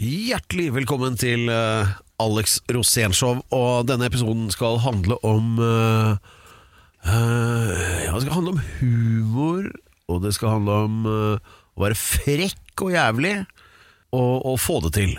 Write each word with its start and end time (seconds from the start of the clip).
Hjertelig 0.00 0.70
velkommen 0.72 1.16
til 1.20 1.50
uh, 1.52 1.84
Alex 2.24 2.54
Rosénshow. 2.72 3.42
Og 3.52 3.84
denne 3.88 4.06
episoden 4.08 4.46
skal 4.52 4.78
handle 4.80 5.18
om 5.28 5.58
uh, 5.60 6.14
uh, 7.04 7.74
Ja, 8.06 8.14
det 8.14 8.22
skal 8.24 8.38
handle 8.38 8.54
om 8.54 8.62
humor, 8.78 9.68
og 10.08 10.22
det 10.24 10.32
skal 10.38 10.54
handle 10.56 10.78
om 10.86 10.96
å 11.10 11.84
være 11.84 11.98
frekk 12.00 12.80
og 12.86 12.94
jævlig, 12.96 13.34
og, 14.16 14.32
og 14.48 14.56
få 14.60 14.80
det 14.86 14.94
til. 14.96 15.12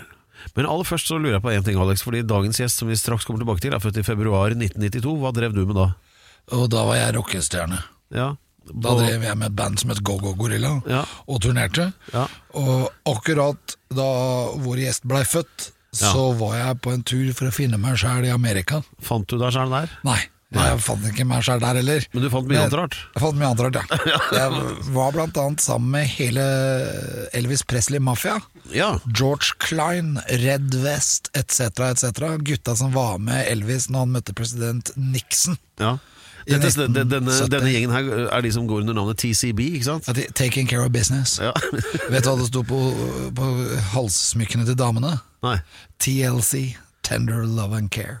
Men 0.56 0.66
aller 0.66 0.86
først 0.88 1.06
så 1.12 1.16
lurer 1.20 1.36
jeg 1.38 1.44
på 1.46 1.52
én 1.54 1.64
ting, 1.64 1.78
Alex. 1.78 2.02
Fordi 2.02 2.24
dagens 2.26 2.58
gjest, 2.58 2.82
som 2.82 2.90
vi 2.90 2.98
straks 2.98 3.24
kommer 3.28 3.44
tilbake 3.44 3.62
til, 3.62 3.74
er 3.76 3.82
født 3.82 4.02
i 4.02 4.06
februar 4.06 4.50
1992. 4.56 5.14
Hva 5.22 5.30
drev 5.36 5.54
du 5.54 5.62
med 5.62 5.78
da? 5.78 5.92
Og 6.58 6.66
da 6.74 6.82
var 6.90 6.98
jeg 6.98 7.14
rockestjerne. 7.20 7.78
Ja, 8.12 8.32
Da 8.62 8.92
drev 8.98 9.24
jeg 9.26 9.38
med 9.38 9.48
et 9.48 9.56
band 9.58 9.80
som 9.80 9.90
het 9.90 10.02
Go-Go 10.06 10.34
Gorilla, 10.38 10.76
Ja. 10.90 11.00
og 11.26 11.40
turnerte. 11.42 11.88
Ja. 12.12 12.26
Og 12.58 12.90
akkurat 13.10 13.74
da 13.96 14.10
vår 14.64 14.82
gjest 14.86 15.06
blei 15.08 15.22
født, 15.28 15.70
så 15.92 16.30
var 16.38 16.54
jeg 16.56 16.78
på 16.84 16.92
en 16.94 17.02
tur 17.04 17.32
for 17.36 17.50
å 17.50 17.54
finne 17.54 17.76
meg 17.80 17.98
sjæl 18.00 18.24
i 18.24 18.32
Amerika. 18.32 18.82
Fant 19.04 19.26
du 19.28 19.36
deg 19.40 19.52
sjæl 19.52 19.72
der? 19.74 19.90
Nei, 20.08 20.20
jeg 20.52 20.78
fant 20.84 21.04
ikke 21.08 21.24
meg 21.28 21.44
sjæl 21.44 21.60
der 21.60 21.78
heller. 21.80 22.06
Men 22.12 22.24
du 22.24 22.28
fant 22.32 22.48
mye 22.48 22.62
annet 22.62 22.76
rart? 22.80 22.96
Jeg 23.14 23.22
fant 23.24 23.36
mye 23.40 23.50
annet 23.50 23.62
rart, 23.66 23.94
ja. 24.12 24.20
Jeg 24.36 24.92
var 24.96 25.12
blant 25.16 25.40
annet 25.42 25.64
sammen 25.64 25.92
med 25.94 26.08
hele 26.14 26.46
Elvis 27.36 27.64
Presley-mafia. 27.68 28.38
Ja. 28.72 28.94
George 29.12 29.52
Klein, 29.60 30.14
Red 30.44 30.72
West 30.84 31.28
etc., 31.36 31.68
etc. 31.90 32.24
Gutta 32.40 32.76
som 32.78 32.92
var 32.96 33.18
med 33.20 33.44
Elvis 33.52 33.90
når 33.92 34.06
han 34.06 34.16
møtte 34.16 34.36
president 34.38 34.94
Nixon. 34.96 35.60
ja. 35.80 35.98
Dette, 36.48 36.86
denne, 36.90 37.36
denne, 37.52 37.70
gjengen 37.72 37.92
her 37.94 38.10
er 38.26 38.44
de 38.44 38.52
som 38.54 38.66
går 38.70 38.82
under 38.84 38.96
navnet 38.98 39.20
TCB, 39.22 39.60
ikke 39.78 39.88
sant? 39.88 40.08
De- 40.16 40.28
Taking 40.34 40.66
care 40.70 40.84
of 40.84 40.92
business. 40.94 41.36
Ja. 41.42 41.52
Vet 42.12 42.24
du 42.24 42.30
hva 42.32 42.36
det 42.40 42.48
sto 42.50 42.64
på, 42.66 42.80
på 43.36 43.50
halssmykkene 43.94 44.66
til 44.68 44.78
damene? 44.78 45.16
Nei. 45.46 45.58
TLC, 46.02 46.72
Tender 47.06 47.44
Love 47.46 47.78
and 47.78 47.92
Care. 47.94 48.20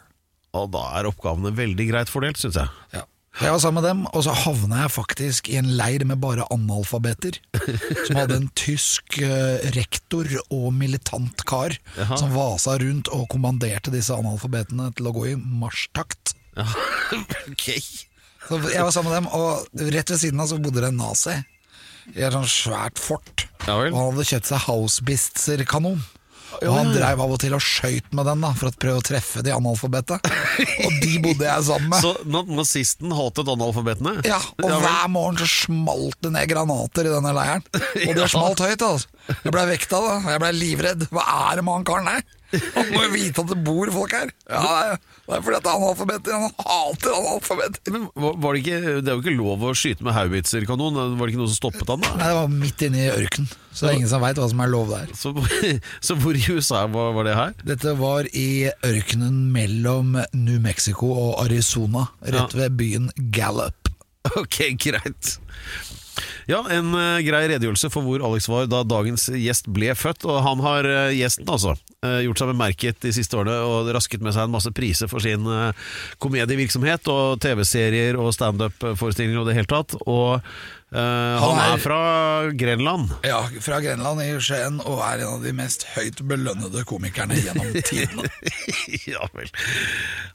Og 0.54 0.68
da 0.74 0.82
er 0.98 1.08
oppgavene 1.08 1.54
veldig 1.56 1.88
greit 1.90 2.10
fordelt, 2.12 2.38
syns 2.40 2.58
jeg. 2.60 2.70
Ja. 2.92 3.06
Jeg 3.40 3.48
var 3.54 3.60
sammen 3.62 3.80
med 3.80 3.86
dem, 3.88 4.00
og 4.12 4.24
så 4.26 4.34
havna 4.36 4.82
jeg 4.82 4.92
faktisk 4.92 5.46
i 5.48 5.54
en 5.56 5.70
leir 5.78 6.02
med 6.04 6.20
bare 6.20 6.44
analfabeter. 6.52 7.38
Som 8.04 8.18
hadde 8.20 8.36
en 8.42 8.50
tysk 8.60 9.16
eh, 9.24 9.62
rektor 9.72 10.28
og 10.52 10.66
militant 10.76 11.40
kar 11.48 11.72
Jaha. 11.96 12.18
som 12.20 12.34
vasa 12.36 12.76
rundt 12.82 13.08
og 13.08 13.24
kommanderte 13.32 13.94
disse 13.94 14.12
analfabetene 14.12 14.90
til 14.98 15.08
å 15.08 15.14
gå 15.16 15.24
i 15.30 15.34
marsjtakt. 15.40 16.34
Ja. 16.60 16.68
ok. 17.54 17.68
Så 18.48 18.58
jeg 18.72 18.82
var 18.84 18.90
sammen 18.94 19.12
med 19.12 19.22
dem, 19.22 19.28
og 19.32 19.92
rett 19.94 20.10
ved 20.12 20.18
siden 20.20 20.40
av 20.42 20.48
så 20.50 20.58
bodde 20.62 20.80
det 20.82 20.90
en 20.92 20.98
nazi 21.00 21.36
i 22.16 22.24
et 22.26 22.34
sånt 22.34 22.50
svært 22.50 22.98
fort. 22.98 23.46
Ja 23.68 23.76
vel. 23.78 23.92
og 23.94 23.98
han 24.00 24.08
hadde 24.16 24.24
kjøpt 24.32 24.48
seg 24.50 24.64
Hausbitzer-kanon. 24.66 26.00
Og 26.52 26.74
han 26.76 26.90
dreiv 26.92 27.20
av 27.24 27.30
og 27.32 27.38
til 27.40 27.54
og 27.56 27.62
skøyt 27.64 28.10
med 28.12 28.26
den 28.28 28.42
da 28.44 28.50
for 28.58 28.68
å 28.68 28.74
prøve 28.76 29.00
å 29.00 29.04
treffe 29.06 29.40
de 29.46 29.54
analfabete. 29.54 30.18
og 30.84 30.98
de 31.00 31.14
bodde 31.24 31.46
jeg 31.46 31.64
sammen 31.64 31.88
med. 31.94 32.02
Så 32.04 32.10
na- 32.28 32.42
nazisten 32.58 33.14
hatet 33.16 33.48
analfabetene? 33.54 34.18
Ja, 34.28 34.36
og 34.58 34.66
vel. 34.66 34.76
hver 34.84 35.08
morgen 35.14 35.40
så 35.40 35.48
smalt 35.48 36.18
det 36.26 36.34
ned 36.34 36.50
granater 36.52 37.08
i 37.08 37.14
denne 37.14 37.32
leiren. 37.38 37.64
Og 38.04 38.12
det 38.18 38.26
Ja. 38.26 38.28
smalt 38.34 38.60
høyt, 38.60 38.84
altså. 38.84 39.08
Jeg 39.46 39.54
blei 39.56 39.64
vekta, 39.72 40.02
da. 40.04 40.18
og 40.20 40.28
Jeg 40.34 40.42
blei 40.44 40.52
livredd. 40.58 41.06
Hva 41.14 41.24
er 41.48 41.56
det 41.56 41.64
med 41.64 41.78
han 41.78 41.88
karen 41.88 42.10
her? 42.12 42.22
Han 42.52 42.90
må 42.92 43.02
jo 43.06 43.10
vite 43.14 43.42
at 43.42 43.50
det 43.52 43.58
bor 43.64 43.90
folk 43.94 44.12
her. 44.16 44.30
Ja, 44.50 44.62
det 44.62 44.92
er- 44.92 45.42
fordi 45.42 45.56
at 45.56 45.64
det 45.64 45.70
er 45.70 45.78
analfabeter. 45.78 46.32
Han 46.36 46.50
hater 46.58 47.14
analfabeter. 47.16 47.92
Men 47.94 48.02
var 48.14 48.34
var 48.42 48.52
det, 48.56 48.62
ikke, 48.64 48.80
det 49.00 49.08
er 49.08 49.16
jo 49.16 49.22
ikke 49.22 49.36
lov 49.38 49.64
å 49.64 49.72
skyte 49.78 50.04
med 50.04 50.12
haubitserkanon. 50.16 50.98
Var 51.16 51.26
det 51.26 51.32
ikke 51.32 51.40
noe 51.42 51.52
som 51.52 51.60
stoppet 51.60 51.88
han 51.94 52.02
da? 52.04 52.10
Nei, 52.20 52.26
det 52.28 52.36
var 52.40 52.52
midt 52.52 52.84
inne 52.88 53.00
i 53.06 53.10
ørkenen, 53.14 53.48
så 53.72 53.86
det 53.86 53.90
er 53.92 53.96
ingen 54.00 54.10
som 54.12 54.24
veit 54.26 54.36
hva 54.42 54.48
som 54.52 54.60
er 54.66 54.72
lov 54.74 54.92
der. 54.92 55.14
Så, 55.16 55.32
så 56.10 56.18
hvor 56.20 56.36
i 56.36 56.44
USA 56.52 56.82
var, 56.92 57.12
var 57.16 57.28
det 57.30 57.36
her? 57.38 57.54
Dette 57.72 57.96
var 58.02 58.28
i 58.36 58.48
ørkenen 58.84 59.40
mellom 59.54 60.18
New 60.34 60.60
Mexico 60.60 61.12
og 61.14 61.44
Arizona, 61.46 62.08
rett 62.26 62.52
ved 62.58 62.76
byen 62.76 63.08
Gallup. 63.32 63.88
Ok, 64.36 64.60
greit. 64.78 65.38
Ja, 66.50 66.58
en 66.74 66.90
uh, 66.94 67.20
grei 67.24 67.44
redegjørelse 67.48 67.88
for 67.92 68.04
hvor 68.04 68.22
Alex 68.26 68.48
var 68.50 68.66
da 68.70 68.82
dagens 68.84 69.28
gjest 69.32 69.68
ble 69.72 69.94
født. 69.96 70.26
Og 70.28 70.40
han 70.44 70.60
har, 70.64 70.84
uh, 70.88 71.12
gjesten 71.14 71.48
altså, 71.48 71.72
uh, 72.04 72.18
gjort 72.26 72.42
seg 72.42 72.50
bemerket 72.52 73.00
de 73.04 73.12
siste 73.16 73.38
årene 73.38 73.54
og 73.64 73.88
rasket 73.96 74.20
med 74.24 74.34
seg 74.36 74.48
en 74.48 74.54
masse 74.56 74.72
priser 74.76 75.08
for 75.10 75.24
sin 75.24 75.46
komedievirksomhet 76.22 77.08
og 77.12 77.40
TV-serier 77.42 78.18
og 78.20 78.32
standup-forestillinger 78.36 79.40
og 79.42 79.48
det 79.50 79.56
hele 79.60 79.70
tatt. 79.70 79.96
Og 80.04 80.40
han, 80.92 81.40
han 81.40 81.58
er- 81.62 81.70
er 81.72 81.80
fra 81.80 82.00
Grenland. 82.60 83.14
Ja, 83.24 83.38
fra 83.64 83.78
Grenland 83.80 84.20
i 84.20 84.26
Skien, 84.44 84.76
og 84.84 85.00
er 85.00 85.22
en 85.24 85.38
av 85.38 85.46
de 85.46 85.54
mest 85.56 85.86
høyt 85.94 86.20
belønnede 86.28 86.84
komikerne 86.84 87.38
gjennom 87.40 87.72
tidene. 87.88 88.28
ja 89.08 89.24
vel. 89.32 89.48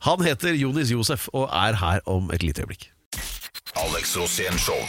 Han 0.09 0.25
heter 0.25 0.57
Jonis 0.57 0.89
Josef 0.95 1.27
og 1.37 1.45
er 1.53 1.77
her 1.77 2.01
om 2.09 2.31
et 2.33 2.41
lite 2.41 2.66
øyeblikk. 2.66 2.89
Alex 3.77 4.16
Rosén 4.17 4.57
Show. 4.57 4.81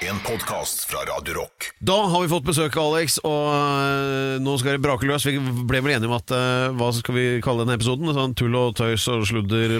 En 0.00 0.18
podkast 0.20 0.84
fra 0.84 0.98
Radio 0.98 1.34
Rock. 1.34 1.70
Da 1.78 1.94
har 2.06 2.22
vi 2.22 2.28
fått 2.28 2.44
besøk 2.44 2.74
av 2.76 2.90
Alex, 2.92 3.16
og 3.24 3.46
øh, 3.48 4.34
nå 4.44 4.56
skal 4.60 4.76
det 4.76 4.82
brake 4.84 5.08
løs. 5.08 5.24
Vi 5.24 5.40
ble 5.40 5.80
vel 5.80 5.94
enige 5.94 6.10
om 6.10 6.16
at 6.18 6.34
øh, 6.36 6.74
hva 6.76 6.90
skal 6.92 7.16
vi 7.16 7.24
kalle 7.44 7.64
denne 7.64 7.78
episoden? 7.78 8.12
Sånn 8.12 8.34
Tull 8.36 8.58
og 8.60 8.74
tøys 8.76 9.06
og 9.08 9.24
sludder 9.30 9.78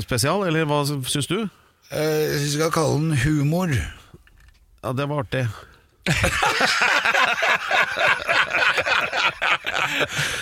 spesial, 0.00 0.46
eller 0.48 0.64
hva 0.68 0.80
syns 0.88 1.28
du? 1.28 1.42
Jeg 1.92 2.30
syns 2.32 2.46
Vi 2.46 2.54
skal 2.56 2.72
kalle 2.72 2.96
den 3.02 3.20
humor. 3.26 3.74
Ja, 3.76 4.94
det 4.96 5.08
var 5.10 5.26
artig. 5.26 5.44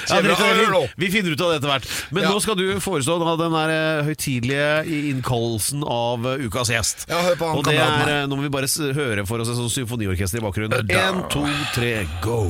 ja, 0.08 0.20
drit 0.22 0.40
i 0.40 0.42
det. 0.42 0.66
vi, 0.96 1.06
vi 1.06 1.10
finner 1.12 1.30
ut 1.34 1.40
av 1.40 1.50
det 1.50 1.56
etter 1.60 1.70
hvert. 1.70 1.86
Men 2.14 2.22
Ja. 2.26 2.30
nå 2.32 2.40
skal 2.42 2.56
du 2.58 2.64
forestå 2.82 3.16
da, 3.22 3.34
den 3.40 3.52
der 3.54 3.72
øh, 3.74 4.04
høytidelige 4.08 4.68
innkallelsen 5.12 5.84
av 5.86 6.26
øh, 6.26 6.44
ukas 6.46 6.70
gjest. 6.72 7.06
Ja, 7.10 7.20
hør 7.26 7.36
på 7.40 7.48
han 7.50 7.58
og 7.58 7.64
det 7.66 7.74
kameraten 7.76 8.00
er, 8.00 8.06
her. 8.06 8.22
øh, 8.22 8.28
Nå 8.30 8.36
må 8.36 8.42
vi 8.46 8.52
bare 8.56 8.68
s- 8.70 8.94
høre 8.96 9.26
for 9.26 9.42
oss 9.42 9.48
et 9.52 9.58
sånt 9.58 9.72
symfoniorkester 9.74 10.38
i 10.40 10.44
bakgrunnen. 10.44 10.90
Én, 10.90 11.22
to, 11.32 11.44
tre, 11.74 11.92
go! 12.22 12.40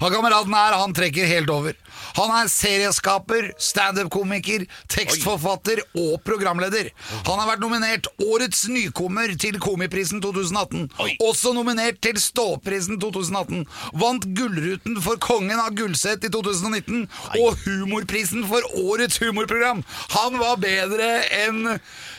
Han 0.00 0.12
kameraten 0.12 0.54
her, 0.54 0.72
han 0.80 0.94
trekker 0.96 1.26
helt 1.28 1.50
over. 1.50 1.72
Han 2.14 2.30
er 2.30 2.48
serieskaper, 2.50 3.48
standup-komiker, 3.58 4.66
tekstforfatter 4.92 5.80
og 5.98 6.20
programleder. 6.26 6.90
Han 7.26 7.40
har 7.40 7.48
vært 7.54 7.62
nominert 7.64 8.06
Årets 8.22 8.66
nykommer 8.70 9.32
til 9.40 9.58
Komiprisen 9.62 10.20
2018. 10.22 10.88
Også 11.34 11.50
nominert 11.50 11.96
til 12.04 12.14
Ståprisen 12.22 13.00
2018. 13.02 13.64
Vant 13.98 14.26
Gullruten 14.38 15.00
for 15.02 15.18
Kongen 15.18 15.58
av 15.58 15.72
Gullset 15.74 16.22
i 16.22 16.30
2019. 16.30 17.08
Og 17.40 17.56
Humorprisen 17.64 18.44
for 18.46 18.62
Årets 18.78 19.18
humorprogram. 19.18 19.82
Han 20.14 20.38
var 20.38 20.60
bedre 20.62 21.08
enn 21.40 21.74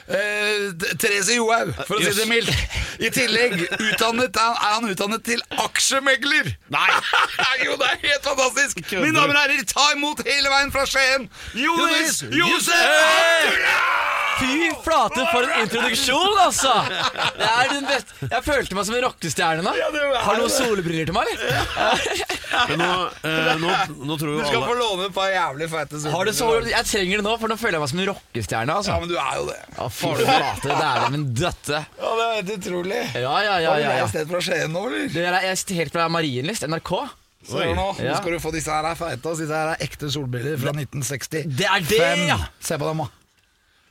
eh, 0.07 0.95
Therese 1.01 1.35
Johaug, 1.37 1.71
for 1.87 1.97
å 1.97 2.03
si 2.05 2.13
det 2.19 2.27
mildt. 2.29 2.51
I 3.05 3.09
tillegg 3.11 3.55
utdannet, 3.73 4.37
er 4.39 4.59
han 4.63 4.87
utdannet 4.91 5.23
til 5.27 5.41
aksjemegler. 5.65 6.53
Nei! 6.75 6.87
jo, 7.65 7.75
det 7.81 7.89
er 7.91 8.01
helt 8.05 8.29
fantastisk! 8.29 8.83
Mine 8.93 9.15
damer 9.17 9.35
og 9.35 9.41
herrer, 9.43 9.65
ta 9.69 9.89
imot 9.95 10.21
hele 10.27 10.51
veien 10.53 10.71
fra 10.75 10.85
Skien, 10.89 11.29
Jonis 11.57 12.21
Josef 12.31 13.75
Fy 14.35 14.67
flate, 14.83 15.21
for 15.31 15.45
en 15.47 15.61
introduksjon, 15.63 16.39
altså! 16.43 16.71
Det 17.37 17.45
er 17.47 17.69
den 17.71 17.85
beste 17.87 18.27
Jeg 18.33 18.43
følte 18.43 18.75
meg 18.75 18.87
som 18.89 18.97
en 18.97 19.03
rockestjerne 19.05 19.63
nå. 19.63 19.71
Har 20.25 20.35
du 20.35 20.41
noen 20.43 20.51
solbriller 20.51 21.07
til 21.07 21.15
meg, 21.15 21.29
eller? 21.31 22.25
Men 22.71 22.81
nå, 22.81 22.89
nå, 23.61 23.71
nå 24.09 24.17
tror 24.19 24.33
jo 24.33 24.41
Du 24.41 24.43
skal 24.47 24.59
alle 24.59 24.67
få 24.69 24.75
låne 24.79 25.07
et 25.09 25.15
par 25.15 25.31
jævlig 25.31 25.69
feite 25.71 26.01
Har 26.11 26.27
du. 26.27 26.33
Jeg 26.71 26.87
trenger 26.89 27.21
det 27.21 27.25
nå, 27.29 27.35
for 27.39 27.51
nå 27.51 27.57
føler 27.59 27.77
jeg 27.77 27.83
meg 27.85 27.91
som 27.93 28.01
en 28.03 28.09
rockestjerne. 28.11 28.75
Ja, 28.75 28.81
Altså. 28.81 28.99
men 29.01 29.11
du 29.11 29.15
er 29.19 29.39
jo 29.39 29.45
det. 29.47 29.57
Ja, 29.77 29.87
fy 29.95 30.11
flate, 30.19 30.67
det 30.67 30.75
er 30.75 31.01
det, 31.03 31.09
min 31.15 31.25
døtte. 31.37 31.81
Ja, 31.99 32.13
det 32.19 32.25
er 32.25 32.33
helt 32.39 32.51
utrolig. 32.59 33.01
Ja, 33.15 33.35
ja, 33.45 33.59
ja. 33.63 33.69
Har 33.71 33.79
du 33.79 33.85
ja, 33.85 33.91
ja. 33.91 33.99
reist 34.03 34.17
helt 34.19 34.31
fra 34.33 34.41
Skien 34.47 34.73
nå, 34.75 34.85
eller? 34.89 35.07
Det 35.15 35.25
er, 35.29 35.37
jeg 35.49 35.61
sitter 35.61 35.79
helt 35.83 35.95
fra 35.95 36.07
Marienlyst, 36.11 36.67
NRK. 36.71 36.93
Se 37.45 37.59
her 37.61 37.75
nå, 37.77 37.89
nå 37.93 38.05
Ja. 38.05 38.15
skal 38.17 38.33
du 38.33 38.39
få 38.41 38.51
disse 38.55 38.73
her 38.73 38.87
er 38.89 38.95
feite, 38.97 39.29
og 39.29 39.37
disse 39.37 39.53
her 39.53 39.73
er 39.75 39.83
ekte 39.85 40.09
solbriller 40.09 40.57
fra 40.61 40.73
1960. 40.73 41.45
Det 41.59 41.67
er 41.69 41.85
det, 41.85 41.99
Fem. 42.01 42.25
ja. 42.31 42.39
Se 42.59 42.77
på 42.81 42.87
dem, 42.89 43.03
da. 43.05 43.09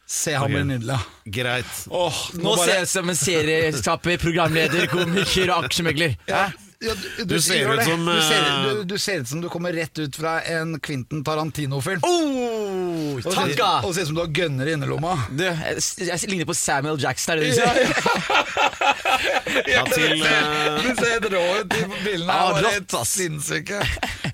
Se, 0.07 0.35
han 0.37 0.43
Ok. 0.45 0.51
blir 0.53 0.65
nydelig. 0.69 0.99
Greit. 1.33 1.77
Åh, 1.89 2.19
Nå 2.37 2.57
ser 2.61 2.75
jeg 2.75 2.83
ut 2.83 2.91
som 2.93 3.09
en 3.09 3.17
serieskaper, 3.17 4.19
programleder, 4.21 4.87
komiker 4.93 5.49
og 5.55 5.65
aksjemegler. 5.71 6.17
Hæ? 6.29 6.43
Ja, 6.85 6.95
du, 6.95 7.25
Du 7.31 7.37
ser 7.41 7.71
ut 7.73 7.83
som, 7.87 8.05
du, 8.07 8.21
ser, 8.27 8.43
eh, 8.45 8.65
du, 8.65 8.83
du 8.93 8.97
ser 9.01 9.23
ut 9.23 9.29
som 9.31 9.41
du 9.41 9.49
kommer 9.53 9.73
rett 9.73 9.99
ut 10.03 10.17
fra 10.17 10.37
en 10.57 10.75
Quentin 10.85 11.23
Tarantino-film. 11.25 12.03
Oh, 12.05 13.17
Og 13.17 13.23
ser- 13.25 13.63
Og 13.85 13.95
ser 13.95 14.03
ut 14.05 14.11
som 14.11 14.19
du 14.19 14.23
har 14.25 14.33
gønner 14.37 14.69
i 14.69 14.75
innerlomma. 14.77 15.15
Du, 15.33 15.45
jeg, 15.45 15.81
jeg 16.09 16.29
ligner 16.31 16.49
på 16.51 16.57
Samuel 16.59 17.01
Jackson, 17.01 17.35
er 17.35 17.41
det 17.41 17.53
du 17.53 17.57
sier? 17.61 17.75
Ja, 19.71 19.85
til 19.89 20.21
uh... 20.21 20.83
Du 20.83 20.91
ser 20.99 21.25
rå 21.31 21.43
ut. 21.61 21.71
De 21.71 21.85
bildene 22.05 22.33
Ja, 22.35 22.49
er 22.51 22.57
bare 22.59 22.65
rått, 22.67 22.95
helt 22.97 23.09
sinnssyke. 23.09 23.81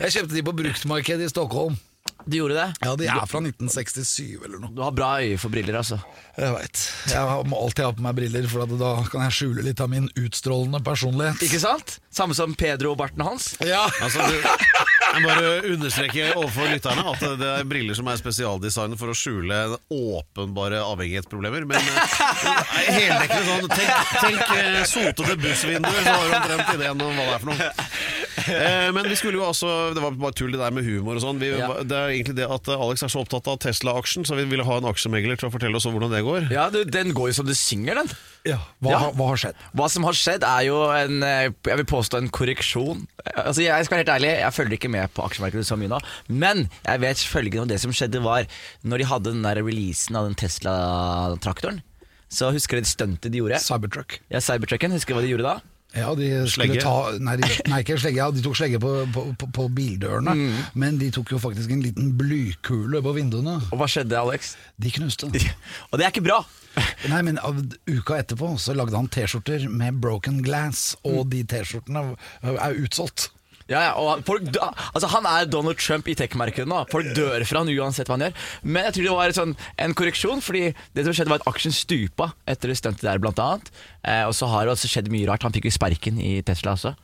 Jeg 0.00 0.14
kjøpte 0.16 0.34
de 0.38 0.42
på 0.46 0.54
bruktmarkedet 0.62 1.26
i 1.28 1.30
Stockholm. 1.32 1.76
Du 2.26 2.36
gjorde 2.36 2.54
det? 2.54 2.66
Ja, 2.84 2.94
de 2.96 3.06
er 3.08 3.26
fra 3.30 3.40
1967 3.42 4.44
eller 4.44 4.60
noe. 4.60 4.72
Du 4.76 4.82
har 4.84 4.92
bra 4.96 5.12
øye 5.22 5.38
for 5.40 5.52
briller, 5.52 5.78
altså. 5.80 6.00
Jeg 6.36 6.52
veit. 6.54 6.82
Jeg 7.10 7.48
må 7.50 7.58
alltid 7.64 7.86
ha 7.86 7.94
på 7.96 8.04
meg 8.04 8.16
briller, 8.18 8.46
for 8.50 8.76
da 8.80 8.92
kan 9.10 9.24
jeg 9.26 9.36
skjule 9.38 9.64
litt 9.66 9.80
av 9.82 9.90
min 9.92 10.08
utstrålende 10.20 10.82
personlighet. 10.84 11.42
Ikke 11.46 11.60
sant? 11.62 11.98
Samme 12.12 12.36
som 12.36 12.54
Pedro 12.58 12.94
og 12.94 13.00
barten 13.00 13.24
hans. 13.24 13.54
Ja. 13.64 13.82
Altså, 14.02 14.24
du, 14.28 14.36
jeg 15.10 15.24
bare 15.24 15.50
understreker 15.72 16.36
overfor 16.36 16.70
lytterne 16.70 17.04
at 17.12 17.24
det 17.40 17.50
er 17.60 17.66
briller 17.68 17.98
som 17.98 18.08
er 18.10 18.20
spesialdesignet 18.20 19.00
for 19.00 19.12
å 19.12 19.16
skjule 19.16 19.60
åpenbare 19.90 20.82
avhengighetsproblemer. 20.86 21.66
Men 21.70 21.80
eh, 21.80 22.18
heldekkende 22.94 23.46
sånn 23.48 23.68
Tenk, 23.70 24.14
tenk 24.20 24.54
eh, 24.56 24.80
sotete 24.88 25.36
bussvinduer, 25.40 26.02
så 26.04 26.14
har 26.14 26.26
du 26.26 26.36
omtrent 26.38 26.74
ideen 26.76 27.04
om 27.06 27.18
hva 27.18 27.26
det 27.26 27.34
er 27.34 27.44
for 27.44 27.52
noe. 27.52 27.70
Eh, 28.48 28.88
men 28.96 29.06
vi 29.10 29.16
skulle 29.18 29.38
jo 29.40 29.44
også 29.46 29.68
Det 29.94 30.02
var 30.02 30.14
bare 30.20 30.34
tull 30.36 30.52
det 30.54 30.60
der 30.60 30.72
med 30.74 30.84
humor 30.86 31.18
og 31.18 31.22
sånn. 31.24 31.40
Ja. 31.44 31.68
Det 31.84 31.96
er 31.96 32.12
egentlig 32.14 32.36
det 32.38 32.46
at 32.50 32.68
Alex 32.72 33.02
er 33.04 33.12
så 33.12 33.20
opptatt 33.24 33.48
av 33.50 33.58
Tesla-aksjen, 33.62 34.24
så 34.28 34.36
vi 34.38 34.44
ville 34.50 34.64
ha 34.66 34.76
en 34.80 34.88
aksjemegler 34.90 35.38
til 35.40 35.48
å 35.50 35.52
fortelle 35.54 35.76
oss 35.78 35.86
om 35.88 35.94
hvordan 35.96 36.12
det 36.14 36.22
går. 36.26 36.48
Ja, 36.54 36.68
du, 36.72 36.80
Den 36.84 37.12
går 37.16 37.30
jo 37.32 37.36
som 37.40 37.48
du 37.48 37.54
synger, 37.58 38.00
den. 38.02 38.10
ja. 38.48 38.58
Hva, 38.80 38.90
Ja. 38.94 39.00
hva 39.16 39.26
har 39.32 39.40
skjedd? 39.42 39.58
Hva 39.76 39.88
som 39.92 40.06
har 40.08 40.16
skjedd 40.16 40.46
er 40.46 40.62
jo 40.68 40.78
en 40.94 41.22
eh, 41.26 41.50
Jeg 41.68 41.80
vil 41.82 41.88
påstå 41.92 42.18
en 42.22 42.30
korreksjon. 42.32 43.04
Altså 43.34 43.62
Jeg 43.66 43.84
skal 43.86 43.98
være 43.98 44.04
helt 44.06 44.14
ærlig, 44.16 44.32
jeg 44.40 44.56
følger 44.56 44.78
ikke 44.78 44.90
med 44.96 45.12
på 45.14 45.26
aksjemarkedet 45.28 45.66
så 45.68 45.76
mye 45.80 45.92
nå. 45.92 46.00
Men 46.28 46.66
jeg 46.86 47.00
vet 47.04 47.24
følgende 47.34 47.66
om 47.66 47.70
det 47.74 47.80
som 47.82 47.92
skjedde 47.92 48.22
var 48.24 48.46
Når 48.84 48.98
de 49.04 49.10
hadde 49.10 49.32
den 49.34 49.42
der 49.44 49.60
releasen 49.62 50.16
av 50.16 50.26
den 50.30 50.38
Tesla-traktoren. 50.40 51.82
Så 52.30 52.52
husker 52.54 52.78
dere 52.78 52.86
det 52.86 52.92
stuntet 52.92 53.32
de 53.34 53.40
gjorde? 53.42 53.58
Cybertruck. 53.58 54.20
Ja, 54.30 54.38
Cybertrucken, 54.44 54.92
husker 54.94 55.14
du 55.14 55.18
hva 55.18 55.24
de 55.26 55.32
gjorde 55.32 55.48
da? 55.48 55.54
Ja, 55.96 56.12
de 56.14 56.28
Slegge? 56.50 56.78
ta 56.84 57.18
Nei, 57.18 57.34
de, 57.40 57.48
nei 57.70 57.80
ikke 57.82 57.96
slegge, 57.98 58.20
ja, 58.20 58.28
de 58.30 58.42
tok 58.44 58.54
slegge 58.58 58.78
på, 58.82 58.92
på, 59.10 59.48
på, 59.56 59.66
bildørene. 59.74 60.36
Mm. 60.38 60.60
Men 60.78 61.00
de 61.00 61.10
tok 61.14 61.34
jo 61.34 61.40
faktisk 61.42 61.72
en 61.74 61.82
liten 61.82 62.12
blykule 62.18 63.02
på 63.02 63.14
vinduene. 63.16 63.58
Og 63.70 63.80
hva 63.80 63.90
skjedde, 63.90 64.18
Alex? 64.18 64.54
De 64.80 64.92
knuste. 64.94 65.30
Og 65.90 65.98
det 65.98 66.06
er 66.06 66.14
ikke 66.14 66.26
bra! 66.28 66.42
Nei, 67.10 67.18
men 67.26 67.40
av, 67.42 67.58
Uka 67.90 68.20
etterpå 68.20 68.52
så 68.62 68.76
lagde 68.78 68.94
han 68.94 69.10
T-skjorter 69.10 69.66
med 69.66 69.98
broken 70.02 70.38
glass, 70.46 70.92
og 71.02 71.24
de 71.32 71.42
T-skjortene 71.50 72.04
er 72.46 72.78
utsolgt. 72.78 73.32
Ja, 73.70 73.80
ja, 73.86 73.90
og 74.02 74.24
folk, 74.26 74.42
dø- 74.50 74.66
altså 74.90 75.06
Han 75.12 75.26
er 75.30 75.46
Donald 75.46 75.78
Trump 75.78 76.08
i 76.10 76.16
tech-markedet 76.18 76.66
nå. 76.68 76.80
Folk 76.90 77.12
dør 77.14 77.44
fra 77.46 77.62
han 77.62 77.70
uansett 77.70 78.08
hva 78.10 78.16
han 78.18 78.24
gjør. 78.26 78.40
Men 78.66 78.88
jeg 78.88 78.96
tror 78.96 79.06
det 79.06 79.12
var 79.20 79.30
et 79.30 79.38
sånn, 79.38 79.52
en 79.78 79.94
korreksjon, 79.94 80.42
Fordi 80.42 80.64
det 80.96 81.04
som 81.06 81.14
skjedde 81.14 81.30
var 81.30 81.38
at 81.44 81.46
aksjen 81.52 81.72
stupa 81.76 82.32
etter 82.50 82.72
det 82.72 82.78
stuntet 82.80 83.06
der, 83.06 83.22
blant 83.22 83.38
annet. 83.38 83.70
Eh, 84.02 84.24
og 84.26 84.34
så 84.34 84.48
har 84.50 84.66
det 84.66 84.74
også 84.74 84.90
skjedd 84.90 85.12
mye 85.14 85.28
rart. 85.30 85.46
Han 85.46 85.54
fikk 85.54 85.70
jo 85.70 85.76
sparken 85.78 86.18
i 86.20 86.40
Tesla 86.42 86.74
også. 86.74 86.96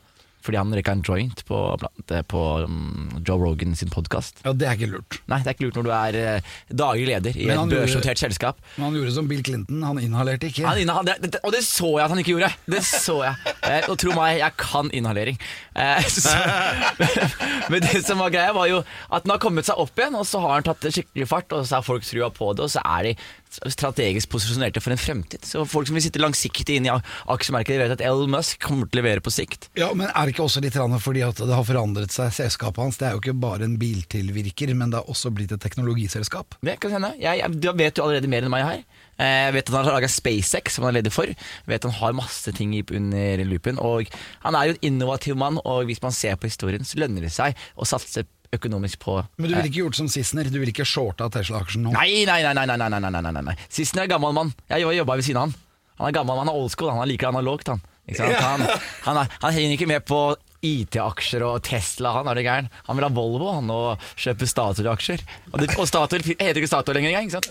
Fordi 0.47 0.61
han 0.61 0.75
røyka 0.75 0.95
en 0.95 1.03
joint 1.07 1.43
på, 1.49 1.59
eh, 2.07 2.23
på 2.31 2.43
um, 2.65 3.09
Joe 3.27 3.39
Rogan 3.41 3.75
sin 3.79 3.91
podkast. 3.91 4.43
Ja, 4.45 4.53
Det 4.55 4.69
er 4.69 4.79
ikke 4.79 4.91
lurt. 4.93 5.19
Nei, 5.27 5.41
det 5.43 5.51
er 5.51 5.57
ikke 5.57 5.67
lurt 5.67 5.79
når 5.81 5.87
du 5.89 5.93
er 5.97 6.19
eh, 6.21 6.53
daglig 6.71 7.09
leder 7.11 7.39
i 7.39 7.49
et 7.51 7.73
børsnotert 7.73 8.23
selskap. 8.23 8.61
Men 8.77 8.89
han 8.89 8.99
gjorde 9.01 9.15
som 9.17 9.31
Bill 9.31 9.43
Clinton, 9.47 9.83
han 9.83 9.99
inhalerte 10.03 10.51
ikke. 10.53 10.67
Han 10.69 10.83
inhal 10.85 11.09
det, 11.09 11.19
det, 11.25 11.43
og 11.43 11.55
det 11.55 11.65
så 11.67 11.91
jeg 11.97 12.05
at 12.05 12.15
han 12.15 12.23
ikke 12.23 12.37
gjorde. 12.37 12.53
Det 12.77 12.83
så 12.87 13.19
jeg. 13.25 13.55
Eh, 13.67 13.91
og 13.91 13.99
tro 14.03 14.15
meg, 14.15 14.39
jeg 14.41 14.57
kan 14.63 14.93
inhalering. 14.95 15.41
Så, 16.17 16.33
men 17.71 17.83
det 17.85 18.01
som 18.07 18.21
var 18.23 18.31
greia, 18.33 18.55
var 18.57 18.69
jo 18.71 18.79
at 19.13 19.27
den 19.27 19.35
har 19.35 19.41
kommet 19.43 19.67
seg 19.69 19.77
opp 19.83 19.99
igjen, 19.99 20.17
og 20.17 20.25
så 20.29 20.41
har 20.41 20.55
han 20.55 20.67
tatt 20.67 20.87
skikkelig 20.89 21.27
fart, 21.29 21.53
og 21.53 21.67
så 21.69 21.79
har 21.79 21.85
folk 21.85 22.07
trua 22.07 22.31
på 22.33 22.53
det, 22.57 22.65
og 22.65 22.73
så 22.73 22.81
er 22.97 23.11
de 23.11 23.13
strategisk 23.73 24.31
posisjonerte 24.33 24.83
for 24.85 24.95
en 24.95 25.01
fremtid. 25.01 25.45
Så 25.47 25.65
folk 25.69 25.89
som 25.89 25.97
vil 25.99 26.05
sitte 26.05 26.23
langsiktig 26.23 26.77
inn 26.79 26.89
i 26.89 26.93
aksjemarkedet, 26.93 27.81
vet 27.83 27.95
at 27.97 28.05
Elon 28.05 28.31
Musk 28.33 28.61
kommer 28.63 28.89
til 28.91 29.01
å 29.01 29.03
levere 29.03 29.25
på 29.25 29.33
sikt. 29.35 29.69
Ja, 29.79 29.93
Men 29.95 30.11
er 30.13 30.27
det 30.29 30.35
ikke 30.37 30.47
også 30.47 30.63
litt 30.65 30.77
fordi 30.77 31.23
at 31.25 31.41
det 31.41 31.55
har 31.55 31.65
forandret 31.67 32.13
seg, 32.13 32.33
selskapet 32.37 32.83
hans? 32.83 32.99
Det 33.01 33.09
er 33.09 33.17
jo 33.17 33.23
ikke 33.25 33.37
bare 33.41 33.65
en 33.65 33.79
biltilvirker, 33.81 34.75
men 34.77 34.93
det 34.93 35.01
har 35.01 35.11
også 35.11 35.33
blitt 35.35 35.53
et 35.57 35.63
teknologiselskap. 35.63 36.59
Det 36.65 36.79
kan 36.83 36.97
hende. 36.97 37.15
Jeg, 37.21 37.41
jeg, 37.43 37.61
du 37.63 37.71
vet 37.77 37.99
jo 37.99 38.05
allerede 38.07 38.31
mer 38.31 38.47
enn 38.47 38.53
meg 38.53 38.65
her. 38.67 38.85
Eh, 39.17 39.47
Jeg 39.47 39.55
vet 39.57 39.71
at 39.71 39.75
han 39.79 39.87
har 39.89 39.97
laga 39.97 40.11
SpaceX, 40.13 40.77
som 40.77 40.85
han 40.85 40.93
er 40.93 40.99
leder 41.01 41.15
for. 41.15 41.31
Jeg 41.31 41.71
vet 41.71 41.81
at 41.85 41.89
han 41.91 41.99
har 42.01 42.17
masse 42.19 42.53
ting 42.57 42.75
under 42.85 43.45
loopen. 43.49 43.79
Og 43.81 44.11
han 44.45 44.55
er 44.59 44.69
jo 44.71 44.77
en 44.77 44.85
innovativ 44.91 45.39
mann, 45.41 45.61
og 45.65 45.89
hvis 45.89 46.03
man 46.05 46.13
ser 46.13 46.37
på 46.37 46.51
historien, 46.51 46.85
så 46.85 47.01
lønner 47.01 47.25
det 47.25 47.33
seg 47.33 47.57
å 47.77 47.89
satse 47.89 48.27
økonomisk 48.55 49.01
på 49.03 49.19
Men 49.37 49.49
du 49.49 49.55
ville 49.55 49.65
eh, 49.65 49.71
ikke 49.71 49.85
gjort 49.85 49.99
som 49.99 50.09
Sissener? 50.13 50.51
Du 50.53 50.59
ville 50.61 50.75
ikke 50.75 50.87
shorta 50.89 51.29
Tesla-aksjen 51.33 51.87
nå? 51.87 51.95
Nei, 51.97 52.25
nei, 52.29 52.41
nei. 52.47 52.55
nei, 52.55 52.67
nei, 52.77 52.89
nei, 52.89 53.11
nei, 53.11 53.45
nei. 53.51 53.57
Sissener 53.67 54.07
er 54.07 54.13
gammel 54.17 54.35
mann. 54.37 54.55
Jeg 54.71 54.87
jobba 55.01 55.19
ved 55.19 55.29
siden 55.29 55.43
av 55.43 55.49
han. 55.49 55.57
Han 55.97 56.11
er 56.11 56.17
gammel, 56.19 56.41
han 56.43 56.51
er 56.53 56.59
old 56.59 56.73
school, 56.73 56.91
han 56.93 57.01
er 57.01 57.09
like 57.09 57.25
analogt, 57.25 57.71
han. 57.73 57.81
Ja. 58.13 58.29
Han, 58.39 58.63
han, 59.03 59.17
er, 59.23 59.31
han 59.43 59.55
henger 59.57 59.73
ikke 59.75 59.89
med 59.91 60.05
på 60.07 60.19
IT-aksjer 60.67 61.43
og 61.47 61.63
Tesla, 61.67 62.13
han 62.19 62.29
er 62.31 62.39
det 62.39 62.45
gæren. 62.47 62.69
Han 62.89 62.99
vil 62.99 63.07
ha 63.07 63.11
Volvo 63.15 63.53
han 63.55 63.71
og 63.73 64.03
kjøpe 64.19 64.49
Statoil-aksjer. 64.51 65.25
Og, 65.53 65.59
det, 65.63 65.71
og 65.77 65.89
Statoil 65.89 66.25
heter 66.27 66.61
ikke 66.61 66.71
Statoil 66.71 66.99
lenger 66.99 67.11
engang, 67.13 67.27
ikke 67.29 67.39
sant? 67.39 67.51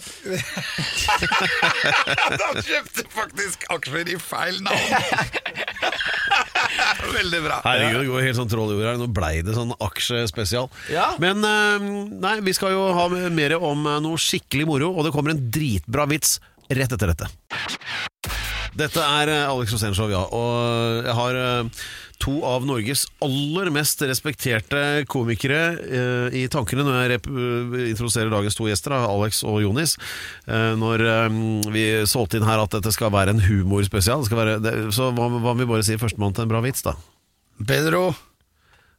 han 2.46 2.62
kjøpte 2.62 3.08
faktisk 3.16 3.68
aksjer 3.76 4.14
i 4.16 4.20
feil 4.22 4.62
navn! 4.66 4.80
Veldig 7.20 7.42
bra. 7.46 7.60
Herregud, 7.66 8.02
det 8.02 8.10
går 8.10 8.26
helt 8.28 8.40
sånn 8.40 8.52
troll 8.52 8.74
i 8.74 8.78
jorda. 8.78 8.96
Nå 9.02 9.10
blei 9.16 9.34
det 9.46 9.56
sånn 9.58 9.74
aksjespesial. 9.84 10.70
Ja. 10.94 11.12
Men 11.22 11.46
eh, 11.48 11.88
nei, 12.26 12.36
vi 12.46 12.56
skal 12.58 12.76
jo 12.76 12.88
ha 12.96 13.08
mer 13.34 13.58
om 13.60 13.86
eh, 13.90 14.02
noe 14.04 14.22
skikkelig 14.22 14.68
moro, 14.70 14.92
og 14.94 15.08
det 15.08 15.14
kommer 15.16 15.36
en 15.36 15.46
dritbra 15.54 16.08
vits 16.12 16.38
rett 16.70 16.96
etter 16.96 17.14
dette. 17.14 17.30
Dette 18.76 19.04
er 19.22 19.32
eh, 19.32 19.52
Alex 19.52 19.76
Rosénshow, 19.76 20.12
ja. 20.12 20.26
Og 20.36 21.06
jeg 21.06 21.20
har 21.20 21.42
to 22.24 22.34
av 22.48 22.64
Norges 22.68 23.06
aller 23.26 23.70
mest 23.76 24.02
respekterte 24.08 24.82
komikere 25.12 25.60
eh, 25.86 26.38
i 26.42 26.44
tankene 26.52 26.86
når 26.88 26.96
jeg 27.00 27.12
rep 27.14 27.30
eh, 27.32 27.90
introduserer 27.92 28.32
dagens 28.34 28.56
to 28.58 28.68
gjester, 28.70 28.96
da, 28.96 29.02
Alex 29.12 29.42
og 29.48 29.60
Jonis. 29.64 29.96
Eh, 30.48 30.72
når 30.80 31.04
eh, 31.10 31.40
vi 31.76 31.86
solgte 32.10 32.40
inn 32.40 32.48
her 32.48 32.62
at 32.64 32.74
dette 32.78 32.92
skal 32.96 33.12
være 33.16 33.36
en 33.36 33.44
humorspesial, 33.46 34.24
det 34.24 34.30
skal 34.30 34.42
være, 34.44 34.56
det, 34.64 34.74
så 34.96 35.12
hva, 35.16 35.28
hva 35.36 35.54
om 35.56 35.60
vi 35.64 35.68
bare 35.70 35.86
sier 35.88 36.00
førstemann 36.02 36.34
til 36.38 36.46
en 36.48 36.54
bra 36.56 36.62
vits, 36.66 36.86
da? 36.86 36.96
Pedro, 37.68 38.10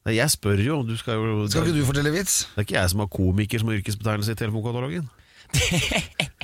Nei, 0.07 0.15
Jeg 0.21 0.31
spør 0.37 0.61
jo, 0.63 0.75
du 0.87 0.95
skal 1.01 1.19
jo 1.19 1.49
skal 1.51 1.65
ikke 1.67 1.81
du 1.81 1.87
fortelle 1.89 2.13
vits? 2.15 2.45
Det 2.55 2.61
er 2.63 2.67
ikke 2.69 2.77
jeg 2.79 2.91
som 2.93 3.01
har 3.03 3.09
komiker 3.11 3.59
som 3.59 3.73
yrkesbetegnelse 3.75 4.37
i 4.37 4.39
telefonkatalogen. 4.39 5.09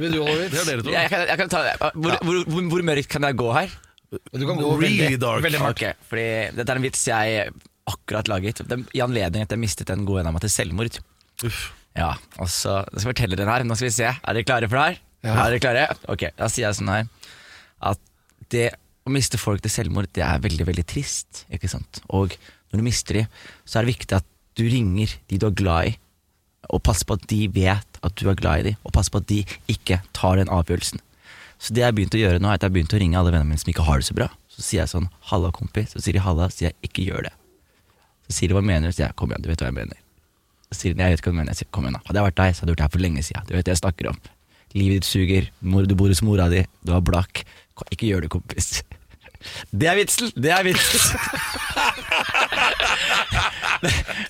Vil 0.00 0.14
du 0.14 0.22
holde 0.24 0.48
Det 0.48 0.50
vits? 0.50 0.62
er 0.62 0.66
dere 0.72 0.82
to. 0.86 0.90
Jeg, 0.94 1.10
kan, 1.12 1.22
jeg 1.28 1.38
kan 1.40 1.52
ta, 1.52 1.60
hvor, 1.94 2.16
hvor, 2.24 2.40
hvor, 2.48 2.68
hvor 2.72 2.82
mørkt 2.90 3.08
kan 3.12 3.26
jeg 3.28 3.36
gå 3.38 3.48
her? 3.54 3.72
Du 4.10 4.42
kan 4.46 4.58
gå 4.58 4.70
Really 4.80 4.98
veldig, 5.04 5.18
dark. 5.22 5.42
veldig 5.44 5.60
mørkt. 5.62 5.82
Ok, 5.84 6.06
fordi 6.10 6.24
Dette 6.56 6.72
er 6.72 6.80
en 6.80 6.82
vits 6.82 7.04
jeg 7.06 7.52
akkurat 7.90 8.28
laget 8.28 8.62
Den- 8.68 8.86
I 8.94 9.00
anledning 9.04 9.42
at 9.42 9.50
jeg 9.54 9.58
mistet 9.62 9.90
en 9.90 10.04
god 10.04 10.20
en 10.20 10.26
av 10.26 10.32
meg 10.34 10.42
til 10.42 10.50
selvmord. 10.50 10.98
Uff. 11.44 11.72
Ja, 11.96 12.14
og 12.38 12.46
så 12.48 12.84
jeg 12.92 13.00
skal 13.00 13.12
fortelle 13.12 13.36
den 13.36 13.48
her. 13.48 13.62
Nå 13.66 13.74
skal 13.76 13.88
vi 13.88 13.94
se. 13.94 14.04
Er 14.10 14.32
dere 14.34 14.44
klare 14.44 14.68
for 14.68 14.76
det 14.78 14.86
her? 14.86 14.98
Ja. 15.22 15.46
Er 15.46 15.50
dere 15.50 15.60
klare? 15.60 15.96
Ok, 16.08 16.30
Da 16.36 16.46
sier 16.48 16.66
jeg 16.68 16.74
sånn 16.78 16.88
her 16.88 17.08
at 17.82 17.98
det 18.50 18.74
å 19.06 19.10
miste 19.10 19.38
folk 19.38 19.62
til 19.62 19.70
selvmord, 19.70 20.08
det 20.12 20.22
er 20.22 20.38
veldig, 20.38 20.66
veldig 20.66 20.86
trist. 20.86 21.44
Ikke 21.50 21.68
sant? 21.70 22.00
Og 22.10 22.34
når 22.72 22.76
du 22.78 22.82
mister 22.82 23.14
de, 23.14 23.26
så 23.66 23.78
er 23.80 23.84
det 23.86 23.94
viktig 23.96 24.16
at 24.16 24.24
du 24.58 24.64
ringer 24.68 25.14
de 25.28 25.38
du 25.38 25.46
er 25.46 25.54
glad 25.56 25.86
i, 25.88 25.96
og 26.70 26.82
passer 26.82 27.06
på 27.06 27.14
at 27.14 27.26
de 27.26 27.46
vet 27.48 27.98
at 28.02 28.14
du 28.16 28.28
er 28.30 28.34
glad 28.34 28.60
i 28.60 28.62
de, 28.70 28.76
og 28.84 28.92
passer 28.92 29.10
på 29.10 29.22
at 29.22 29.26
de 29.26 29.44
ikke 29.68 30.00
tar 30.12 30.36
den 30.36 30.48
avgjørelsen. 30.48 31.00
Så 31.60 31.74
det 31.76 31.82
jeg 31.82 31.90
har 31.90 31.96
begynt 31.96 32.16
å 32.16 32.20
gjøre 32.20 32.40
nå, 32.40 32.48
er 32.48 32.56
at 32.56 32.64
jeg 32.64 32.70
har 32.70 32.76
begynt 32.78 32.94
å 32.96 33.00
ringe 33.02 33.18
alle 33.20 33.32
vennene 33.34 33.52
mine 33.52 33.60
som 33.60 33.70
ikke 33.72 33.84
har 33.84 34.00
det 34.00 34.08
så 34.08 34.16
bra. 34.16 34.30
Så 34.48 34.64
sier 34.64 34.80
jeg 34.80 34.92
sånn 34.94 35.10
'halla, 35.28 35.50
kompis', 35.52 35.92
så 35.92 36.00
sier 36.00 36.16
de 36.16 36.22
'halla', 36.24 36.48
så 36.48 36.56
sier 36.56 36.72
jeg 36.72 36.76
'ikke 36.88 37.04
gjør 37.04 37.28
det'. 37.28 37.36
Så 38.26 38.32
sier 38.36 38.48
de 38.48 38.54
'hva 38.54 38.64
mener 38.64 38.88
du', 38.88 38.96
sier 38.96 39.06
jeg 39.06 39.16
'kom 39.16 39.28
igjen, 39.28 39.42
du 39.42 39.48
vet 39.48 39.60
hva 39.60 39.68
jeg 39.68 39.76
mener'. 39.76 40.00
Så 40.72 40.74
sier 40.80 40.94
de 40.94 41.02
'jeg 41.02 41.12
vet 41.12 41.20
hva 41.20 41.32
du 41.32 41.36
mener', 41.36 41.52
jeg 41.52 41.60
sier 41.60 41.70
'kom 41.70 41.84
igjen 41.84 41.96
da'. 42.00 42.06
Hadde 42.06 42.18
jeg 42.18 42.28
vært 42.28 42.40
deg, 42.40 42.54
så 42.54 42.60
hadde 42.60 42.70
jeg 42.70 42.76
gjort 42.76 42.80
det 42.80 42.88
her 42.88 42.96
for 42.96 43.04
lenge 43.04 43.22
siden. 43.22 43.46
Du 43.46 43.52
vet 43.54 43.64
det 43.64 43.72
jeg 43.76 43.82
snakker 43.84 44.08
om. 44.08 44.18
Livet 44.72 45.02
ditt 45.02 45.04
suger, 45.04 45.44
du 45.60 45.94
bor 45.94 46.08
hos 46.08 46.22
mora 46.22 46.48
di, 46.48 46.64
du 46.84 46.92
har 46.92 47.02
blakk. 47.02 47.44
Ikke 47.90 48.08
gjør 48.08 48.22
det, 48.22 48.30
kompis. 48.30 48.82
Det 49.72 49.88
er 49.88 49.96
vitsen! 50.00 50.32
Det 50.36 50.50
er 50.52 50.62
vitsen! 50.66 51.00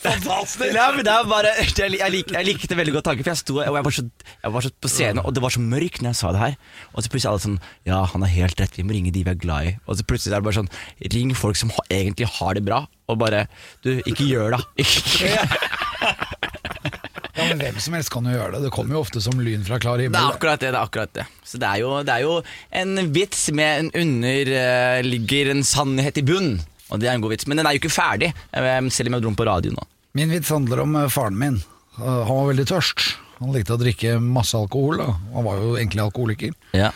Fantastisk! 0.05 0.63
Ja, 0.75 0.91
men 0.95 1.05
det 1.07 1.13
er 1.13 1.27
bare, 1.29 1.51
jeg, 1.59 1.91
lik- 2.15 2.31
jeg, 2.35 2.47
likte 2.47 2.77
veldig 2.79 2.95
godt 2.99 3.09
tanken, 3.11 3.25
for 3.27 3.33
jeg 3.33 3.41
sto 3.41 3.59
jeg 3.63 3.73
var, 3.75 3.91
så, 3.97 4.05
jeg 4.45 4.55
var 4.55 4.67
så 4.67 4.71
på 4.81 4.91
scenen, 4.93 5.23
og 5.25 5.35
det 5.37 5.43
var 5.45 5.55
så 5.55 5.63
mørkt 5.65 6.03
når 6.05 6.13
jeg 6.13 6.21
sa 6.21 6.33
det 6.37 6.43
her. 6.45 6.55
Og 6.95 7.03
så 7.05 7.13
plutselig 7.13 7.31
alle 7.33 7.45
sånn 7.47 7.59
Ja, 7.89 7.99
han 8.13 8.25
har 8.27 8.33
helt 8.35 8.63
rett, 8.63 8.79
vi 8.79 8.87
må 8.87 8.95
ringe 8.97 9.13
de 9.15 9.25
vi 9.27 9.33
er 9.35 9.41
glad 9.43 9.71
i. 9.73 9.75
Og 9.87 9.99
så 9.99 10.07
plutselig 10.07 10.35
er 10.37 10.41
det 10.43 10.49
bare 10.49 10.59
sånn 10.61 10.71
Ring 11.17 11.35
folk 11.39 11.59
som 11.59 11.73
ha, 11.75 11.85
egentlig 11.91 12.31
har 12.39 12.57
det 12.59 12.65
bra, 12.67 12.85
og 13.11 13.21
bare 13.21 13.45
Du, 13.85 13.91
ikke 14.07 14.29
gjør 14.31 14.57
det. 14.57 14.63
Ikke. 14.87 15.35
Ja, 17.41 17.49
men 17.51 17.61
Hvem 17.65 17.79
som 17.83 17.97
helst 17.97 18.11
kan 18.15 18.27
jo 18.29 18.35
gjøre 18.37 18.53
det. 18.57 18.63
Det 18.67 18.73
kommer 18.75 18.97
jo 18.97 19.01
ofte 19.05 19.21
som 19.25 19.41
lyn 19.41 19.65
fra 19.67 19.79
klar 19.83 19.99
Det 20.03 20.11
er 20.13 20.29
akkurat 20.31 20.61
det. 20.61 20.71
det 20.73 20.79
er 20.79 20.85
akkurat 20.85 21.13
det 21.17 21.25
Så 21.45 21.59
det 21.63 21.69
er 21.71 21.81
jo, 21.83 21.95
det 22.07 22.15
er 22.15 22.25
jo 22.27 22.37
en 22.83 23.13
vits 23.15 23.47
med 23.57 23.87
en 23.87 23.91
underligger 24.03 25.51
en 25.55 25.65
sannhet 25.67 26.19
i 26.21 26.25
bunn. 26.27 26.59
Og 26.91 27.01
det 27.01 27.09
er 27.09 27.15
en 27.17 27.23
god 27.25 27.35
vits. 27.35 27.47
Men 27.51 27.61
den 27.61 27.67
er 27.69 27.77
jo 27.77 27.83
ikke 27.83 27.93
ferdig, 27.95 28.33
eh, 28.53 28.81
selv 28.91 29.09
om 29.11 29.15
jeg 29.19 29.23
dro 29.25 29.31
den 29.31 29.39
på 29.39 29.47
radio 29.49 29.73
nå. 29.77 29.85
Min 30.19 30.31
vits 30.35 30.51
handler 30.51 30.81
om 30.83 30.97
eh, 30.97 31.09
faren 31.09 31.39
min. 31.39 31.61
Eh, 31.99 32.03
Han 32.27 32.37
var 32.37 32.49
veldig 32.53 32.67
tørst. 32.67 33.17
Han 33.41 33.53
likte 33.55 33.73
å 33.77 33.81
drikke 33.81 34.19
masse 34.21 34.55
alkohol. 34.59 34.99
Da. 35.01 35.15
Han 35.35 35.45
var 35.47 35.57
jo 35.63 35.77
egentlig 35.79 36.03
alkoholiker. 36.05 36.53
Ja. 36.77 36.91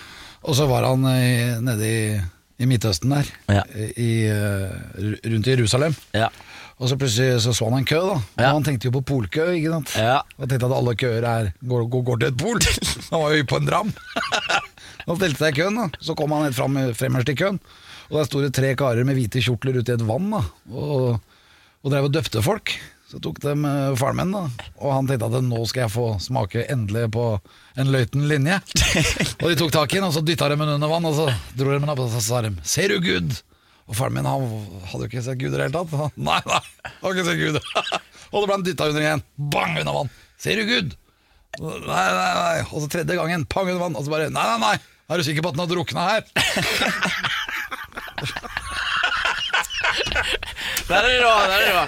Og 0.45 0.57
så 0.59 0.67
var 0.69 0.85
han 0.85 1.07
eh, 1.09 1.61
nede 1.65 1.87
i, 1.89 2.01
i 2.61 2.67
Midtøsten 2.69 3.15
der, 3.15 3.31
Ja. 3.49 3.63
i, 3.97 4.27
eh, 4.29 4.75
rundt 5.25 5.47
i 5.49 5.55
Jerusalem. 5.55 5.95
Ja. 6.13 6.29
Og 6.83 6.89
så 6.91 6.97
plutselig 6.99 7.41
så, 7.45 7.53
så 7.55 7.69
han 7.71 7.79
en 7.79 7.87
kø, 7.87 8.01
da. 8.03 8.17
Og 8.19 8.41
Ja. 8.43 8.49
han 8.57 8.65
tenkte 8.67 8.89
jo 8.89 8.95
på 8.97 9.05
polkø, 9.07 9.45
ikke 9.55 9.71
sant. 9.77 9.93
Ja. 10.01 10.17
Og 10.39 10.49
tenkte 10.51 10.67
at 10.67 10.75
alle 10.75 10.95
køer 10.99 11.23
er, 11.31 11.53
går, 11.63 11.85
går, 11.93 12.03
går 12.09 12.19
til 12.25 12.33
et 12.33 12.41
pol. 12.41 12.59
Han 13.13 13.23
var 13.23 13.35
jo 13.37 13.45
på 13.53 13.61
en 13.61 13.69
dram. 13.69 13.93
Han 15.05 15.19
stelte 15.21 15.39
seg 15.39 15.55
i 15.55 15.61
køen, 15.61 15.79
da. 15.79 15.87
Så 16.03 16.17
kom 16.19 16.33
han 16.35 16.47
helt 16.49 16.57
fram 16.57 16.79
fremmerst 16.99 17.31
i 17.31 17.37
køen. 17.39 17.61
Og 18.11 18.19
der 18.19 18.27
sto 18.27 18.43
det 18.43 18.51
tre 18.57 18.73
karer 18.79 19.07
med 19.07 19.17
hvite 19.19 19.43
kjortler 19.45 19.79
ute 19.79 19.95
i 19.95 19.97
et 19.99 20.05
vann 20.09 20.27
da. 20.35 20.41
og, 20.73 21.21
og 21.85 21.93
drev 21.93 22.09
og 22.09 22.13
døpte 22.17 22.43
folk. 22.45 22.75
Så 23.11 23.21
tok 23.23 23.39
de 23.45 23.53
uh, 23.55 23.95
faren 24.01 24.19
min, 24.19 24.33
da. 24.35 24.43
Og 24.81 24.91
han 24.97 25.07
tenkte 25.07 25.29
at 25.31 25.45
nå 25.47 25.61
skal 25.71 25.85
jeg 25.87 25.95
få 25.95 26.07
smake 26.25 26.65
endelig 26.73 27.07
på 27.15 27.27
en 27.79 27.93
løyten 27.95 28.27
linje. 28.31 28.59
og 29.43 29.47
de 29.53 29.57
tok 29.61 29.71
tak 29.77 29.93
i 29.95 30.01
den, 30.01 30.09
og 30.09 30.15
så 30.17 30.25
dytta 30.25 30.49
de 30.51 30.59
den 30.59 30.75
under 30.79 30.91
vann, 30.91 31.07
og 31.07 31.15
så 31.21 31.29
dro 31.55 31.71
de 31.71 31.79
den 31.85 31.93
opp, 31.95 32.03
og 32.09 32.11
så 32.17 32.25
sa 32.25 32.41
de 32.43 32.55
'Ser 32.65 32.89
du 32.97 32.99
Gud?' 33.05 33.43
Og 33.85 33.97
faren 33.99 34.15
min 34.17 34.25
han 34.29 34.45
hadde 34.89 35.05
jo 35.05 35.11
ikke 35.11 35.23
sett 35.27 35.41
Gud 35.41 35.53
i 35.53 35.57
det 35.59 35.67
hele 35.67 35.75
tatt. 35.77 36.17
Nei, 36.17 36.41
nei, 36.49 36.61
han 36.85 37.01
hadde 37.03 37.15
ikke 37.15 37.27
sett 37.29 37.41
Gud. 37.43 37.59
og 38.33 38.37
så 38.39 38.45
ble 38.49 38.55
han 38.57 38.67
dytta 38.67 38.89
under 38.91 39.05
igjen. 39.05 39.25
Bang, 39.53 39.75
under 39.83 39.99
vann. 40.01 40.13
'Ser 40.41 40.61
du 40.61 40.65
Gud?' 40.69 40.97
Nei, 41.61 41.77
nei, 41.87 42.33
nei. 42.35 42.63
Og 42.73 42.83
så 42.83 42.89
tredje 42.91 43.15
gangen, 43.15 43.45
pang 43.47 43.69
under 43.69 43.83
vann. 43.85 43.95
Og 43.95 44.03
så 44.07 44.11
bare 44.11 44.27
Nei, 44.33 44.43
nei, 44.43 44.59
nei. 44.65 44.75
Er 45.13 45.21
du 45.21 45.27
sikker 45.27 45.45
på 45.45 45.53
at 45.53 45.59
den 45.59 45.63
har 45.63 45.71
drukna 45.71 46.07
her? 46.09 46.23
Der 50.85 51.01
er 51.01 51.07
det 51.09 51.21
rå, 51.25 51.31
der 51.49 51.55
er 51.55 51.63
det 51.65 51.75
rå. 51.75 51.85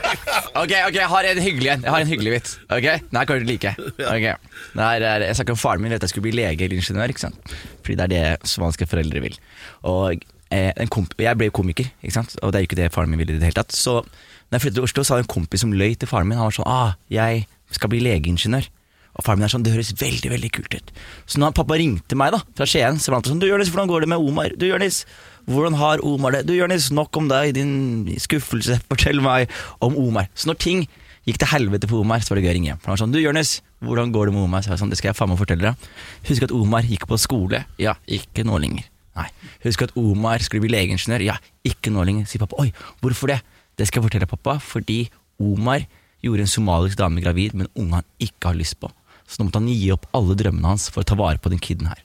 Ok, 0.62 0.72
ok, 0.88 0.94
jeg 0.96 1.08
har 1.12 1.26
en 1.28 1.40
hyggelig 1.44 1.70
en. 1.74 1.82
Jeg 1.84 1.92
har 1.92 2.00
en 2.04 2.08
hyggelig 2.10 2.32
vits. 2.32 2.54
Ok, 2.72 2.86
Den 3.10 3.18
her 3.18 3.26
kommer 3.28 3.42
du 3.42 3.44
til 3.44 3.50
å 3.50 3.52
like. 3.52 3.72
Ok, 4.06 4.26
det 4.72 4.86
her 4.86 5.04
er, 5.10 5.24
Jeg 5.26 5.36
snakket 5.36 5.52
om 5.56 5.60
faren 5.60 5.84
min 5.84 5.92
at 5.96 6.04
jeg 6.06 6.12
skulle 6.14 6.26
bli 6.28 6.32
lege 6.38 6.64
eller 6.64 6.80
ingeniør. 6.80 7.12
ikke 7.12 7.24
sant? 7.26 7.52
Fordi 7.84 7.96
det 8.00 8.06
er 8.06 8.12
det 8.14 8.48
somaliske 8.48 8.88
foreldre 8.88 9.20
vil. 9.26 9.36
Og 9.84 10.24
Jeg 10.50 11.38
ble 11.38 11.50
komiker, 11.50 11.90
ikke 12.02 12.14
sant? 12.14 12.36
og 12.42 12.52
det 12.52 12.58
er 12.58 12.64
jo 12.64 12.70
ikke 12.70 12.78
det 12.78 12.92
faren 12.94 13.10
min 13.10 13.18
ville 13.18 13.34
i 13.34 13.40
det 13.40 13.48
hele 13.48 13.58
tatt. 13.58 13.74
Så 13.74 13.98
når 14.46 14.56
jeg 14.56 14.64
flyttet 14.66 14.78
til 14.78 14.86
Oslo, 14.86 15.02
så 15.02 15.14
hadde 15.14 15.26
en 15.26 15.34
kompis 15.34 15.64
som 15.64 15.74
løy 15.74 15.96
til 15.98 16.10
faren 16.10 16.28
min. 16.28 16.38
Han 16.38 16.46
var 16.46 16.54
sånn 16.54 16.70
ah, 16.70 16.94
'Jeg 17.10 17.46
skal 17.70 17.90
bli 17.90 18.00
legeingeniør'. 18.00 18.68
Og 19.16 19.24
faren 19.24 19.40
min 19.40 19.46
er 19.46 19.52
sånn, 19.52 19.64
det 19.64 19.72
høres 19.72 19.94
veldig 19.96 20.30
veldig 20.30 20.50
kult 20.52 20.76
ut. 20.76 20.92
Så 21.26 21.40
når 21.40 21.56
pappa 21.56 21.78
ringte 21.80 22.18
meg 22.18 22.34
da, 22.36 22.42
fra 22.56 22.68
Skien, 22.68 23.00
så 23.00 23.10
var 23.10 23.22
han 23.22 23.30
sånn 23.32 23.40
Du 23.40 23.48
Jonis, 23.48 23.72
hvordan 23.72 23.88
går 23.88 24.04
det 24.04 24.10
med 24.12 24.20
Omar? 24.20 24.52
Du 24.60 24.66
Jonis, 24.68 25.04
hvordan 25.48 25.78
har 25.80 26.04
Omar 26.04 26.36
det? 26.36 26.44
Du 26.46 26.52
Jonis, 26.52 26.90
nok 26.92 27.16
om 27.16 27.30
deg, 27.32 27.54
din 27.56 28.04
skuffelse. 28.20 28.78
Fortell 28.90 29.22
meg 29.24 29.48
om 29.80 29.96
Omar. 29.96 30.28
Så 30.36 30.52
når 30.52 30.60
ting 30.60 30.84
gikk 31.26 31.40
til 31.42 31.50
helvete 31.50 31.88
for 31.88 32.04
Omar, 32.04 32.20
så 32.20 32.34
var 32.34 32.38
det 32.38 32.46
gøy 32.46 32.52
å 32.52 32.56
ringe 32.58 32.70
hjem. 32.70 32.82
For 32.82 32.92
han 32.92 32.98
var 32.98 33.02
sånn, 33.06 33.16
du 33.16 33.22
Jonis, 33.22 33.60
hvordan 33.80 34.12
går 34.14 34.28
det 34.28 34.36
med 34.36 34.44
Omar? 34.44 34.62
Så 34.62 34.70
var 34.70 34.76
jeg 34.76 34.84
sånn, 34.84 34.92
det 34.92 35.00
skal 35.00 35.10
jeg 35.10 35.18
faen 35.18 35.32
meg 35.32 35.40
fortelle 35.40 35.72
deg. 35.72 35.88
Husk 36.28 36.46
at 36.46 36.54
Omar 36.54 36.86
gikk 36.86 37.08
på 37.08 37.18
skole. 37.18 37.64
Ja, 37.82 37.96
ikke 38.04 38.44
nå 38.46 38.60
lenger. 38.62 38.84
Nei. 39.16 39.28
Husk 39.64 39.86
at 39.86 39.94
Omar 39.96 40.42
skulle 40.44 40.64
bli 40.64 40.72
legeingeniør. 40.74 41.24
Ja, 41.24 41.36
ikke 41.66 41.92
nå 41.92 42.04
lenger. 42.06 42.28
Sier 42.28 42.42
pappa. 42.44 42.60
Oi, 42.62 42.70
hvorfor 43.04 43.32
det? 43.32 43.40
Det 43.76 43.88
skal 43.88 44.00
jeg 44.00 44.08
fortelle 44.10 44.28
pappa, 44.30 44.58
fordi 44.62 45.06
Omar 45.42 45.84
gjorde 46.24 46.46
en 46.46 46.50
somalisk 46.50 46.98
dame 47.00 47.20
gravid 47.24 47.54
med 47.56 47.68
en 47.68 47.82
unge 47.84 48.00
han 48.00 48.08
ikke 48.22 48.50
har 48.50 48.58
lyst 48.58 48.78
på. 48.80 48.88
Så 49.26 49.40
nå 49.40 49.48
måtte 49.48 49.60
han 49.60 49.68
gi 49.72 49.90
opp 49.94 50.06
alle 50.16 50.36
drømmene 50.38 50.70
hans 50.74 50.88
for 50.92 51.02
å 51.02 51.08
ta 51.08 51.16
vare 51.18 51.40
på 51.42 51.52
den 51.52 51.62
kiden 51.62 51.90
her. 51.90 52.00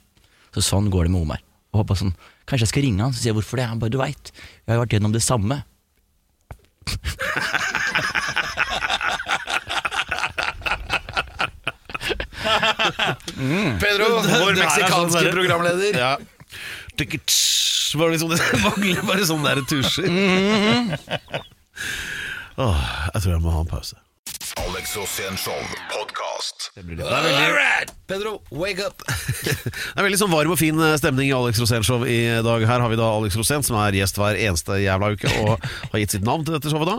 Så 0.52 0.60
sånn 0.66 0.90
går 0.92 1.08
det 1.08 1.14
med 1.14 1.24
Omar. 1.24 1.40
Og 1.72 1.80
pappa 1.82 1.96
sånn, 1.96 2.14
kanskje 2.44 2.66
jeg 2.66 2.72
skal 2.74 2.84
ringe 2.86 3.04
han, 3.06 3.14
sier 3.16 3.30
jeg 3.30 3.38
hvorfor 3.38 3.60
det? 3.60 3.68
Han 3.70 3.80
bare, 3.80 3.92
du 3.94 4.00
veit, 4.00 4.32
jeg 4.34 4.72
har 4.74 4.82
vært 4.82 4.96
gjennom 4.96 5.14
det 5.14 5.24
samme. 5.24 5.62
Pedro, 13.82 14.08
vår 14.22 14.52
er 14.52 14.58
meksikanske 14.60 15.12
sånn 15.14 15.32
programleder. 15.34 15.98
Ja. 15.98 16.12
Var 16.98 18.06
det 18.08 18.12
liksom 18.16 18.30
det 18.32 18.40
mangler 18.66 19.02
bare 19.08 19.26
sånne 19.28 19.54
der 19.54 19.64
tusjer. 19.68 20.08
Åh, 22.62 22.80
jeg 23.14 23.22
tror 23.24 23.32
jeg 23.32 23.42
må 23.42 23.52
ha 23.54 23.60
en 23.64 23.70
pause. 23.70 23.96
Alex 24.60 24.92
Show 24.92 25.06
podkast. 25.88 26.68
Right. 26.76 27.92
Pedro, 28.06 28.42
wake 28.50 28.84
up. 28.84 29.02
Det 29.46 29.96
er 29.96 30.04
veldig 30.04 30.18
sånn 30.20 30.32
varm 30.32 30.52
og 30.52 30.58
fin 30.60 30.76
stemning 31.00 31.30
i 31.30 31.34
Alex 31.36 31.60
Rosén 31.62 31.84
Show 31.86 32.04
i 32.08 32.18
dag. 32.44 32.64
Her 32.68 32.84
har 32.84 32.92
vi 32.92 32.98
da 33.00 33.08
Alex 33.16 33.36
Rosén, 33.40 33.64
som 33.64 33.78
er 33.80 33.96
gjest 33.96 34.20
hver 34.20 34.36
eneste 34.36 34.76
jævla 34.82 35.12
uke, 35.16 35.32
og 35.42 35.56
har 35.94 36.02
gitt 36.02 36.16
sitt 36.18 36.26
navn 36.28 36.44
til 36.46 36.56
dette 36.58 36.72
showet. 36.72 36.88
da 36.92 36.98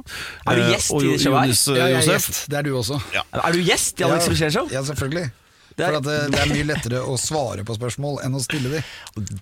Er 0.52 0.58
du 0.60 0.64
Eh, 0.66 0.72
gjest 0.74 0.94
og 0.94 1.06
i 1.06 1.14
showet 1.22 1.40
her? 1.46 1.54
Eh, 1.54 1.78
Ja, 1.78 1.88
jeg 1.94 2.02
er 2.02 2.12
gjest. 2.16 2.44
Det 2.50 2.58
er 2.60 2.66
du 2.68 2.74
også. 2.82 3.00
Er 3.14 3.52
du 3.54 3.62
gjest 3.62 4.02
i 4.02 4.08
Alex 4.10 4.26
Ja, 4.28 4.34
Rosén 4.34 4.54
Show? 4.58 4.70
Ja, 4.74 4.84
selvfølgelig. 4.90 5.30
Det 5.76 5.86
er- 5.86 5.90
For 5.90 5.98
at 5.98 6.04
det, 6.04 6.18
det 6.32 6.40
er 6.44 6.50
mye 6.54 6.66
lettere 6.70 7.00
å 7.10 7.16
svare 7.18 7.64
på 7.66 7.76
spørsmål 7.78 8.20
enn 8.26 8.36
å 8.38 8.42
stille 8.44 8.70
de. 8.70 8.82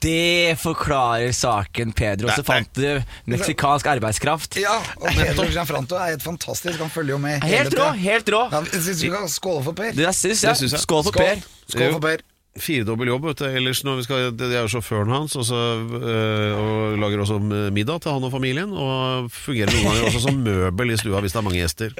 Det 0.01 0.57
forklarer 0.61 1.33
saken, 1.35 1.91
Pedro. 1.93 2.29
Så 2.31 2.43
fant 2.47 2.69
du 2.73 3.03
meksikansk 3.27 3.85
arbeidskraft. 3.95 4.55
Ja, 4.61 4.77
og 5.01 5.09
Pedro 5.17 5.45
Gianfranto 5.51 5.95
er 5.99 6.13
helt 6.15 6.23
fantastisk. 6.23 6.79
Han 6.79 6.89
følger 6.93 7.17
jo 7.17 7.21
med 7.23 7.43
hele 7.43 7.57
Helt 7.57 7.73
rå, 7.75 7.91
tida. 7.91 8.03
helt 8.07 8.25
rå. 8.35 8.41
Ja, 8.51 8.61
syns 8.61 8.83
synes 8.87 9.01
vi 9.03 9.09
kan 9.09 9.27
skåle 9.29 9.63
for 9.63 9.73
Per. 9.73 9.91
Det 9.91 10.13
syns 10.15 10.41
jeg. 10.47 10.55
Skål 10.79 11.03
for 11.03 11.11
Skål. 11.11 11.25
Per. 11.25 11.43
Skål 11.71 11.91
for 11.97 11.99
Per. 12.07 12.23
Firedobbel 12.59 13.07
jobb. 13.07 13.25
Vet 13.29 13.37
du. 13.39 13.45
Ellers 13.47 13.79
når 13.87 13.95
vi 14.01 14.03
skal, 14.03 14.17
Jeg 14.35 14.49
er 14.51 14.65
jo 14.65 14.71
sjåføren 14.73 15.07
hans, 15.13 15.37
og, 15.39 15.45
så, 15.47 15.55
øh, 15.55 16.51
og 16.59 16.97
lager 16.99 17.21
også 17.23 17.37
middag 17.71 18.01
til 18.03 18.11
han 18.11 18.25
og 18.27 18.31
familien. 18.33 18.73
Og 18.75 19.29
fungerer 19.31 19.71
noen 19.71 19.87
ganger 19.87 20.09
også 20.09 20.23
som 20.25 20.41
møbel 20.43 20.91
i 20.91 20.97
stua 20.99 21.21
hvis 21.23 21.31
det 21.31 21.39
er 21.39 21.45
mange 21.47 21.61
gjester. 21.61 21.95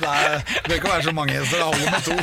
Det 0.00 0.08
er- 0.08 0.40
det 0.40 0.64
bør 0.68 0.74
ikke 0.78 0.92
være 0.94 1.02
så 1.04 1.12
mange 1.12 1.32
gjester, 1.36 1.56
det 1.60 1.66
holder 1.68 1.90
med 1.90 2.02
to. 2.08 2.16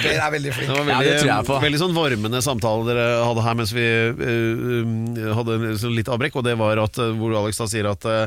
Per 0.00 0.16
er 0.16 0.30
veldig 0.34 0.52
flink. 0.54 0.68
Det 0.70 0.76
var 0.76 0.80
Ja, 0.80 0.98
veldig, 0.98 1.10
det 1.10 1.20
tror 1.20 1.30
jeg 1.30 1.46
på. 1.50 1.58
veldig 1.64 1.80
sånn 1.82 1.94
varmende 1.96 2.40
samtale 2.44 2.86
dere 2.88 3.06
hadde 3.26 3.44
her 3.46 3.56
mens 3.58 3.72
vi 3.74 3.86
øh, 3.86 5.34
hadde 5.38 5.56
en 5.58 5.78
sånn 5.82 5.94
litt 5.96 6.10
avbrekk, 6.12 6.38
og 6.40 6.46
det 6.46 6.56
var 6.60 6.82
at 6.82 7.00
hvor 7.18 7.34
Alex 7.42 7.60
da 7.62 7.66
sier 7.70 7.90
at 7.90 8.06
øh, 8.10 8.26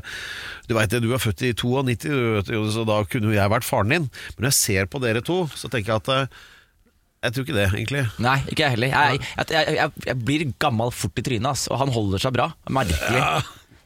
du 0.70 0.75
veit 0.77 0.93
du 1.03 1.10
er 1.12 1.22
født 1.22 1.43
i 1.43 1.53
92, 1.58 2.03
du 2.08 2.34
vet 2.38 2.51
jo, 2.55 2.63
så 2.72 2.86
da 2.88 3.01
kunne 3.10 3.32
jo 3.32 3.36
jeg 3.36 3.51
vært 3.51 3.67
faren 3.67 3.91
din. 3.93 4.10
Men 4.36 4.46
når 4.46 4.51
jeg 4.53 4.60
ser 4.60 4.91
på 4.91 5.01
dere 5.03 5.24
to, 5.25 5.43
så 5.60 5.72
tenker 5.72 5.93
jeg 5.93 6.03
at 6.03 6.13
øh, 6.13 6.43
jeg 7.24 7.36
tror 7.36 7.46
ikke 7.46 7.55
det, 7.55 7.67
egentlig. 7.72 8.03
Nei, 8.24 8.38
ikke 8.51 8.65
jeg 8.65 8.75
heller. 8.75 8.91
Jeg, 8.91 9.20
jeg, 9.24 9.46
jeg, 9.55 9.75
jeg, 9.77 9.91
jeg 10.10 10.17
blir 10.27 10.41
gammel 10.60 10.89
fort 10.91 11.20
i 11.20 11.24
trynet, 11.24 11.50
ass. 11.53 11.70
og 11.72 11.79
han 11.79 11.93
holder 11.96 12.20
seg 12.20 12.36
bra. 12.36 12.50
Merkelig. 12.67 13.22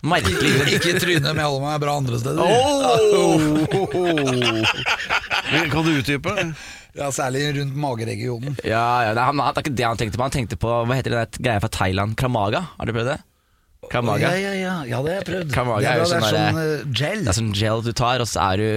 Merkelig. 0.08 0.54
Ikke 0.78 0.96
i 0.96 1.00
trynet, 1.02 1.28
men 1.28 1.42
jeg 1.44 1.50
holder 1.52 1.66
meg 1.68 1.84
bra 1.84 1.94
andre 2.02 2.18
steder. 2.22 2.42
Oh! 2.42 2.98
Kan 5.70 5.86
du 5.86 5.92
utdype? 6.00 6.34
Ja, 6.98 7.12
Særlig 7.14 7.44
rundt 7.60 7.78
mageregionen. 7.78 8.58
Ja, 8.66 9.06
ja, 9.06 9.14
det, 9.14 9.22
er, 9.22 9.26
han, 9.30 9.38
det 9.38 9.46
er 9.52 9.66
ikke 9.68 9.78
det 9.78 9.86
han 9.86 10.02
tenkte 10.02 10.18
på. 10.18 10.26
Han 10.26 10.34
tenkte 10.34 10.58
på 10.62 10.70
hva 10.82 10.98
heter 10.98 11.14
det 11.14 11.20
der 11.22 11.44
greia 11.46 11.62
fra 11.62 11.70
Thailand? 11.78 12.18
Kramaga? 12.18 12.64
Har 12.80 12.90
du 12.90 12.94
prøvd 12.96 13.12
det? 13.14 13.20
Kramaga. 13.92 14.32
Ja, 14.36 14.38
ja, 14.38 14.54
ja, 14.58 14.74
ja, 14.88 15.02
det 15.04 15.12
har 15.12 15.20
jeg 15.22 15.28
prøvd. 15.30 15.52
Kamaga 15.56 15.92
er 15.94 16.02
jo 16.02 16.08
sånn, 16.10 16.24
det 16.24 16.30
er 16.30 16.38
sånn 16.38 16.58
uh, 16.60 16.64
eh, 16.64 16.88
gel. 17.00 17.22
Det 17.24 17.32
er 17.32 17.38
sånn 17.40 17.52
gel 17.56 17.84
du 17.86 17.92
tar, 17.96 18.24
og 18.24 18.30
så 18.30 18.48
er 18.52 18.62
du 18.62 18.68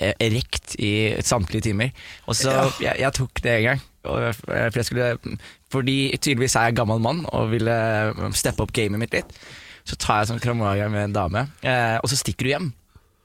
eh, 0.00 0.12
erekt 0.22 0.76
i 0.78 0.92
samtlige 1.26 1.66
timer. 1.70 1.94
Og 2.30 2.38
så, 2.38 2.54
jeg, 2.82 2.94
jeg 3.02 3.16
tok 3.18 3.42
det 3.46 3.56
en 3.56 3.66
gang. 3.68 3.86
Jeg, 4.00 4.36
for 4.40 4.78
jeg 4.80 4.88
skulle, 4.88 5.38
fordi 5.74 5.96
tydeligvis 6.16 6.56
er 6.56 6.70
jeg 6.70 6.78
gammel 6.78 7.02
mann 7.04 7.24
og 7.28 7.50
ville 7.52 7.74
steppe 8.38 8.64
opp 8.64 8.72
gamet 8.76 9.02
mitt 9.02 9.16
litt. 9.18 9.34
Så 9.88 9.98
tar 9.98 10.22
jeg 10.22 10.30
sånn 10.30 10.42
kramaga 10.42 10.86
med 10.92 11.08
en 11.08 11.16
dame, 11.16 11.48
eh, 11.66 11.96
og 11.98 12.10
så 12.12 12.18
stikker 12.20 12.46
du 12.46 12.54
hjem. 12.54 12.70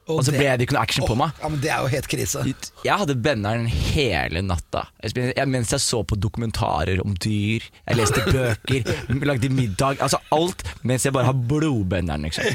Og 0.07 0.19
så 0.21 0.31
det- 0.31 0.39
ble 0.39 0.51
det 0.57 0.65
ikke 0.67 0.75
noe 0.77 0.83
action 0.85 1.07
på 1.07 1.15
meg. 1.17 1.31
Ja, 1.41 1.49
men 1.49 1.59
Det 1.61 1.69
er 1.73 1.81
jo 1.81 1.87
helt 1.87 2.07
krise. 2.07 2.43
Jeg 2.85 2.97
hadde 3.01 3.15
benneren 3.15 3.65
hele 3.67 4.41
natta. 4.45 4.85
Jeg 5.01 5.47
mens 5.49 5.71
jeg 5.73 5.81
så 5.81 6.03
på 6.05 6.15
dokumentarer 6.19 7.01
om 7.03 7.15
dyr, 7.15 7.61
jeg 7.87 7.97
leste 7.97 8.21
bøker, 8.35 8.85
lagde 9.25 9.49
middag. 9.49 9.97
Altså 9.99 10.19
alt 10.31 10.61
mens 10.83 11.03
jeg 11.07 11.13
bare 11.15 11.25
har 11.25 11.33
blodbenneren. 11.33 12.21
Liksom. 12.27 12.45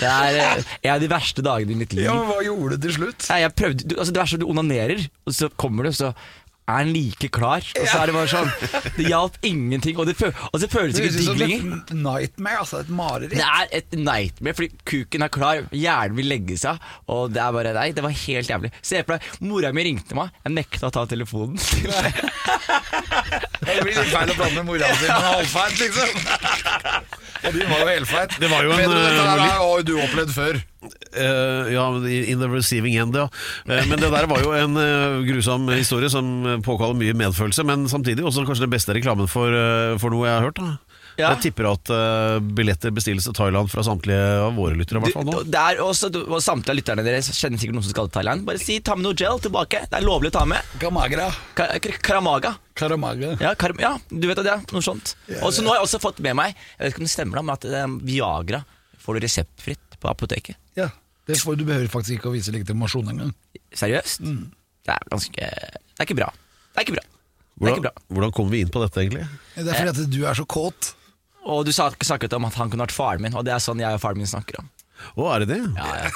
Det 0.00 0.06
er 0.06 0.38
eh, 0.38 0.62
en 0.84 0.94
av 0.94 1.00
de 1.02 1.08
verste 1.10 1.42
dagene 1.42 1.74
i 1.74 1.80
mitt 1.82 1.92
liv. 1.92 2.04
Ja, 2.06 2.14
men 2.14 2.30
Hva 2.30 2.44
gjorde 2.46 2.78
du 2.78 2.86
til 2.88 2.96
slutt? 3.00 3.26
Nei, 3.30 3.40
jeg 3.42 3.54
prøvde, 3.58 3.88
du, 3.90 3.96
altså 3.98 4.14
det 4.14 4.22
er 4.22 4.34
at 4.38 4.40
du 4.44 4.46
onanerer, 4.46 5.08
og 5.26 5.34
så 5.34 5.50
kommer 5.60 5.88
du, 5.88 5.90
så 5.96 6.14
er 6.70 6.76
han 6.78 6.92
like 6.94 7.30
klar. 7.34 7.64
Og 7.80 7.86
så 7.90 7.96
er 8.00 8.10
det 8.10 8.14
bare 8.16 8.30
sånn 8.30 8.50
Det 8.96 9.06
hjalp 9.08 9.36
ingenting. 9.46 9.98
Og 10.00 10.08
det, 10.08 10.16
føl, 10.18 10.32
og 10.50 10.56
så 10.62 10.68
føles 10.70 10.96
Det 10.96 11.02
det 11.02 11.10
ikke 11.10 11.16
høres 11.16 11.20
ut 11.20 11.28
som 11.28 11.40
digg 11.40 11.54
lenger. 11.54 11.76
et 11.80 11.92
nightmare, 12.06 12.62
altså. 12.64 12.82
Et 12.84 12.92
mareritt. 13.00 13.34
Det 13.36 13.46
er 13.46 13.74
et 13.80 13.98
nightmare, 13.98 14.56
fordi 14.60 14.70
kuken 14.92 15.26
er 15.26 15.32
klar, 15.34 15.62
hjernen 15.74 16.16
vil 16.20 16.30
legge 16.30 16.58
seg, 16.60 16.80
og 17.10 17.34
det 17.34 17.42
er 17.44 17.56
bare 17.58 17.74
Nei, 17.80 17.88
det 17.96 18.02
var 18.04 18.14
helt 18.24 18.50
jævlig. 18.50 18.72
Se 18.82 19.02
for 19.04 19.16
deg, 19.16 19.28
mora 19.46 19.70
mi 19.76 19.84
ringte 19.86 20.16
meg, 20.18 20.32
jeg 20.44 20.56
nekta 20.56 20.90
å 20.90 20.94
ta 20.94 21.06
telefonen. 21.10 21.58
Det 23.60 23.76
blir 23.84 23.92
litt 23.92 24.08
feil 24.10 24.30
å 24.32 24.48
med 24.54 24.64
mora 24.66 24.88
si, 24.96 25.06
men 25.06 25.26
halvfeit, 25.26 25.76
liksom. 25.82 26.08
Og 27.40 27.54
de 27.56 27.66
var 27.68 27.82
jo 27.82 27.88
helfeit. 27.90 28.36
Det 28.40 28.48
var 28.50 28.64
jo 28.66 28.72
en, 28.74 28.80
Pedro, 28.80 29.00
dette 29.04 29.20
eh, 29.20 29.28
der 29.28 29.42
har 29.60 29.84
du 29.86 29.92
opplevd 30.00 30.32
før. 30.34 30.60
Eh, 31.12 31.72
ja, 31.74 31.86
in 32.00 32.40
the 32.40 32.48
receiving 32.48 32.94
end, 32.96 33.16
ja. 33.16 33.26
Uh, 33.68 33.80
men 33.90 33.98
det 34.00 34.08
der 34.12 34.28
var 34.30 34.40
jo 34.40 34.54
en 34.56 34.78
uh, 34.80 35.20
grusom 35.28 35.68
historie 35.74 36.08
som 36.12 36.30
påkaller 36.64 36.96
mye 36.96 37.12
medfølelse, 37.20 37.64
men 37.68 37.84
samtidig 37.90 38.24
også 38.24 38.46
kanskje 38.48 38.64
den 38.64 38.72
beste 38.72 38.94
reklamen 38.96 39.28
for, 39.28 39.52
for 40.00 40.14
noe 40.14 40.24
jeg 40.28 40.38
har 40.38 40.46
hørt. 40.48 40.62
da 40.62 40.78
Ja. 41.18 41.34
Jeg 41.34 41.42
tipper 41.50 41.66
at 41.68 41.90
uh, 41.92 42.38
billetter 42.40 42.94
bestilles 42.96 43.26
til 43.26 43.34
Thailand 43.36 43.68
fra 43.68 43.82
samtlige 43.84 44.22
av 44.46 44.54
våre 44.56 44.78
lyttere. 44.78 45.02
Du, 45.04 45.18
nå 45.26 45.42
Det 45.44 45.58
er 45.60 45.82
også, 45.84 46.08
og 46.22 46.38
Samtlige 46.40 46.72
av 46.72 46.78
lytterne 46.78 47.04
deres 47.04 47.28
kjenner 47.36 47.60
sikkert 47.60 47.76
noen 47.76 47.84
som 47.84 47.92
skal 47.92 48.08
til 48.08 48.14
Thailand. 48.14 48.46
Bare 48.46 48.62
si 48.62 48.78
'ta 48.80 48.94
med 48.96 49.04
noe 49.04 49.18
gel 49.18 49.36
tilbake'. 49.42 49.82
Det 49.90 49.98
er 50.00 50.06
lovlig 50.06 50.30
å 50.32 50.36
ta 50.38 50.46
med. 50.48 50.64
Kamagra. 50.80 51.28
Ka- 51.58 51.68
Karamaga. 52.00 52.54
Karamaga. 52.78 53.34
Ja, 53.42 53.52
kar 53.58 53.74
ja, 53.82 53.98
du 54.08 54.24
vet 54.30 54.38
at 54.40 54.46
det 54.48 54.54
er 54.54 54.64
noe 54.72 54.86
sånt. 54.86 55.12
Og 55.42 55.52
så 55.52 55.60
nå 55.60 55.74
har 55.74 55.82
jeg 55.82 55.90
også 55.90 56.00
fått 56.00 56.22
med 56.24 56.38
meg 56.38 56.54
Jeg 56.54 56.80
vet 56.86 56.94
ikke 56.94 57.02
om 57.02 57.08
det 57.10 57.12
stemmer 57.12 57.36
da 57.36 57.42
Men 57.42 57.56
at 57.58 57.64
um, 57.84 58.00
Viagra 58.06 58.62
får 59.02 59.18
du 59.18 59.26
reseptfritt 59.26 59.89
på 60.00 60.10
apoteket. 60.10 60.58
Ja, 60.78 60.88
det 61.28 61.38
får, 61.40 61.58
Du 61.60 61.64
behøver 61.68 61.90
faktisk 61.92 62.18
ikke 62.18 62.30
å 62.30 62.34
vise 62.34 62.52
legitimasjon 62.54 63.12
engang. 63.12 63.34
Seriøst? 63.76 64.24
Det 64.24 64.94
er 64.94 65.10
ganske 65.12 65.36
Det 65.36 66.00
er 66.00 66.08
ikke 66.08 66.18
bra. 66.18 66.30
Det 66.72 66.80
er 66.80 66.86
ikke 66.88 66.96
bra. 66.98 67.06
Hvordan, 67.60 67.92
hvordan 68.08 68.32
kom 68.32 68.48
vi 68.48 68.62
inn 68.64 68.72
på 68.72 68.80
dette, 68.80 69.02
egentlig? 69.02 69.26
Det 69.54 69.68
er 69.68 69.76
fordi 69.76 69.92
at 69.92 70.12
du 70.14 70.20
er 70.24 70.38
så 70.38 70.46
kåt. 70.48 70.94
Og 71.50 71.64
du 71.66 71.72
snakket 71.72 72.32
om 72.36 72.46
at 72.48 72.56
han 72.56 72.70
kunne 72.72 72.86
vært 72.86 72.96
faren 72.96 73.24
min, 73.24 73.36
og 73.36 73.44
det 73.44 73.52
er 73.52 73.62
sånn 73.62 73.80
jeg 73.80 73.96
og 73.96 74.00
faren 74.00 74.20
min 74.20 74.28
snakker 74.28 74.62
om. 74.62 74.70
Å, 75.14 75.26
er 75.34 75.44
det 75.44 75.48
det? 75.50 75.60
Ja, 75.76 75.90
ja. 76.00 76.10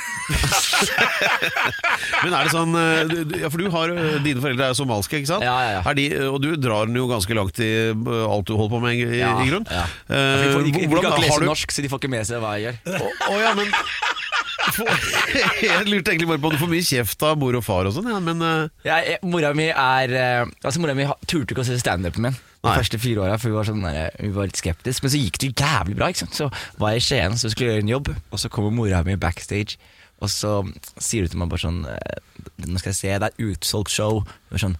Men 2.25 2.35
er 2.37 2.47
det 2.47 2.53
sånn 2.55 2.77
eh, 2.79 3.43
Ja, 3.43 3.51
for 3.53 3.61
du 3.61 3.69
har 3.73 3.93
eh, 3.93 4.17
Dine 4.25 4.41
foreldre 4.43 4.71
er 4.71 4.79
somalske, 4.79 5.21
ikke 5.21 5.31
sant? 5.35 5.45
Ja, 5.47 5.55
ja, 5.65 5.77
ja. 5.79 5.95
De, 5.99 6.07
og 6.29 6.39
du 6.45 6.51
drar 6.61 6.89
den 6.89 6.99
jo 6.99 7.07
ganske 7.11 7.37
langt 7.37 7.61
i 7.65 7.71
eh, 7.93 8.25
alt 8.25 8.49
du 8.49 8.55
holder 8.57 8.75
på 8.77 8.83
med, 8.85 8.99
i, 8.99 9.21
ja, 9.21 9.35
i 9.43 9.51
grunn. 9.51 9.67
Ja. 9.71 9.85
Eh, 10.09 10.47
de, 10.49 10.73
de, 10.73 10.87
kan 10.89 11.11
ikke 11.13 11.25
lese 11.27 11.43
du 11.45 11.49
norsk, 11.51 11.75
så 11.75 11.85
de 11.85 11.93
får 11.93 12.03
ikke 12.03 12.13
med 12.17 12.29
seg 12.29 12.43
hva 12.45 12.57
jeg 12.59 12.73
gjør. 12.73 13.01
Å 13.01 13.33
å 13.35 13.41
ja, 13.43 13.55
men 13.59 13.73
Jeg 15.65 15.85
lurte 15.91 16.15
egentlig 16.15 16.29
bare 16.31 16.41
på 16.41 16.49
om 16.49 16.55
du 16.57 16.61
får 16.63 16.71
mye 16.73 16.87
kjeft 16.87 17.25
av 17.27 17.37
mor 17.41 17.59
og 17.59 17.65
far 17.67 17.89
og 17.89 17.95
sånn, 17.97 18.09
ja, 18.11 18.21
men 18.23 18.41
uh... 18.41 18.71
ja, 18.87 19.01
jeg- 19.05 19.21
mora 19.29 19.53
mi 19.57 19.69
er 19.71 20.15
eh, 20.17 20.43
Altså 20.65 20.81
Mora 20.83 20.97
mi 20.97 21.07
turte 21.29 21.53
ikke 21.53 21.65
å 21.65 21.69
se 21.69 21.77
standupen 21.81 22.31
min 22.31 22.39
de 22.65 22.77
første 22.79 23.01
fire 23.01 23.25
åra, 23.25 23.37
for 23.41 23.51
vi 23.51 23.57
var, 23.59 23.69
sånn 23.69 23.85
der, 23.85 24.15
vi 24.21 24.31
var 24.35 24.49
litt 24.49 24.61
skeptiske. 24.61 25.05
Men 25.05 25.13
så 25.15 25.21
gikk 25.21 25.41
det 25.43 25.51
jævlig 25.53 25.99
bra. 25.99 26.09
ikke 26.11 26.25
sant? 26.25 26.39
Så 26.39 26.49
var 26.81 26.95
jeg 26.95 27.03
i 27.03 27.07
Skien, 27.09 27.37
så 27.41 27.51
skulle 27.53 27.71
jeg 27.71 27.79
gjøre 27.79 27.87
en 27.87 27.93
jobb, 27.95 28.11
og 28.31 28.41
så 28.41 28.51
kommer 28.53 28.75
mora 28.75 29.03
mi 29.07 29.17
backstage. 29.21 29.79
Og 30.23 30.31
så 30.33 30.57
sier 31.03 31.27
hun 31.27 31.33
til 31.33 31.41
meg 31.43 31.51
bare 31.53 31.65
sånn 31.65 31.81
eh, 31.91 32.21
Nå 32.65 32.79
skal 32.81 32.93
jeg 32.93 33.01
se, 33.01 33.15
det 33.21 33.31
er 33.31 33.49
utsolgt 33.51 33.93
show. 33.93 34.23
Var 34.53 34.63
sånn 34.63 34.77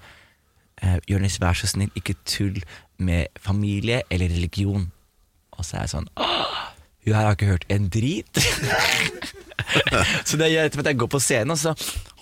eh, 0.81 0.99
Jonis, 1.11 1.41
vær 1.43 1.59
så 1.59 1.69
snill, 1.69 1.93
ikke 1.99 2.17
tull 2.29 2.63
med 3.03 3.33
familie 3.43 4.03
eller 4.15 4.33
religion. 4.33 4.89
Og 5.59 5.67
så 5.67 5.79
er 5.79 5.87
jeg 5.87 5.95
sånn 5.97 6.09
Åh, 6.23 6.63
hun 7.05 7.17
her 7.19 7.27
har 7.29 7.37
ikke 7.37 7.51
hørt 7.51 7.67
en 7.73 7.91
drit. 7.93 8.41
så 10.29 10.39
det 10.41 10.51
gjør 10.53 10.71
at 10.71 10.89
jeg 10.89 11.01
går 11.03 11.11
på 11.13 11.21
scenen, 11.21 11.53
og 11.53 11.61
så 11.61 11.75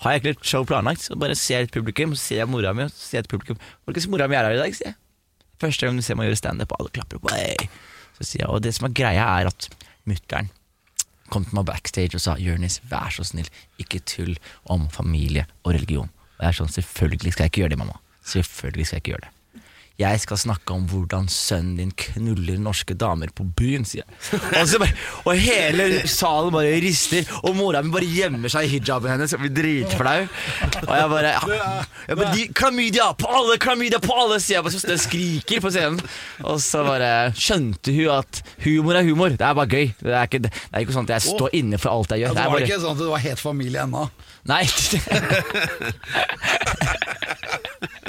har 0.03 0.15
jeg 0.15 0.23
ikke 0.23 0.33
et 0.35 0.49
show 0.49 0.65
planlagt. 0.67 1.05
Så 1.05 1.15
bare 1.19 1.37
ser 1.39 1.61
jeg 1.61 1.69
et 1.69 1.75
publikum, 1.75 2.17
så 2.17 2.25
ser 2.25 2.41
jeg 2.41 2.51
mora 2.51 2.73
mi, 2.75 2.87
og 2.89 2.91
så 2.91 3.05
ser 3.05 3.21
jeg 3.21 3.27
et 3.27 3.31
publikum. 3.31 3.61
Folkens, 3.85 4.09
mora 4.11 4.27
mi 4.27 4.35
er 4.35 4.49
her 4.49 4.57
i 4.57 4.61
dag, 4.65 4.75
sier 4.75 4.91
jeg. 4.91 4.99
Første 5.61 5.85
gang 5.85 5.99
du 5.99 6.05
ser 6.05 6.17
meg 6.19 6.29
gjøre 6.29 6.41
standup, 6.41 6.73
alle 6.79 6.91
klapper. 6.95 7.21
Wey. 7.27 7.69
Så 8.17 8.27
sier 8.27 8.45
jeg, 8.45 8.49
og 8.51 8.63
det 8.65 8.73
som 8.77 8.89
er 8.89 8.97
greia, 8.97 9.27
er 9.39 9.49
at 9.51 9.69
mutter'n 10.09 10.51
kom 11.33 11.45
til 11.47 11.57
meg 11.57 11.65
backstage 11.65 12.17
og 12.17 12.21
sa 12.21 12.35
Jørnis, 12.37 12.79
vær 12.91 13.13
så 13.13 13.25
snill, 13.25 13.47
ikke 13.81 14.03
tull 14.09 14.35
om 14.69 14.85
familie 14.93 15.47
og 15.63 15.73
religion. 15.73 16.11
Og 16.37 16.43
jeg 16.43 16.51
er 16.51 16.59
sånn, 16.59 16.73
selvfølgelig 16.75 17.33
skal 17.33 17.47
jeg 17.47 17.53
ikke 17.53 17.63
gjøre 17.63 17.73
det, 17.73 17.79
mamma. 17.81 17.97
Selvfølgelig 18.33 18.85
skal 18.89 18.99
jeg 18.99 19.03
ikke 19.05 19.13
gjøre 19.15 19.25
det. 19.25 19.33
Jeg 20.01 20.23
skal 20.23 20.39
snakke 20.41 20.73
om 20.73 20.87
hvordan 20.89 21.27
sønnen 21.29 21.75
din 21.77 21.91
knuller 21.93 22.57
norske 22.57 22.95
damer 22.97 23.29
på 23.37 23.43
byen, 23.45 23.83
sier 23.85 24.01
jeg. 24.01 24.39
Og, 24.41 24.65
så 24.71 24.79
bare, 24.81 24.95
og 25.21 25.37
hele 25.37 25.85
salen 26.09 26.49
bare 26.55 26.79
rister, 26.81 27.27
og 27.45 27.53
mora 27.59 27.83
mi 27.85 27.93
bare 27.93 28.07
gjemmer 28.09 28.49
seg 28.49 28.65
i 28.65 28.71
hijaben 28.71 29.11
hennes 29.13 29.35
og 29.37 29.43
blir 29.43 29.53
dritflau. 29.53 30.25
Og 30.81 30.93
jeg 30.97 31.11
bare, 31.13 31.35
ja. 31.35 31.43
jeg 32.09 32.17
bare 32.17 32.33
de, 32.33 32.47
Klamydia 32.57 33.11
på 33.21 33.29
alle, 33.37 33.59
klamydia 33.61 33.99
på 34.01 34.17
alle, 34.17 34.39
sier 34.41 34.57
jeg 34.57 34.65
bare 34.65 34.81
så 34.81 34.97
skriker 35.05 35.61
på 35.61 35.69
scenen. 35.75 36.01
Og 36.41 36.57
så 36.63 36.81
bare 36.87 37.11
skjønte 37.37 37.93
hun 37.93 38.09
at 38.17 38.41
humor 38.65 38.97
er 38.97 39.05
humor. 39.05 39.29
Det 39.37 39.45
er 39.45 39.53
bare 39.61 39.69
gøy. 39.69 39.93
Det 40.01 40.09
er 40.09 40.25
ikke, 40.25 40.41
det 40.47 40.53
er 40.71 40.79
ikke 40.87 40.97
sånn 40.97 41.05
at 41.11 41.15
jeg 41.19 41.27
står 41.27 41.49
inne 41.61 41.77
for 41.81 41.93
alt 41.93 42.15
jeg 42.15 42.25
gjør. 42.25 42.33
Ja, 42.33 42.37
Det 42.39 42.47
var 42.49 42.57
bare, 42.57 42.65
ikke 42.65 42.81
sånn 42.81 42.97
at 42.97 43.03
du 43.05 43.07
var 43.13 43.21
helt 43.29 43.41
familie 43.45 43.85
ennå. 43.85 44.07
nei, 44.49 44.63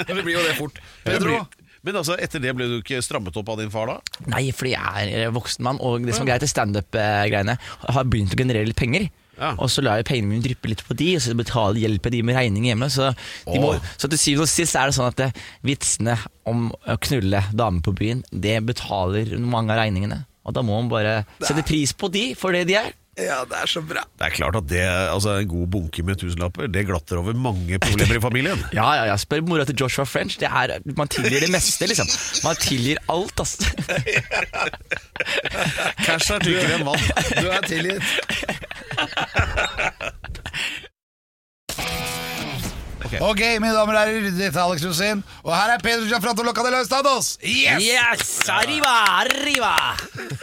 Men 0.07 0.17
det 0.17 0.23
blir 0.25 0.35
jo 0.35 0.43
det 0.43 0.55
fort. 0.57 0.81
Pedro, 1.05 1.37
Men 1.85 1.99
altså, 2.01 2.15
etter 2.17 2.41
det 2.41 2.55
ble 2.57 2.67
du 2.69 2.79
ikke 2.79 3.03
strammet 3.05 3.35
opp 3.37 3.51
av 3.53 3.59
din 3.61 3.69
far, 3.73 3.91
da? 3.91 4.23
Nei, 4.33 4.47
fordi 4.55 4.73
jeg 4.73 5.19
er 5.21 5.35
voksen 5.35 5.65
mann, 5.67 5.81
og 5.85 6.05
det 6.05 6.15
som 6.17 6.25
er 6.25 6.33
greit, 6.33 6.47
er 6.47 6.51
standup-greiene. 6.51 7.55
Har 7.85 8.09
begynt 8.09 8.33
å 8.33 8.39
generere 8.39 8.65
litt 8.71 8.79
penger. 8.79 9.05
Ja. 9.35 9.51
Og 9.59 9.69
så 9.71 9.83
lar 9.83 9.99
jeg 9.99 10.07
pengene 10.07 10.31
mine 10.31 10.45
dryppe 10.45 10.69
litt 10.71 10.81
på 10.87 10.95
de, 10.97 11.11
og 11.17 11.23
så 11.23 11.35
betaler, 11.37 11.81
hjelper 11.83 12.13
de 12.13 12.21
med 12.25 12.37
regninger 12.39 12.71
hjemme. 12.71 12.89
Så, 12.93 13.11
de 13.45 13.61
må, 13.61 13.73
så 13.99 14.09
til 14.09 14.21
syvende 14.21 14.47
og 14.47 14.51
sist 14.51 14.79
er 14.79 14.89
det 14.89 14.97
sånn 14.97 15.11
at 15.11 15.19
det, 15.19 15.29
vitsene 15.67 16.17
om 16.49 16.69
å 16.71 16.97
knulle 17.05 17.43
damer 17.53 17.85
på 17.85 17.95
byen, 17.99 18.23
det 18.31 18.57
betaler 18.65 19.35
mange 19.43 19.75
av 19.75 19.83
regningene. 19.83 20.23
Og 20.45 20.55
da 20.55 20.61
må 20.65 20.77
man 20.77 20.91
bare 20.91 21.19
sette 21.41 21.65
pris 21.65 21.93
på 21.97 22.09
de 22.13 22.29
for 22.37 22.55
det 22.55 22.67
de 22.69 22.79
er. 22.79 22.93
Ja, 23.15 23.37
det 23.47 23.55
er 23.61 23.69
så 23.71 23.81
bra. 23.85 24.01
Det 24.19 24.25
er 24.27 24.33
klart 24.35 24.55
at 24.59 24.65
det, 24.67 24.81
altså 24.83 25.37
en 25.39 25.47
god 25.47 25.67
bunke 25.71 26.03
med 26.03 26.19
tusenlapper 26.19 26.67
Det 26.71 26.85
glatter 26.87 27.21
over 27.21 27.33
mange 27.37 27.79
problemer 27.79 28.19
i 28.19 28.21
familien. 28.23 28.59
Ja, 28.75 28.87
ja, 28.99 29.05
ja. 29.11 29.15
Spør 29.19 29.41
mora 29.47 29.65
til 29.67 29.77
Joshua 29.79 30.05
French. 30.05 30.39
Det 30.39 30.49
er, 30.49 30.75
man 30.97 31.07
tilgir 31.11 31.39
det 31.45 31.51
meste, 31.53 31.87
liksom. 31.87 32.07
Man 32.43 32.55
tilgir 32.59 32.99
alt, 33.11 33.39
ass. 33.39 33.57
Cash 36.05 36.33
er 36.35 36.39
tykkere 36.43 36.79
enn 36.79 36.85
vann. 36.87 36.99
Du 37.39 37.47
er 37.51 37.61
tilgitt. 37.69 38.03
Ok, 43.05 43.41
mine 43.61 43.73
damer 43.75 43.95
og 43.95 43.99
herrer, 44.01 44.25
dette 44.29 44.49
er 44.49 44.61
Alex 44.63 44.85
Rosin, 44.85 45.21
og 45.43 45.51
her 45.55 45.75
er 45.75 45.83
Pedro 45.83 46.07
Gianfranto 46.09 46.45
Loca 46.45 46.63
de 46.65 46.71
los 46.73 46.87
Estados. 46.87 47.35
Yes! 47.43 47.83
Yes! 47.85 48.33
Arriva! 48.49 48.93
Arriva! 49.21 49.73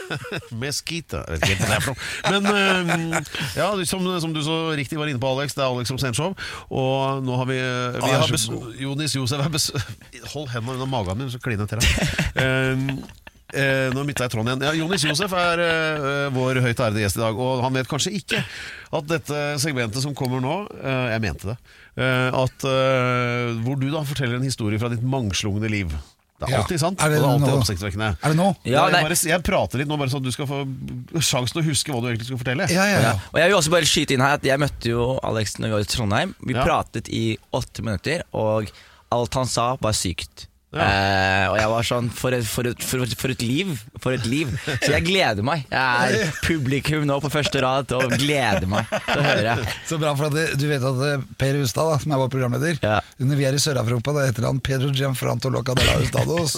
Mesquita. 0.61 1.23
Jeg 1.27 1.41
vet 1.41 1.43
ikke 1.43 1.51
helt 1.53 1.63
hva 1.63 1.71
det 1.71 1.77
er 1.77 1.85
for 1.85 1.93
noe. 1.95 2.39
Men 2.39 3.17
eh, 3.17 3.33
ja, 3.57 3.69
som, 3.89 4.05
som 4.23 4.35
du 4.35 4.41
så 4.45 4.59
riktig 4.77 4.99
var 4.99 5.11
inne 5.11 5.21
på, 5.21 5.33
Alex, 5.35 5.57
det 5.57 5.65
er 5.65 5.71
Alex 5.73 5.91
som 5.91 5.99
show 6.13 6.31
Og 6.69 7.23
nå 7.25 7.39
har 7.39 7.49
vi, 7.49 7.59
vi 7.59 8.03
Han 8.03 8.09
er 8.09 8.23
har 8.23 8.31
bes. 8.31 8.47
Jonis 8.79 9.17
Josef 9.17 9.43
er 9.43 9.51
bes 9.53 9.69
Hold 10.33 10.49
hendene 10.53 10.77
under 10.77 10.89
magen 10.89 11.19
min, 11.19 11.31
så 11.33 11.41
kliner 11.43 11.67
jeg 11.67 11.73
til 11.73 11.83
deg. 11.83 12.23
Um, 12.39 13.03
eh, 13.53 13.87
nå 13.93 14.03
bytta 14.07 14.27
jeg 14.27 14.33
tråden 14.33 14.51
igjen. 14.53 14.65
Ja, 14.67 14.73
Jonis 14.77 15.05
Josef 15.07 15.33
er 15.37 15.63
eh, 15.63 16.27
vår 16.33 16.61
høyt 16.63 16.79
ærede 16.79 17.03
gjest 17.03 17.19
i 17.19 17.23
dag, 17.23 17.39
og 17.39 17.63
han 17.65 17.75
vet 17.77 17.89
kanskje 17.91 18.15
ikke 18.19 18.43
at 18.93 19.09
dette 19.09 19.43
segmentet 19.61 20.03
som 20.03 20.15
kommer 20.17 20.43
nå 20.43 20.59
eh, 20.79 21.07
Jeg 21.15 21.23
mente 21.23 21.53
det. 21.53 21.57
Eh, 21.97 22.29
at 22.33 22.65
eh, 22.65 23.53
Hvor 23.63 23.79
du 23.79 23.89
da 23.91 24.01
forteller 24.07 24.35
en 24.39 24.47
historie 24.47 24.79
fra 24.81 24.89
ditt 24.89 25.03
mangslungne 25.03 25.69
liv. 25.69 25.93
Det 26.43 26.49
er 26.49 26.51
Ja. 26.57 26.61
alltid 26.63 26.79
sant, 26.81 26.99
Er 26.99 27.09
det 27.09 27.19
og 27.19 27.23
det 27.23 27.27
er 27.29 27.33
alltid 27.33 27.53
nå? 27.53 27.59
oppsiktsvekkende. 27.61 28.07
Er 28.23 28.29
det 28.33 28.37
nå? 28.37 28.47
Ja, 28.65 28.87
jeg, 28.89 29.03
bare, 29.05 29.15
jeg 29.29 29.43
prater 29.43 29.77
litt 29.79 29.87
nå, 29.87 29.97
bare 30.01 30.09
så 30.11 30.17
at 30.17 30.23
du 30.25 30.31
skal 30.33 30.47
få 30.49 30.57
sjansen 31.21 31.53
til 31.53 31.61
å 31.61 31.65
huske 31.69 31.93
hva 31.93 32.01
du 32.01 32.07
egentlig 32.09 32.25
skal 32.27 32.37
fortelle. 32.41 32.67
Ja, 32.73 32.85
ja, 32.89 32.99
ja. 33.05 33.11
Og 33.31 33.37
jeg 33.39 33.47
vil 33.51 33.57
også 33.59 33.71
bare 33.71 33.87
skyte 33.87 34.13
inn 34.17 34.23
her 34.25 34.33
at 34.39 34.43
jeg 34.43 34.59
møtte 34.59 34.89
jo 34.91 35.05
Alex 35.23 35.55
når 35.59 35.67
vi 35.69 35.73
var 35.77 35.85
i 35.85 35.91
Trondheim. 35.93 36.33
Vi 36.43 36.53
Ja. 36.57 36.65
pratet 36.65 37.07
i 37.13 37.37
åtte 37.53 37.81
minutter, 37.85 38.23
og 38.33 38.67
alt 39.13 39.33
han 39.39 39.45
sa 39.45 39.77
var 39.79 39.93
sykt. 39.93 40.47
Ja. 40.73 40.85
Uh, 40.89 41.45
og 41.51 41.57
jeg 41.59 41.69
var 41.69 41.85
sånn 41.85 42.07
for 42.17 42.33
et, 42.33 42.45
for, 42.49 42.65
et, 42.65 42.81
for, 42.81 43.03
et, 43.05 43.11
for 43.19 43.33
et 43.33 43.43
liv! 43.45 43.73
For 44.01 44.15
et 44.15 44.25
liv! 44.25 44.49
Så 44.81 44.89
jeg 44.95 45.05
gleder 45.05 45.45
meg. 45.45 45.67
Jeg 45.69 46.23
er 46.23 46.31
publikum 46.41 47.05
nå 47.05 47.19
på 47.21 47.29
første 47.33 47.61
rad 47.61 47.93
og 47.93 48.15
gleder 48.17 48.65
meg 48.71 48.89
til 48.89 49.21
å 49.21 49.25
høre. 49.27 49.55
Så 49.89 49.99
bra, 50.01 50.15
for 50.17 50.31
at 50.31 50.57
du 50.57 50.65
vet 50.69 50.87
at 50.89 51.03
eh, 51.11 51.27
Per 51.37 51.59
Hustad, 51.61 51.91
da, 51.91 51.99
som 52.01 52.15
er 52.15 52.23
vår 52.23 52.31
programleder 52.33 52.79
Ja. 52.81 52.97
Når 53.21 53.39
vi 53.39 53.45
er 53.47 53.57
i 53.57 53.61
Sør-Europa, 53.61 54.15
da 54.17 54.25
heter 54.25 54.47
han 54.49 54.61
Pedro 54.65 54.89
Gianfranto 54.97 55.51
Locadella 55.53 55.99
Hustados. 56.01 56.57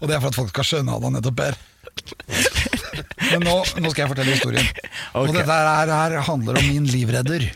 og 0.00 0.08
det 0.10 0.16
er 0.16 0.24
for 0.24 0.32
at 0.32 0.40
folk 0.40 0.50
skal 0.50 0.68
skjønne 0.72 0.98
at 0.98 1.06
han 1.06 1.16
nettopp 1.20 1.38
Per. 1.38 1.60
Men 3.30 3.46
nå, 3.46 3.54
nå 3.78 3.92
skal 3.92 4.02
jeg 4.04 4.10
fortelle 4.10 4.34
historien. 4.34 4.68
Og 5.18 5.30
dette 5.30 5.46
her, 5.46 5.94
her 5.94 6.18
handler 6.26 6.58
om 6.58 6.68
min 6.68 6.90
livredder. 6.90 7.46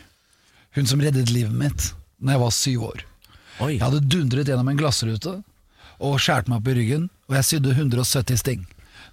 Hun 0.77 0.87
som 0.89 1.01
reddet 1.01 1.31
livet 1.33 1.55
mitt 1.57 1.91
Når 2.21 2.35
jeg 2.35 2.41
var 2.43 2.51
syv 2.53 2.83
år. 2.91 3.05
Oi. 3.65 3.71
Jeg 3.75 3.83
hadde 3.83 4.03
dundret 4.05 4.49
gjennom 4.49 4.67
en 4.69 4.79
glassrute 4.79 5.39
og 6.03 6.19
skjærte 6.21 6.51
meg 6.51 6.61
opp 6.61 6.71
i 6.71 6.75
ryggen, 6.77 7.07
og 7.29 7.37
jeg 7.39 7.47
sydde 7.51 7.75
170 7.75 8.41
sting. 8.43 8.65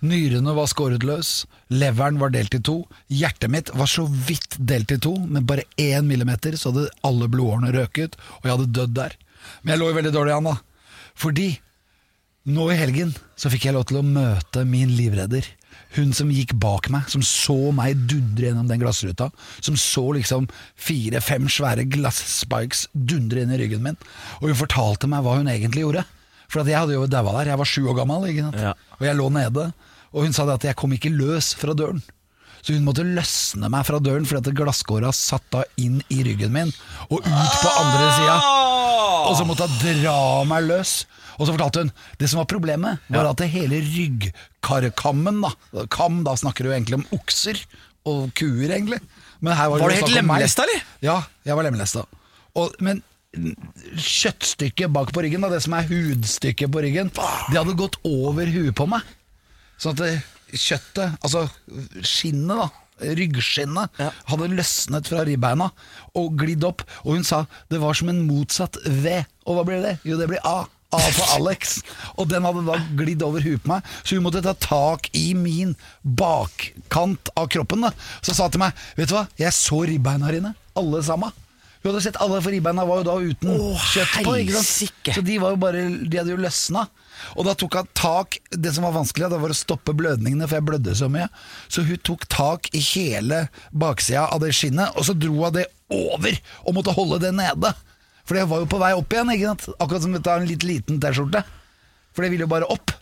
Nyrene 0.05 0.53
var 0.57 0.69
skåret 0.69 1.05
løs, 1.07 1.45
leveren 1.73 2.19
var 2.21 2.33
delt 2.35 2.55
i 2.57 2.61
to, 2.65 2.81
hjertet 3.09 3.53
mitt 3.53 3.71
var 3.79 3.89
så 3.89 4.05
vidt 4.29 4.59
delt 4.59 4.93
i 4.93 5.01
to, 5.01 5.15
med 5.25 5.47
bare 5.49 5.67
én 5.81 6.09
millimeter 6.09 6.59
så 6.61 6.73
hadde 6.73 6.91
alle 7.07 7.29
blodårene 7.31 7.73
røket, 7.77 8.19
og 8.41 8.49
jeg 8.49 8.57
hadde 8.57 8.73
dødd 8.79 8.97
der. 8.99 9.19
Men 9.63 9.75
jeg 9.75 9.83
lå 9.83 9.91
jo 9.91 9.99
veldig 10.01 10.15
dårlig 10.15 10.35
an, 10.37 10.51
da. 10.51 10.57
Fordi 11.15 11.49
nå 12.45 12.67
i 12.69 12.77
helgen 12.77 13.15
så 13.41 13.49
fikk 13.53 13.69
jeg 13.69 13.77
lov 13.77 13.87
til 13.89 14.03
å 14.03 14.07
møte 14.07 14.67
min 14.69 14.91
livredder. 14.99 15.47
Hun 15.95 16.11
som 16.17 16.33
gikk 16.33 16.53
bak 16.61 16.91
meg, 16.93 17.07
som 17.09 17.23
så 17.25 17.57
meg 17.75 18.03
dundre 18.11 18.51
gjennom 18.51 18.69
den 18.69 18.83
glassruta. 18.83 19.31
Som 19.65 19.79
så 19.81 20.05
liksom 20.17 20.49
fire-fem 20.77 21.47
svære 21.51 21.87
glasspikes 21.89 22.89
dundre 22.93 23.45
inn 23.45 23.55
i 23.55 23.61
ryggen 23.63 23.85
min. 23.85 23.99
Og 24.43 24.51
hun 24.51 24.61
fortalte 24.61 25.09
meg 25.11 25.25
hva 25.25 25.39
hun 25.39 25.51
egentlig 25.51 25.87
gjorde. 25.87 26.05
For 26.55 26.63
at 26.63 26.71
jeg 26.71 26.79
hadde 26.79 26.95
jo 26.95 27.07
daua 27.11 27.41
der, 27.41 27.51
jeg 27.51 27.59
var 27.59 27.67
sju 27.67 27.81
år 27.91 27.97
gammel? 27.99 28.29
Ja. 28.31 28.77
og 28.95 29.03
jeg 29.03 29.19
lå 29.19 29.27
nede. 29.35 29.73
Og 30.15 30.23
hun 30.23 30.37
sa 30.37 30.47
at 30.55 30.63
jeg 30.63 30.79
kom 30.79 30.93
ikke 30.95 31.11
løs 31.11 31.51
fra 31.59 31.75
døren. 31.75 31.99
Så 32.65 32.73
hun 32.73 32.87
måtte 32.87 33.03
løsne 33.05 33.69
meg 33.69 33.83
fra 33.85 33.99
døren 34.01 34.25
fordi 34.25 34.53
at 34.53 34.57
glasskåra 34.57 35.11
satt 35.13 35.45
da 35.53 35.65
inn 35.83 35.99
i 36.15 36.23
ryggen 36.25 36.55
min 36.55 36.71
og 37.11 37.19
ut 37.19 37.57
på 37.61 37.73
andre 37.83 38.07
sida. 38.15 38.37
Og 39.27 39.35
så 39.37 39.45
måtte 39.49 39.67
hun 39.69 40.01
dra 40.01 40.17
meg 40.49 40.69
løs. 40.71 40.95
Og 41.35 41.49
så 41.49 41.57
fortalte 41.57 41.83
hun 41.83 41.91
det 42.21 42.31
som 42.31 42.41
var 42.41 42.49
problemet, 42.49 43.03
var 43.11 43.27
at 43.33 43.43
det 43.43 43.51
hele 43.53 43.83
ryggkarkammen 43.83 45.43
da, 45.43 45.51
Kam, 45.93 46.23
da 46.25 46.37
snakker 46.39 46.69
du 46.69 46.73
egentlig 46.73 47.01
om 47.03 47.09
okser 47.19 47.59
og 48.07 48.31
kuer, 48.39 48.71
egentlig. 48.71 49.01
Men 49.45 49.59
her 49.59 49.73
var, 49.73 49.83
Var 49.83 49.93
det 49.93 50.01
helt 50.05 50.17
lemlesta, 50.21 50.65
eller? 50.65 50.87
Ja, 51.05 51.19
jeg 51.45 51.59
var 51.59 51.67
lemlesta. 51.67 52.05
Og, 52.55 52.77
men 52.85 53.03
kjøttstykket 53.35 54.93
bak 54.95 55.13
på 55.15 55.25
ryggen, 55.25 55.45
da, 55.45 55.51
det 55.53 55.63
som 55.65 55.75
er 55.79 55.89
hudstykket 55.89 56.73
på 56.73 56.83
ryggen, 56.85 57.11
det 57.15 57.59
hadde 57.59 57.77
gått 57.79 57.99
over 58.09 58.49
huet 58.51 58.75
på 58.79 58.87
meg. 58.91 59.05
Sånn 59.81 59.97
at 59.97 60.03
det, 60.05 60.13
kjøttet, 60.55 61.19
altså 61.25 61.47
skinnet 62.07 62.65
da, 62.65 62.71
Ryggskinnet 63.03 63.91
Ja. 63.99 64.13
hadde 64.31 64.47
løsnet 64.55 65.09
fra 65.11 65.25
ribbeina 65.27 65.67
og 66.15 66.37
glidd 66.39 66.63
opp. 66.63 66.85
Og 67.03 67.17
hun 67.17 67.25
sa 67.27 67.41
det 67.69 67.81
var 67.83 67.93
som 67.99 68.09
en 68.09 68.21
motsatt 68.29 68.79
V. 68.87 69.17
Og 69.51 69.57
hva 69.57 69.65
blir 69.67 69.83
det? 69.83 69.97
Jo, 70.07 70.15
det 70.17 70.29
blir 70.31 70.39
A. 70.47 70.69
A 70.95 71.01
for 71.11 71.33
Alex. 71.35 71.81
Og 72.17 72.29
den 72.31 72.47
hadde 72.47 72.63
da 72.69 72.79
glidd 72.95 73.25
over 73.27 73.43
huet 73.43 73.65
på 73.65 73.73
meg, 73.73 73.83
så 74.05 74.15
hun 74.15 74.23
måtte 74.29 74.45
ta 74.47 74.55
tak 74.55 75.09
i 75.19 75.35
min 75.35 75.75
bakkant 76.07 77.33
av 77.35 77.49
kroppen. 77.51 77.83
da 77.83 77.91
Så 78.23 78.33
sa 78.33 78.47
hun 78.47 78.55
til 78.55 78.63
meg 78.63 78.73
Vet 78.95 79.11
du 79.11 79.17
hva, 79.19 79.27
jeg 79.43 79.51
så 79.59 79.83
ribbeina 79.91 80.31
her 80.31 80.39
inne. 80.39 80.55
Alle 80.79 81.03
sammen. 81.03 81.35
Hun 81.85 81.91
hadde 81.93 82.01
sett 82.01 82.17
alle, 82.25 82.39
ribbeina 82.41 82.87
var 82.89 83.03
jo 83.03 83.05
da 83.05 83.15
uten 83.21 83.51
oh, 83.53 83.89
kjøtt 83.93 84.23
på. 84.25 84.33
ikke 84.41 84.57
sant? 84.57 85.09
Så 85.19 85.21
de 85.21 85.35
var 85.37 85.53
jo 85.53 85.59
bare 85.61 85.83
De 86.01 86.17
hadde 86.17 86.33
jo 86.33 86.39
løsna. 86.41 86.87
Og 87.37 87.45
da 87.45 87.53
tok 87.61 87.77
hun 87.77 87.91
tak 87.93 88.39
Det 88.49 88.73
som 88.73 88.87
var 88.87 88.95
vanskelig, 88.97 89.29
det 89.29 89.41
var 89.43 89.53
å 89.53 89.59
stoppe 89.59 89.93
blødningene, 89.93 90.49
for 90.49 90.57
jeg 90.57 90.67
blødde 90.71 90.95
så 90.97 91.11
mye. 91.13 91.29
Så 91.69 91.85
hun 91.85 92.01
tok 92.01 92.25
tak 92.33 92.71
i 92.73 92.81
hele 92.81 93.43
baksida 93.69 94.25
av 94.33 94.41
det 94.41 94.55
skinnet, 94.57 94.97
og 94.97 95.05
så 95.05 95.13
dro 95.13 95.37
hun 95.37 95.59
det 95.59 95.67
over, 95.93 96.41
og 96.65 96.79
måtte 96.79 96.97
holde 96.97 97.21
det 97.27 97.35
nede. 97.37 97.75
For 98.25 98.41
det 98.41 98.49
var 98.49 98.65
jo 98.65 98.73
på 98.73 98.81
vei 98.81 98.95
opp 98.97 99.13
igjen, 99.13 99.37
ikke 99.37 99.53
sant? 99.53 99.69
akkurat 99.77 100.07
som 100.07 100.17
å 100.17 100.25
ta 100.25 100.39
en 100.41 100.49
litt 100.49 100.65
liten 100.65 101.05
T-skjorte. 101.05 101.45
For 102.17 102.25
det 102.25 102.33
ville 102.33 102.49
jo 102.49 102.55
bare 102.55 102.71
opp. 102.73 102.97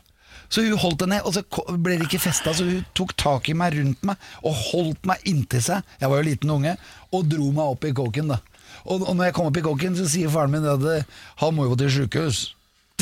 Så 0.52 0.66
hun 0.66 0.76
holdt 0.76 1.04
det 1.04 1.12
ned, 1.14 1.22
og 1.24 1.32
så 1.38 1.44
ble 1.78 2.00
det 2.00 2.10
ikke 2.10 2.26
festa, 2.26 2.52
så 2.52 2.66
hun 2.66 2.82
tok 2.98 3.14
tak 3.16 3.46
i 3.48 3.54
meg 3.56 3.78
rundt 3.78 4.02
meg 4.04 4.26
og 4.42 4.58
holdt 4.72 5.06
meg 5.08 5.22
inntil 5.30 5.62
seg. 5.64 5.86
Jeg 6.02 6.10
var 6.10 6.18
jo 6.18 6.26
liten 6.26 6.52
unge, 6.52 6.74
og 7.14 7.30
dro 7.30 7.46
meg 7.54 7.76
opp 7.76 7.86
i 7.88 7.94
kåken, 7.96 8.34
da. 8.34 8.42
Og, 8.86 9.02
og 9.02 9.14
når 9.16 9.30
jeg 9.30 9.36
kom 9.38 9.50
opp 9.50 9.60
i 9.60 9.64
kokken, 9.64 9.96
så 9.98 10.08
sier 10.10 10.32
faren 10.32 10.54
min 10.54 10.68
at 10.68 10.82
eh, 10.96 11.06
han 11.42 11.56
må 11.56 11.68
jo 11.68 11.78
til 11.78 11.90
sjukehus. 12.00 12.38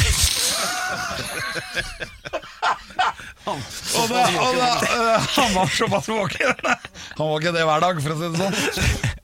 Og 3.51 4.07
da, 4.11 4.21
og 4.39 4.55
da, 4.55 4.67
øh, 4.85 5.29
han 5.35 5.55
var 5.55 5.67
såpass 5.73 6.09
våken. 6.09 6.55
Han 7.19 7.29
var 7.29 7.41
ikke 7.41 7.53
det 7.57 7.65
hver 7.67 7.81
dag, 7.83 8.03
for 8.05 8.11
å 8.15 8.17
si 8.21 8.27
det 8.31 8.39
sånn. 8.39 8.55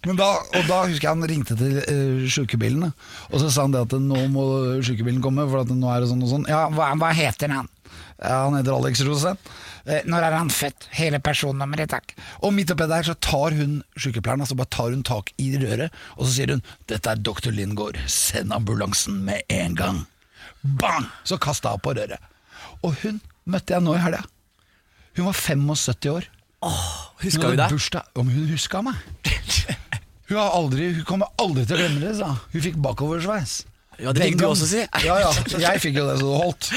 Men 0.09 0.17
da, 0.19 0.29
og 0.43 0.63
da 0.69 0.79
husker 0.87 1.07
jeg 1.07 1.15
han 1.15 1.29
ringte 1.31 1.55
til 1.59 1.73
uh, 1.81 2.27
sjukebilen, 2.31 2.81
da. 2.87 2.91
og 3.31 3.41
så 3.43 3.49
sa 3.51 3.61
han 3.65 3.75
det 3.75 3.83
at 3.87 3.93
nå 4.03 4.19
må 4.35 4.45
sjukebilen 4.85 5.23
komme, 5.25 5.43
for 5.51 5.59
at 5.65 5.71
nå 5.73 5.87
er 5.93 5.99
det 6.05 6.11
sånn 6.11 6.25
og 6.27 6.31
sånn. 6.31 6.45
Ja, 6.51 6.61
hva, 6.75 6.87
hva 7.01 7.11
heter 7.17 7.49
han? 7.55 7.69
Ja, 8.23 8.45
han 8.47 8.57
heter 8.57 8.77
Alex 8.77 9.03
Rosén. 9.05 9.37
Eh, 9.85 10.03
når 10.09 10.25
er 10.27 10.37
han 10.39 10.51
født? 10.51 10.89
Hele 10.97 11.21
personnummeret, 11.23 11.91
takk. 11.93 12.15
Og 12.43 12.55
midt 12.57 12.73
oppi 12.73 12.89
der 12.91 13.07
så 13.07 13.15
tar 13.23 13.55
hun 13.55 13.83
sykepleieren 13.95 14.43
altså 14.43 14.57
bare 14.59 14.73
tar 14.73 14.91
hun 14.95 15.05
tak 15.07 15.31
i 15.43 15.53
røret, 15.61 15.95
og 16.17 16.27
så 16.27 16.33
sier 16.33 16.55
hun 16.55 16.63
'Dette 16.89 17.13
er 17.13 17.21
doktor 17.21 17.55
Lindgård, 17.55 18.01
send 18.11 18.53
ambulansen 18.57 19.21
med 19.25 19.45
en 19.49 19.77
gang'. 19.77 20.07
Bang! 20.63 21.07
Så 21.25 21.37
kasta 21.37 21.77
hun 21.77 21.85
på 21.85 21.95
røret. 21.95 22.19
Og 22.83 22.97
hun 23.03 23.21
møtte 23.45 23.75
jeg 23.75 23.85
nå 23.85 23.95
i 23.95 24.03
helga. 24.03 24.25
Hun 25.17 25.29
var 25.29 25.33
75 25.33 26.11
år. 26.11 26.25
Huska 27.23 27.49
Hun 27.49 27.57
deg? 27.57 28.03
Om 28.17 28.29
hun 28.29 28.49
huska 28.51 28.83
meg? 28.83 28.95
Hun, 30.27 30.39
har 30.41 30.57
aldri, 30.59 30.89
hun 30.91 31.05
kommer 31.07 31.29
aldri 31.39 31.63
til 31.63 31.77
å 31.77 31.79
glemme 31.79 32.01
det, 32.03 32.17
sa 32.19 32.33
hun. 32.33 32.39
Hun 32.51 32.63
fikk 32.65 32.79
bakoversveis. 32.83 33.61
Ja, 34.03 34.13
det 34.13 34.27
fikk 34.27 34.39
du 34.41 34.45
også 34.49 34.67
si. 34.69 34.83
Ja, 35.07 35.15
ja. 35.23 35.31
Jeg 35.63 35.81
fikk 35.81 35.97
jo 35.97 36.05
det 36.09 36.17
så 36.21 36.27
det 36.29 36.41
holdt. 36.43 36.69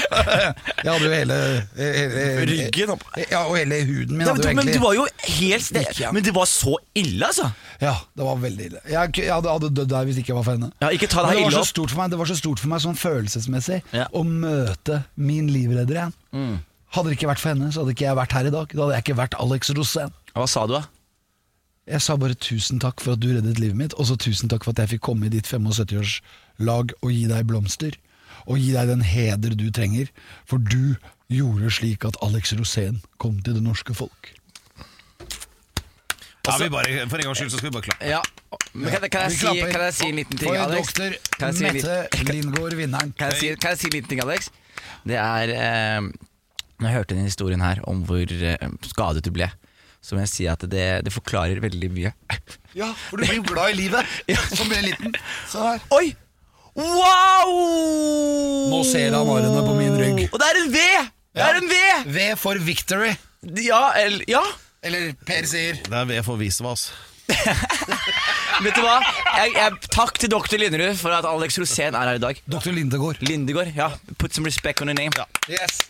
Jeg 0.80 0.88
hadde 0.88 1.04
jo 1.04 1.10
hele, 1.12 1.38
hele 1.76 2.46
Ryggen 2.48 2.92
opp. 2.94 3.02
Ja, 3.20 3.42
og 3.44 3.56
hele 3.58 3.80
huden 3.88 4.16
min 4.16 4.24
Ja, 4.26 4.32
hadde 4.32 4.46
du, 4.46 4.48
men, 4.54 4.60
men 4.64 4.70
du 4.72 4.80
var 4.82 4.94
jo 4.96 5.04
helt 5.36 5.66
stek. 5.66 6.00
Men 6.16 6.24
det 6.24 6.32
var 6.36 6.48
så 6.48 6.76
ille, 6.96 7.26
altså. 7.28 7.50
Ja, 7.82 7.94
det 8.16 8.24
var 8.26 8.40
veldig 8.40 8.70
ille. 8.70 8.80
Jeg, 8.88 9.12
jeg 9.20 9.32
hadde, 9.34 9.52
hadde 9.52 9.70
dødd 9.80 9.92
der 9.92 10.08
hvis 10.08 10.20
ikke 10.22 10.36
var 10.38 10.46
for 10.48 10.56
henne. 10.56 10.70
Ja, 10.80 10.90
ikke 10.96 11.08
ta 11.12 11.22
det 11.24 11.26
Men 11.26 11.30
her 11.30 11.36
det, 11.40 11.44
var 11.44 11.52
ille 11.52 11.64
så 11.68 11.84
opp. 11.84 11.96
meg, 12.00 12.10
det 12.14 12.20
var 12.22 12.30
så 12.32 12.38
stort 12.40 12.62
for 12.64 12.72
meg 12.72 12.84
sånn 12.86 12.98
følelsesmessig 13.00 13.80
Ja. 13.96 14.06
å 14.16 14.24
møte 14.26 15.02
min 15.20 15.50
livredder 15.52 16.00
igjen. 16.00 16.16
Mm. 16.36 16.56
Hadde 16.96 17.12
det 17.12 17.18
ikke 17.20 17.28
vært 17.30 17.42
for 17.44 17.52
henne, 17.52 17.68
så 17.74 17.84
hadde 17.84 17.92
ikke 17.94 18.08
jeg 18.08 18.18
vært 18.18 18.32
her 18.38 18.48
i 18.48 18.54
dag. 18.54 18.72
Da 18.72 18.82
hadde 18.86 18.96
jeg 18.96 19.04
ikke 19.06 19.18
vært 19.20 19.36
Alex 19.44 19.70
Rosén. 19.76 20.10
Hva 20.34 20.48
sa 20.50 20.64
du, 20.66 20.74
da? 20.78 20.82
Jeg 21.90 22.04
sa 22.04 22.14
bare 22.20 22.36
tusen 22.38 22.78
takk 22.82 23.00
for 23.02 23.16
at 23.16 23.22
du 23.22 23.30
reddet 23.32 23.58
livet 23.58 23.78
mitt, 23.78 23.94
og 23.98 24.06
så 24.06 24.14
tusen 24.20 24.50
takk 24.50 24.62
for 24.66 24.74
at 24.74 24.82
jeg 24.84 24.92
fikk 24.96 25.04
komme 25.08 25.26
i 25.26 25.32
ditt 25.32 25.48
75-årslag 26.60 26.92
og 27.02 27.10
gi 27.12 27.26
deg 27.28 27.46
blomster. 27.48 27.96
Og 28.48 28.58
gi 28.58 28.72
deg 28.72 28.88
den 28.88 29.02
heder 29.04 29.54
du 29.54 29.70
trenger, 29.70 30.08
for 30.48 30.58
du 30.58 30.96
gjorde 31.30 31.70
slik 31.70 32.04
at 32.04 32.16
Alex 32.22 32.52
Rosén 32.54 33.00
kom 33.18 33.40
til 33.42 33.54
det 33.54 33.62
norske 33.62 33.94
folk. 33.94 34.34
Ja, 36.48 36.56
vi 36.56 36.70
bare, 36.72 37.04
for 37.06 37.20
en 37.20 37.28
gangs 37.28 37.38
skyld 37.38 37.50
så 37.52 37.58
skal 37.60 37.68
vi 37.68 37.74
bare 37.76 37.84
klappe. 37.84 38.06
Ja, 38.08 38.20
men 38.72 38.90
kan, 38.90 39.04
kan, 39.12 39.26
jeg 39.28 39.36
si, 39.36 39.60
kan 39.60 39.82
jeg 39.84 39.94
si 39.94 40.06
en 40.08 40.16
liten 40.18 40.38
ting, 40.40 40.56
Alex? 40.56 40.88
for 40.90 41.04
doktor 41.04 41.52
si 41.52 41.66
Mette 41.68 41.98
Lindgård, 42.32 42.74
vinneren. 42.74 43.12
Kan 43.18 43.30
jeg, 43.30 43.38
si, 43.38 43.50
kan 43.60 43.76
jeg 43.76 43.82
si 43.82 43.90
en 43.90 43.94
liten 43.98 44.10
ting, 44.10 44.22
Alex? 44.24 44.48
Det 45.06 45.18
er 45.20 45.52
eh, 45.54 46.08
Når 46.80 46.88
jeg 46.88 46.96
hørte 46.96 47.14
den 47.14 47.28
historien 47.28 47.60
her 47.60 47.84
om 47.86 48.02
hvor 48.08 48.24
eh, 48.24 48.66
skadet 48.88 49.22
du 49.22 49.30
ble, 49.36 49.50
så 50.00 50.16
må 50.16 50.24
jeg 50.24 50.32
si 50.32 50.48
at 50.48 50.64
det, 50.72 50.88
det 51.04 51.12
forklarer 51.12 51.60
veldig 51.60 51.92
mye. 51.92 52.14
Ja, 52.74 52.88
for 53.10 53.20
du 53.20 53.28
blir 53.28 53.42
jo 53.42 53.46
glad 53.52 53.76
i 53.76 53.78
livet 53.84 54.18
som 54.56 54.72
ble 54.72 54.80
liten. 54.88 55.14
Så 55.52 55.62
her. 55.68 55.86
Oi! 55.94 56.16
Wow! 56.78 57.50
Nå 58.70 58.80
ser 58.86 59.10
han 59.14 59.28
årene 59.28 59.62
på 59.66 59.74
min 59.76 59.96
rygg. 59.98 60.24
Og 60.30 60.38
det 60.40 60.48
er 60.50 60.60
en 60.62 60.72
V! 60.72 60.82
Det 61.34 61.46
er 61.46 61.60
en 61.60 61.70
V! 61.70 61.78
V 62.14 62.26
for 62.38 62.60
victory. 62.62 63.12
Ja, 63.64 63.90
eller, 63.98 64.24
ja. 64.28 64.42
Eller 64.84 65.12
Per 65.26 65.46
sier 65.48 65.78
Det 65.84 65.96
er 65.96 66.08
V 66.08 66.20
for 66.26 66.40
Visvas. 66.40 66.90
Vet 68.64 68.76
du 68.76 68.82
hva? 68.84 68.98
Jeg, 69.38 69.52
jeg, 69.54 69.76
takk 69.94 70.18
til 70.20 70.32
doktor 70.32 70.60
Linderud 70.60 70.98
for 71.00 71.14
at 71.14 71.28
Alex 71.28 71.56
Rosén 71.62 71.96
er 71.96 72.10
her 72.12 72.18
i 72.18 72.22
dag. 72.22 72.42
Dr. 72.50 72.74
Lindegård. 72.76 73.22
Lindegård, 73.24 73.72
ja. 73.76 73.92
Put 74.18 74.34
some 74.34 74.46
respect 74.48 74.82
on 74.82 74.92
your 74.92 74.98
name. 74.98 75.14
Yes. 75.48 75.80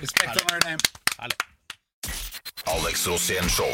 Respect 0.00 0.36
on 0.36 0.46
her 0.52 0.62
name. 0.68 0.78
Herlig. 1.18 1.40
Alex 2.70 3.08
Rosén 3.08 3.48
Show. 3.50 3.70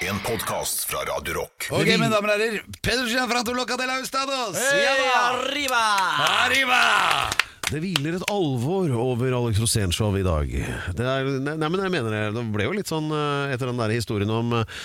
En 0.00 0.18
podkast 0.20 0.84
fra 0.84 0.98
Radio 0.98 1.34
Rock. 1.34 1.66
Ok, 1.74 1.88
mine 1.98 2.06
damer 2.12 2.30
og 2.30 2.38
herrer. 2.38 2.60
Pedersen 2.78 3.26
fra 3.26 3.42
Loca 3.50 3.74
de 3.74 3.86
la 3.88 3.96
Ustados. 3.98 4.54
Ja. 4.78 4.94
Arriba! 5.32 5.80
Arriba! 6.44 6.78
Det 7.68 7.80
hviler 7.82 8.14
et 8.16 8.26
alvor 8.30 8.92
over 8.94 9.34
Alex 9.36 9.58
Rosén-show 9.58 10.14
i 10.16 10.22
dag. 10.24 10.52
Det 10.94 11.02
er, 11.02 11.26
nei, 11.42 11.56
nei, 11.58 11.68
men 11.68 11.82
jeg 11.82 11.92
mener 11.92 12.14
det, 12.14 12.22
det 12.38 12.44
ble 12.54 12.68
jo 12.68 12.76
litt 12.78 12.88
sånn 12.88 13.10
eh, 13.10 13.50
etter 13.52 13.68
den 13.72 13.82
der 13.82 13.92
historien 13.92 14.30
om 14.32 14.54
eh, 14.56 14.78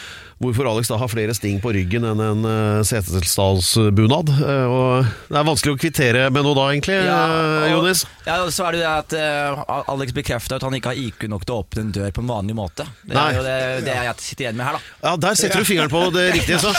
hvorfor 0.43 0.67
Alex 0.69 0.89
da 0.91 0.97
har 0.99 1.10
flere 1.12 1.34
sting 1.38 1.60
på 1.63 1.71
ryggen 1.75 2.03
enn 2.08 2.21
en 2.23 2.43
uh, 2.47 2.82
setesdalsbunad. 2.86 4.29
Uh, 4.29 4.65
og 4.67 5.12
det 5.32 5.39
er 5.39 5.47
vanskelig 5.47 5.75
å 5.75 5.79
kvittere 5.79 6.25
med 6.34 6.45
noe 6.45 6.58
da, 6.58 6.65
egentlig, 6.73 6.97
eh, 6.99 7.67
Jonis. 7.71 8.03
Ja, 8.27 8.38
og 8.45 8.51
så 8.56 8.67
er 8.67 8.75
det 8.75 8.82
jo 8.82 8.84
det 8.84 8.91
at 8.93 9.15
uh, 9.17 9.84
Alex 9.93 10.15
bekrefter 10.15 10.58
at 10.60 10.65
han 10.67 10.75
ikke 10.77 10.93
har 10.93 10.99
IQ 10.99 11.25
nok 11.32 11.45
til 11.47 11.56
å 11.56 11.62
åpne 11.63 11.86
en 11.88 11.93
dør 11.95 12.13
på 12.15 12.23
en 12.23 12.32
vanlig 12.32 12.58
måte. 12.58 12.86
Det 13.03 13.15
Nei. 13.17 13.25
er 13.32 13.38
jo 13.39 13.45
det, 13.47 13.58
det 13.88 13.97
jeg 14.10 14.25
sitter 14.27 14.47
igjen 14.47 14.60
med 14.60 14.67
her, 14.69 14.77
da. 14.79 14.97
Ja, 15.08 15.15
Der 15.27 15.39
setter 15.39 15.63
du 15.63 15.67
fingeren 15.69 15.91
på 15.93 16.03
det 16.15 16.25
riktige. 16.38 16.60
Så. 16.63 16.73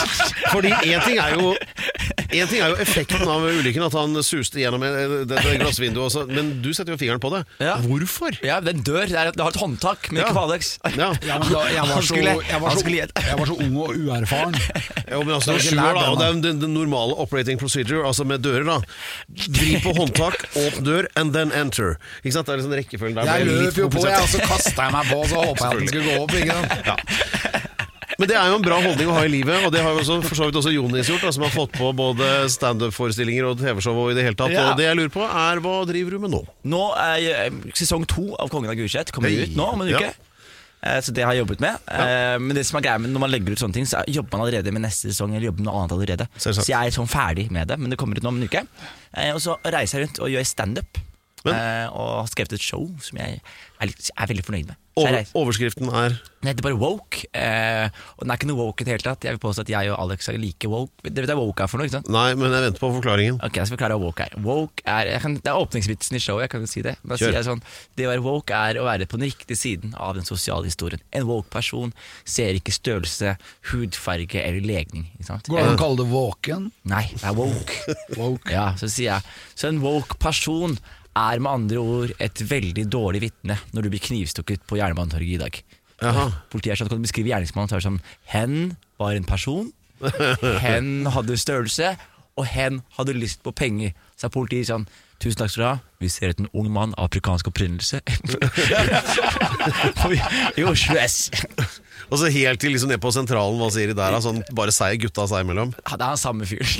Fordi 0.51 0.73
én 0.85 1.03
ting, 1.05 1.19
er 1.21 1.35
jo- 1.37 1.55
en 1.55 2.49
ting 2.51 2.61
er 2.61 2.73
jo 2.73 2.79
effekten 2.83 3.25
av 3.29 3.45
ulykken, 3.49 3.85
at 3.85 3.97
han 3.97 4.17
suste 4.25 4.61
gjennom 4.61 4.83
dette 5.29 5.57
glassvinduet 5.61 6.05
også, 6.09 6.25
men 6.31 6.55
du 6.65 6.71
setter 6.73 6.95
jo 6.95 6.99
fingeren 7.01 7.21
på 7.23 7.31
det. 7.35 7.43
Ja. 7.63 7.77
Hvorfor? 7.85 8.37
Ja, 8.45 8.59
er 8.61 8.81
dør. 8.85 9.05
Det, 9.05 9.15
er, 9.19 9.31
det 9.35 9.43
har 9.45 9.53
et 9.53 9.61
håndtak, 9.61 10.09
men 10.11 10.21
Ja. 10.21 10.27
ikke 10.29 10.37
på 10.39 10.45
Alex. 10.49 10.73
Ja. 10.95 11.11
Ja, 11.25 11.37
da, 11.39 11.61
jeg, 11.71 11.85
var 11.85 12.01
så, 12.05 12.15
jeg, 12.19 12.61
var 12.61 12.75
så, 12.75 12.89
jeg 12.89 13.39
var 13.39 13.49
så 13.49 13.54
ung 13.61 13.75
og 13.83 13.95
uerfaren. 13.95 14.55
Jo, 15.05 15.19
men 15.21 15.35
altså, 15.35 15.53
Det 15.53 15.69
er 15.75 15.79
år, 15.83 15.99
da, 15.99 16.05
og 16.09 16.17
det 16.17 16.25
er 16.27 16.37
den, 16.41 16.61
den 16.63 16.73
normale 16.73 17.13
operating 17.21 17.59
procedure, 17.61 18.01
altså 18.07 18.25
med 18.25 18.41
dører. 18.41 18.65
da 18.65 18.79
Vri 19.59 19.75
på 19.83 19.93
håndtak, 19.93 20.39
åpne 20.65 20.85
dør, 20.87 21.09
and 21.15 21.33
then 21.35 21.53
enter. 21.53 21.95
Ikke 22.23 22.33
sant? 22.39 22.49
Det 22.49 22.55
er 22.55 22.63
liksom 22.63 22.73
rekkefølgen 22.79 23.19
der. 23.19 23.29
Jeg 23.29 23.49
løp 23.51 23.77
jo 23.83 23.89
på, 23.93 24.01
jeg, 24.07 24.17
og 24.23 24.31
så 24.33 24.41
kasta 24.49 24.89
jeg 24.89 24.95
meg 24.97 25.11
på, 25.13 25.21
og 25.21 25.29
så 25.29 25.45
håpa 25.45 25.69
jeg 25.69 25.71
at 25.71 25.79
den 25.83 25.93
skulle 25.93 26.09
gå 26.09 26.25
opp. 26.25 26.35
Ikke 26.41 26.57
sant? 26.57 27.61
Men 28.15 28.29
det 28.31 28.35
er 28.39 28.47
jo 28.47 28.57
en 28.61 28.63
bra 28.63 28.77
holdning 28.79 29.09
å 29.11 29.15
ha 29.17 29.23
i 29.27 29.31
livet, 29.31 29.65
og 29.67 29.73
det 29.75 29.81
har 29.83 29.91
jo 29.91 29.99
også, 29.99 30.17
for 30.23 30.39
så 30.39 30.45
vidt 30.47 30.55
også 30.61 30.71
Jonis 30.71 31.09
gjort, 31.11 31.25
da, 31.25 31.31
som 31.35 31.43
har 31.43 31.51
fått 31.51 31.73
på 31.75 31.89
både 31.97 32.29
standup-forestillinger 32.53 33.49
og 33.49 33.59
TV-show 33.59 33.97
og 34.05 34.13
i 34.13 34.15
det 34.17 34.23
hele 34.23 34.39
tatt. 34.39 34.53
Ja. 34.55 34.69
Og 34.71 34.79
det 34.79 34.87
jeg 34.87 34.99
lurer 35.01 35.11
på, 35.11 35.25
er 35.25 35.59
hva 35.63 35.73
driver 35.89 36.15
du 36.15 36.23
med 36.23 36.31
nå? 36.31 36.39
Nå 36.71 36.83
er 36.95 37.25
eh, 37.49 37.57
sesong 37.75 38.07
to 38.09 38.29
av 38.39 38.51
Kongen 38.53 38.71
av 38.71 38.79
Gulset 38.79 39.11
kommer 39.15 39.33
Hei. 39.33 39.49
ut 39.49 39.59
nå 39.59 39.67
om 39.75 39.83
en 39.83 39.91
uke. 39.91 40.13
Eh, 40.13 40.34
Så 41.01 41.13
det 41.17 41.23
har 41.25 41.33
jeg 41.33 41.41
jobbet 41.45 41.63
med. 41.63 41.79
Ja. 41.89 42.37
Men 42.37 42.53
det 42.57 42.65
som 42.67 42.77
er 42.77 42.83
greia 42.85 42.99
med 43.01 43.09
når 43.13 43.23
man 43.23 43.31
legger 43.33 43.55
ut 43.55 43.61
sånne 43.63 43.73
ting, 43.73 43.87
så 43.89 44.03
jobber 44.11 44.37
man 44.37 44.45
allerede 44.45 44.71
med 44.75 44.83
neste 44.85 45.09
sesong, 45.09 45.33
eller 45.33 45.47
jobber 45.49 45.63
med 45.63 45.69
noe 45.71 45.79
annet 45.81 45.95
allerede. 45.97 46.27
Så 46.37 46.53
jeg 46.69 46.77
er 46.91 46.93
sånn 46.93 47.09
ferdig 47.09 47.47
med 47.55 47.67
det, 47.71 47.79
men 47.81 47.89
det 47.89 47.97
kommer 48.01 48.19
ut 48.19 48.23
nå 48.27 48.29
om 48.29 48.37
en 48.37 48.45
uke. 48.45 48.61
Eh, 49.17 49.31
Og 49.33 49.41
så 49.41 49.57
reiser 49.65 49.99
jeg 49.99 50.07
rundt 50.07 50.21
og 50.21 50.29
gjør 50.35 50.45
standup. 50.45 51.01
Men- 51.45 51.55
eh, 51.55 51.87
Og 51.93 52.21
har 52.23 52.27
skrevet 52.31 52.53
et 52.57 52.61
show 52.61 52.89
som 52.99 53.17
jeg 53.17 53.41
er, 53.81 53.85
litt, 53.87 54.09
er 54.17 54.27
veldig 54.27 54.43
fornøyd 54.45 54.65
med. 54.67 54.75
Er? 54.95 55.01
Over, 55.03 55.25
overskriften 55.35 55.89
er 55.91 56.13
Den 56.39 56.47
heter 56.47 56.63
bare 56.63 56.77
Woke, 56.79 57.25
eh, 57.35 57.89
og 58.15 58.21
den 58.23 58.31
er 58.31 58.37
ikke 58.37 58.47
noe 58.47 58.55
woke 58.61 58.79
i 58.79 58.85
det 58.87 58.93
hele 58.93 59.03
tatt. 59.03 59.25
Jeg 59.27 59.33
vil 59.35 59.41
påstå 59.43 59.65
at 59.65 59.71
jeg 59.73 59.89
og 59.91 59.97
Alex 59.99 60.29
er 60.29 60.37
like 60.39 60.69
woke. 60.71 60.91
Dere 61.03 61.25
vet 61.27 61.35
hva 61.35 61.43
woke 61.43 61.59
er 61.65 61.67
for 61.67 61.77
noe, 61.81 61.87
ikke 61.89 61.97
sant? 61.97 62.07
Nei, 62.07 62.29
men 62.39 62.47
jeg 62.55 62.63
venter 62.63 62.79
på 62.79 62.91
forklaringen. 63.01 63.39
Ok, 63.43 63.59
jeg 63.59 63.67
skal 63.67 63.75
forklare 63.75 63.97
hva 63.99 64.05
woke 64.07 64.23
er. 64.23 64.37
Woke 64.45 64.85
er 64.87 65.09
jeg 65.11 65.21
kan, 65.25 65.35
det 65.35 65.51
er 65.51 65.59
åpningsvitsen 65.59 66.15
i 66.15 66.21
showet, 66.23 66.45
jeg 66.45 66.49
kan 66.55 66.61
jo 66.63 66.71
si 66.71 66.81
det. 66.85 66.95
Da 67.03 67.15
Kjør. 67.17 67.25
sier 67.27 67.33
jeg 67.41 67.43
sånn, 67.49 67.61
Det 67.97 68.05
å 68.07 68.11
være 68.13 68.23
woke 68.23 68.51
er 68.55 68.79
å 68.79 68.85
være 68.87 69.05
på 69.11 69.19
den 69.19 69.27
riktige 69.27 69.57
siden 69.59 69.93
av 69.99 70.15
den 70.15 70.23
sosiale 70.23 70.63
historien. 70.63 71.01
En 71.11 71.27
woke 71.27 71.49
person 71.51 71.91
ser 72.23 72.53
ikke 72.55 72.71
størrelse, 72.71 73.35
hudfarge 73.73 74.39
eller 74.39 74.61
legning. 74.63 75.09
Ikke 75.19 75.25
sant? 75.27 75.49
Går 75.51 75.59
det 75.59 75.67
an 75.73 75.75
å 75.75 75.81
kalle 75.83 75.97
det 75.99 76.07
våken? 76.11 76.71
Nei, 76.87 77.03
det 77.17 77.23
er 77.27 77.35
woke. 77.35 77.95
Woke. 78.21 78.51
Ja, 78.53 78.69
så 78.79 78.87
sier 78.87 79.17
jeg 79.17 79.23
Så 79.59 79.67
en 79.67 79.81
woke 79.83 80.15
person 80.21 80.77
er 81.15 81.39
med 81.39 81.51
andre 81.51 81.81
ord 81.81 82.13
et 82.19 82.41
veldig 82.49 82.85
dårlig 82.91 83.21
vitne 83.29 83.57
når 83.73 83.85
du 83.85 83.91
blir 83.93 84.03
knivstukket 84.03 84.65
på 84.67 84.79
Jernbanetorget 84.79 85.37
i 85.37 85.41
dag. 85.41 85.61
Aha. 86.03 86.25
Politiet 86.51 86.75
er 86.75 86.81
sånn, 86.81 86.91
kan 86.91 86.99
du 86.99 87.07
beskrive 87.07 87.31
gjerningsmannen, 87.31 87.71
så 87.71 87.77
er 87.77 87.83
det 87.83 87.87
sånn 87.87 88.01
Hen 88.33 88.57
var 88.99 89.15
en 89.15 89.27
person, 89.27 89.71
hen 90.65 91.07
hadde 91.15 91.39
størrelse, 91.39 91.95
og 92.35 92.49
hen 92.51 92.81
hadde 92.97 93.15
lyst 93.15 93.45
på 93.45 93.55
penger. 93.55 93.95
Så 94.19 94.27
er 94.27 94.35
politiet 94.35 94.71
sånn 94.71 94.87
Tusen 95.15 95.39
takk 95.39 95.51
skal 95.53 95.61
du 95.61 95.67
ha. 95.69 95.75
Vi 96.03 96.09
ser 96.11 96.33
etter 96.33 96.43
en 96.43 96.49
ung 96.59 96.67
mann 96.75 96.91
av 96.99 97.07
afrikansk 97.07 97.47
opprinnelse. 97.47 98.01
I 100.59 100.65
Oslo 100.67 100.97
S. 100.99 101.29
Og 102.09 102.19
så 102.21 102.29
helt 102.33 102.59
til 102.61 102.71
liksom 102.75 102.89
ned 102.91 103.01
på 103.01 103.11
sentralen, 103.15 103.57
hva 103.59 103.69
sier 103.73 103.87
de 103.91 103.97
der? 103.97 104.17
Sånn, 104.23 104.43
bare 104.55 104.73
seier 104.75 104.99
gutta 105.01 105.25
seg 105.29 105.45
imellom? 105.45 105.71
Ja, 105.85 105.97
det 106.01 106.07
er 106.07 106.15
samme 106.21 106.43
fyren. 106.49 106.65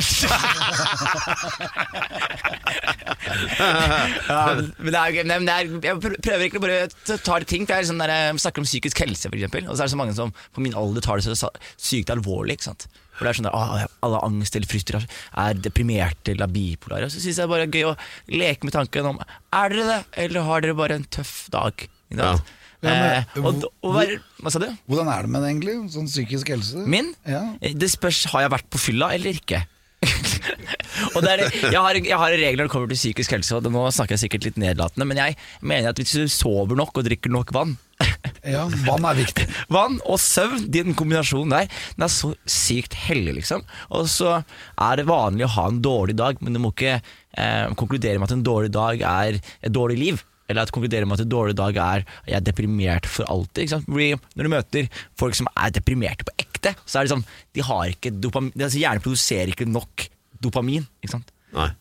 ja, 4.30 4.42
men 4.80 4.92
det 4.92 5.00
er, 5.00 5.30
men 5.30 5.48
det 5.48 5.56
er, 5.56 5.72
jeg 5.90 5.96
prøver 6.02 6.46
ikke 6.48 6.62
å 6.62 6.66
bare 6.66 6.88
ta 7.16 7.40
det 7.42 7.50
ting, 7.50 7.66
for 7.68 7.74
jeg 7.80 7.98
der, 8.02 8.14
jeg 8.14 8.44
snakker 8.44 8.64
om 8.64 8.70
psykisk 8.70 9.02
helse, 9.06 9.30
for 9.30 9.38
eksempel. 9.40 9.66
Og 9.70 9.74
så 9.74 9.84
er 9.84 9.90
det 9.90 9.96
så 9.96 10.02
mange 10.02 10.18
som 10.18 10.34
på 10.56 10.64
min 10.64 10.78
alder 10.78 11.06
tar 11.06 11.22
det 11.22 11.36
så 11.40 11.50
sykt 11.78 12.14
alvorlig. 12.14 12.60
ikke 12.60 12.70
sant? 12.70 12.88
For 13.16 13.24
det 13.24 13.32
er 13.32 13.38
sånn 13.40 13.48
der, 13.48 13.56
«Åh, 13.56 13.86
Alle 14.06 14.20
angst 14.28 14.58
eller 14.58 14.70
frustrasjon, 14.70 15.10
er 15.46 15.62
deprimerte 15.64 16.34
eller 16.36 16.52
bipolare. 16.52 17.10
Så 17.12 17.24
syns 17.24 17.40
jeg 17.42 17.52
bare 17.52 17.66
det 17.66 17.72
er 17.72 17.80
gøy 17.80 17.94
å 17.94 17.98
leke 18.36 18.68
med 18.68 18.76
tanken 18.76 19.12
om 19.14 19.22
Er 19.24 19.72
dere 19.72 19.88
det, 19.90 20.00
eller 20.26 20.48
har 20.50 20.66
dere 20.66 20.78
bare 20.78 21.00
en 21.00 21.08
tøff 21.18 21.36
dag? 21.54 21.88
Ikke 22.12 22.20
sant? 22.22 22.52
Ja, 22.52 22.62
men- 22.86 23.26
eh, 23.36 23.40
og, 23.42 23.64
og, 23.84 23.94
hva- 23.96 24.20
hva 24.46 24.52
sa 24.54 24.60
du? 24.64 24.68
Hvordan 24.90 25.12
er 25.14 25.22
det 25.26 25.34
med 25.36 25.42
det 25.46 25.52
egentlig? 25.54 25.78
Sånn 25.94 26.10
psykisk 26.12 26.52
helse? 26.56 26.86
Min? 26.88 27.14
Ja. 27.28 27.44
Eh, 27.62 27.74
Det 27.74 27.90
spørs 27.92 28.26
har 28.34 28.46
jeg 28.46 28.54
vært 28.56 28.70
på 28.70 28.82
fylla 28.82 29.14
eller 29.16 29.34
ikke. 29.42 29.64
er, 30.06 31.42
jeg, 31.50 31.80
har, 31.82 31.98
jeg 31.98 32.18
har 32.20 32.34
regel 32.36 32.60
når 32.60 32.68
det 32.68 32.72
kommer 32.74 32.92
til 32.92 33.00
psykisk 33.00 33.32
helse, 33.36 33.56
og 33.58 33.66
nå 33.74 33.86
snakker 33.96 34.16
jeg 34.16 34.26
sikkert 34.26 34.46
litt 34.50 34.60
nedlatende, 34.62 35.08
men 35.10 35.18
jeg 35.18 35.38
mener 35.66 35.90
at 35.90 35.98
hvis 36.02 36.14
du 36.14 36.28
sover 36.30 36.78
nok 36.78 37.00
og 37.02 37.08
drikker 37.08 37.34
nok 37.34 37.54
vann 37.56 37.74
ja, 38.56 38.66
vann 38.86 39.06
er 39.08 39.16
viktig. 39.18 39.46
Vann 39.76 39.96
og 40.04 40.20
søvn, 40.20 40.66
den 40.70 40.92
kombinasjonen 41.00 41.54
der, 41.56 41.70
den 41.96 42.04
er 42.06 42.12
så 42.12 42.34
sykt 42.44 42.94
hellig, 43.06 43.38
liksom. 43.40 43.64
Og 43.96 44.10
så 44.12 44.34
er 44.44 45.00
det 45.00 45.06
vanlig 45.08 45.46
å 45.48 45.54
ha 45.56 45.64
en 45.72 45.80
dårlig 45.82 46.18
dag, 46.20 46.42
men 46.44 46.54
du 46.54 46.60
må 46.60 46.74
ikke 46.74 46.98
eh, 47.00 47.72
konkludere 47.80 48.20
med 48.20 48.28
at 48.28 48.36
en 48.36 48.44
dårlig 48.46 48.74
dag 48.76 49.00
er 49.08 49.40
et 49.40 49.72
dårlig 49.74 49.96
liv. 50.02 50.24
Eller 50.50 50.66
at 50.66 50.74
konkludere 50.74 51.08
med 51.10 51.18
at 51.18 51.26
en 51.26 51.32
dårlig 51.32 51.56
dag 51.58 51.78
er 51.82 52.04
jeg 52.28 52.38
er 52.38 52.46
deprimert 52.46 53.08
for 53.10 53.28
alltid. 53.32 53.64
Ikke 53.64 53.76
sant? 53.78 53.88
Når 53.90 54.48
du 54.48 54.52
møter 54.54 54.90
folk 55.18 55.38
som 55.38 55.50
er 55.54 55.74
deprimerte 55.74 56.28
på 56.28 56.36
ekte, 56.42 56.76
så 56.86 57.00
er 57.00 57.06
det 57.06 57.16
sånn 57.16 57.26
De 57.56 57.66
har 57.66 57.94
ikke 57.94 58.14
dopamin 58.14 58.54
altså 58.60 58.82
Hjernen 58.82 59.04
produserer 59.06 59.54
ikke 59.54 59.70
nok 59.70 60.08
dopamin. 60.44 60.86
Ikke. 61.06 61.22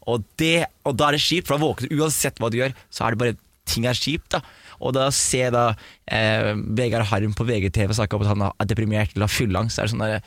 Og, 0.06 0.24
det, 0.40 0.68
og 0.86 0.96
da 0.96 1.08
er 1.08 1.16
det 1.16 1.24
kjipt, 1.24 1.48
for 1.48 1.56
da 1.56 1.64
våkner 1.66 1.90
du 1.90 1.98
uansett 1.98 2.38
hva 2.40 2.50
du 2.52 2.60
gjør, 2.60 2.76
så 2.94 3.06
er 3.06 3.14
det 3.14 3.22
bare 3.22 3.38
ting 3.68 3.88
er 3.88 3.98
kjipt. 3.98 4.36
da 4.36 4.40
Og 4.80 4.94
da 4.96 5.08
se 5.14 5.42
da 5.52 5.66
eh, 6.06 6.52
Vegard 6.78 7.08
Harm 7.10 7.34
på 7.36 7.46
VGTV 7.48 7.96
snakke 7.96 8.16
om 8.16 8.24
at 8.24 8.32
han 8.32 8.46
er 8.48 8.70
deprimert 8.70 9.14
eller 9.14 9.28
har 9.28 9.34
fyllangst. 9.34 9.76
så 9.76 9.82
er 9.82 9.88
det 9.88 9.94
sånn 9.94 10.04
der 10.04 10.20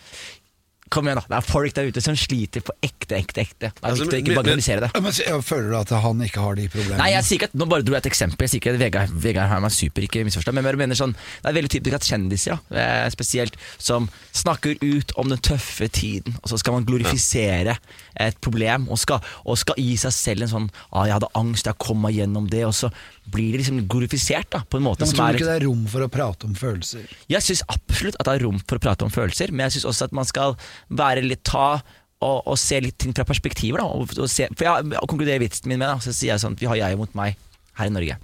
Kom 0.90 1.08
igjen, 1.08 1.20
da. 1.20 1.26
Det 1.28 1.38
er 1.38 1.42
folk 1.52 1.74
der 1.76 1.90
ute 1.92 2.02
som 2.02 2.16
sliter 2.16 2.62
på 2.64 2.72
ekte, 2.82 3.18
ekte, 3.18 3.42
ekte. 3.44 3.70
Det 3.74 3.84
er 3.84 3.90
Altså, 3.90 4.06
viktig 4.06 4.18
å 4.18 4.22
ikke 4.22 4.28
men- 4.34 4.38
bagatellisere 4.40 4.80
det. 4.86 5.02
Men 5.04 5.12
så- 5.12 5.42
Føler 5.44 5.70
du 5.70 5.76
at 5.78 5.90
han 5.90 6.22
ikke 6.22 6.40
har 6.42 6.56
de 6.56 6.68
problemene? 6.70 6.98
Nei, 6.98 7.10
jeg 7.12 7.24
sier 7.24 7.38
ikke 7.40 7.44
at, 7.50 7.54
Nå 7.56 7.66
bare 7.68 7.84
dro 7.84 7.94
jeg 7.94 8.06
et 8.06 8.12
eksempel. 8.12 8.38
Jeg 8.40 8.50
sier 8.50 8.60
ikke 8.62 8.74
at 8.74 8.80
Vegard, 8.80 9.10
Vegard 9.10 9.50
Harm 9.50 9.66
er 9.66 9.70
super, 9.70 10.02
ikke 10.02 10.24
misforstå. 10.26 10.54
Men 10.54 10.64
jeg 10.64 10.78
mener 10.78 10.96
sånn, 10.96 11.14
det 11.44 11.50
er 11.52 11.54
veldig 11.62 11.70
typisk 11.76 11.94
at 11.94 12.02
kjendiser, 12.08 12.60
da, 12.72 13.10
spesielt, 13.10 13.56
som 13.78 14.10
snakker 14.34 14.78
ut 14.82 15.12
om 15.18 15.28
den 15.30 15.40
tøffe 15.40 15.90
tiden, 15.92 16.38
og 16.44 16.50
så 16.50 16.58
skal 16.60 16.74
man 16.74 16.86
glorifisere 16.86 17.78
et 18.20 18.40
problem, 18.42 18.88
og 18.90 18.98
skal, 18.98 19.20
og 19.46 19.58
skal 19.58 19.76
gi 19.78 19.96
seg 19.98 20.12
selv 20.12 20.42
en 20.44 20.48
sånn 20.50 20.70
ah, 20.94 21.06
'Jeg 21.06 21.14
hadde 21.20 21.28
angst, 21.36 21.66
jeg 21.66 21.78
kom 21.78 22.02
meg 22.02 22.16
gjennom 22.16 22.50
det', 22.50 22.66
og 22.66 22.74
så 22.74 22.92
blir 23.34 23.54
det 23.54 23.62
liksom 23.62 23.84
glorifisert 23.92 24.50
da, 24.54 24.64
på 24.64 24.80
en 24.80 24.86
måte 24.86 25.04
Men 25.04 25.12
som 25.12 25.20
tror 25.20 25.36
du 25.36 25.42
ikke 25.42 25.50
det 25.50 25.56
er 25.60 25.66
rom 25.68 25.86
for 25.92 26.06
å 26.06 26.10
prate 26.12 26.48
om 26.48 26.56
følelser? 26.58 27.08
jeg 27.28 27.44
syns 27.44 27.64
absolutt 27.68 28.18
at 28.20 28.28
det 28.30 28.36
er 28.38 28.46
rom 28.48 28.60
for 28.64 28.80
å 28.80 28.84
prate 28.84 29.08
om 29.08 29.14
følelser, 29.14 29.52
men 29.52 29.68
jeg 29.68 29.78
syns 29.78 29.90
også 29.92 30.08
at 30.08 30.16
man 30.16 30.28
skal 30.30 30.56
være 30.88 31.26
litt 31.26 31.44
ta 31.48 31.82
og, 32.24 32.48
og 32.50 32.56
se 32.58 32.80
litt 32.82 32.98
ting 33.02 33.14
fra 33.14 33.28
perspektiver. 33.28 33.84
Da, 33.84 33.90
og, 33.92 34.16
og 34.18 34.32
se, 34.32 34.48
for 34.58 34.66
jeg, 34.66 34.88
og 34.98 35.12
konkludere 35.12 35.44
vitsen 35.44 35.70
min 35.70 35.82
med, 35.82 35.90
da, 35.92 36.00
så 36.02 36.14
sier 36.16 36.34
jeg 36.34 36.44
sånn 36.44 36.58
at 36.58 36.64
vi 36.64 36.70
har 36.72 36.80
Jeg 36.80 36.98
mot 37.00 37.14
meg 37.18 37.38
her 37.78 37.92
i 37.92 37.94
Norge. 37.94 38.18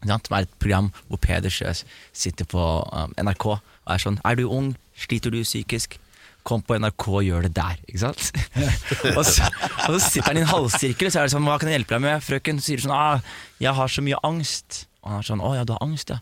Som 0.00 0.36
er 0.36 0.46
et 0.46 0.52
program 0.60 0.88
hvor 1.08 1.20
Peder 1.20 1.52
Sjøs 1.52 1.84
sitter 2.16 2.48
på 2.48 2.60
um, 2.60 3.12
NRK 3.20 3.46
og 3.52 3.90
er 3.92 4.00
sånn 4.00 4.16
Er 4.24 4.38
du 4.38 4.46
ung? 4.48 4.72
Sliter 4.96 5.32
du 5.32 5.42
psykisk? 5.44 5.98
Kom 6.46 6.62
på 6.64 6.76
NRK 6.80 7.06
og 7.12 7.24
gjør 7.26 7.48
det 7.48 7.52
der. 7.56 7.80
Ikke 7.86 8.02
sant? 8.02 8.30
og, 9.18 9.24
så, 9.28 9.48
og 9.86 9.96
så 9.96 10.00
sitter 10.06 10.28
han 10.30 10.40
i 10.40 10.44
en 10.44 10.52
halvsirkel, 10.52 11.10
så 11.12 11.22
er 11.22 11.28
det 11.28 11.34
sånn 11.34 11.48
Hva 11.48 11.58
kan 11.60 11.70
jeg 11.70 11.80
hjelpe 11.80 11.96
deg 11.96 12.04
med, 12.06 12.24
frøken? 12.24 12.62
Sier 12.64 12.82
sånn 12.82 12.94
ah, 12.96 13.24
Jeg 13.62 13.74
har 13.76 13.92
så 13.92 14.04
mye 14.06 14.20
angst. 14.26 14.84
Og 15.04 15.12
han 15.12 15.20
er 15.20 15.28
sånn 15.30 15.44
Å 15.44 15.56
ja, 15.58 15.66
du 15.68 15.74
har 15.76 15.84
angst, 15.86 16.14
ja. 16.14 16.20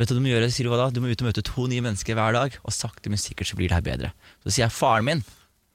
Vet 0.00 0.08
du 0.08 0.14
hva 0.14 0.18
du 0.18 0.24
må 0.24 0.32
gjøre, 0.32 0.48
sier 0.50 0.66
du 0.66 0.72
hva 0.72 0.80
da? 0.80 0.88
Du 0.90 1.02
må 1.04 1.12
ut 1.12 1.22
og 1.22 1.28
møte 1.28 1.44
to 1.46 1.68
nye 1.70 1.84
mennesker 1.84 2.16
hver 2.18 2.34
dag, 2.34 2.54
og 2.64 2.74
sakte, 2.74 3.12
men 3.12 3.20
sikkert 3.20 3.50
så 3.50 3.58
blir 3.58 3.70
det 3.70 3.76
her 3.76 3.84
bedre. 3.86 4.12
Så 4.42 4.50
sier 4.54 4.64
jeg 4.64 4.74
faren 4.74 5.06
min 5.06 5.24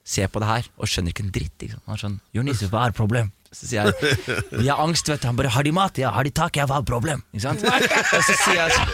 se 0.08 0.24
på 0.32 0.42
det 0.42 0.48
her 0.50 0.68
og 0.80 0.90
skjønner 0.90 1.14
ikke 1.14 1.26
en 1.26 1.34
dritt. 1.36 1.56
Ikke 1.64 1.76
sant? 1.76 1.86
Han 1.86 1.98
er 1.98 2.04
sånn 2.04 2.18
Jonis, 2.36 2.64
hva 2.72 2.88
er 2.88 2.96
problem? 2.98 3.32
Så 3.56 3.68
sier 3.70 3.88
jeg 3.88 4.38
Vi 4.52 4.68
har 4.68 4.82
angst, 4.84 5.08
vet 5.10 5.22
du. 5.24 5.28
Han 5.30 5.38
bare 5.40 5.52
Har 5.56 5.64
de 5.64 5.72
mat? 5.76 5.98
Ja. 6.02 6.12
Har 6.16 6.28
de 6.28 6.32
tak? 6.36 6.58
Ja, 6.60 6.66
hva 6.70 6.82
er 6.82 6.88
problem? 6.88 7.24
Ikke 7.32 7.46
sant? 7.46 7.64
Og 7.64 8.26
så 8.28 8.36
sier 8.44 8.60
jeg 8.60 8.76
sånn 8.76 8.92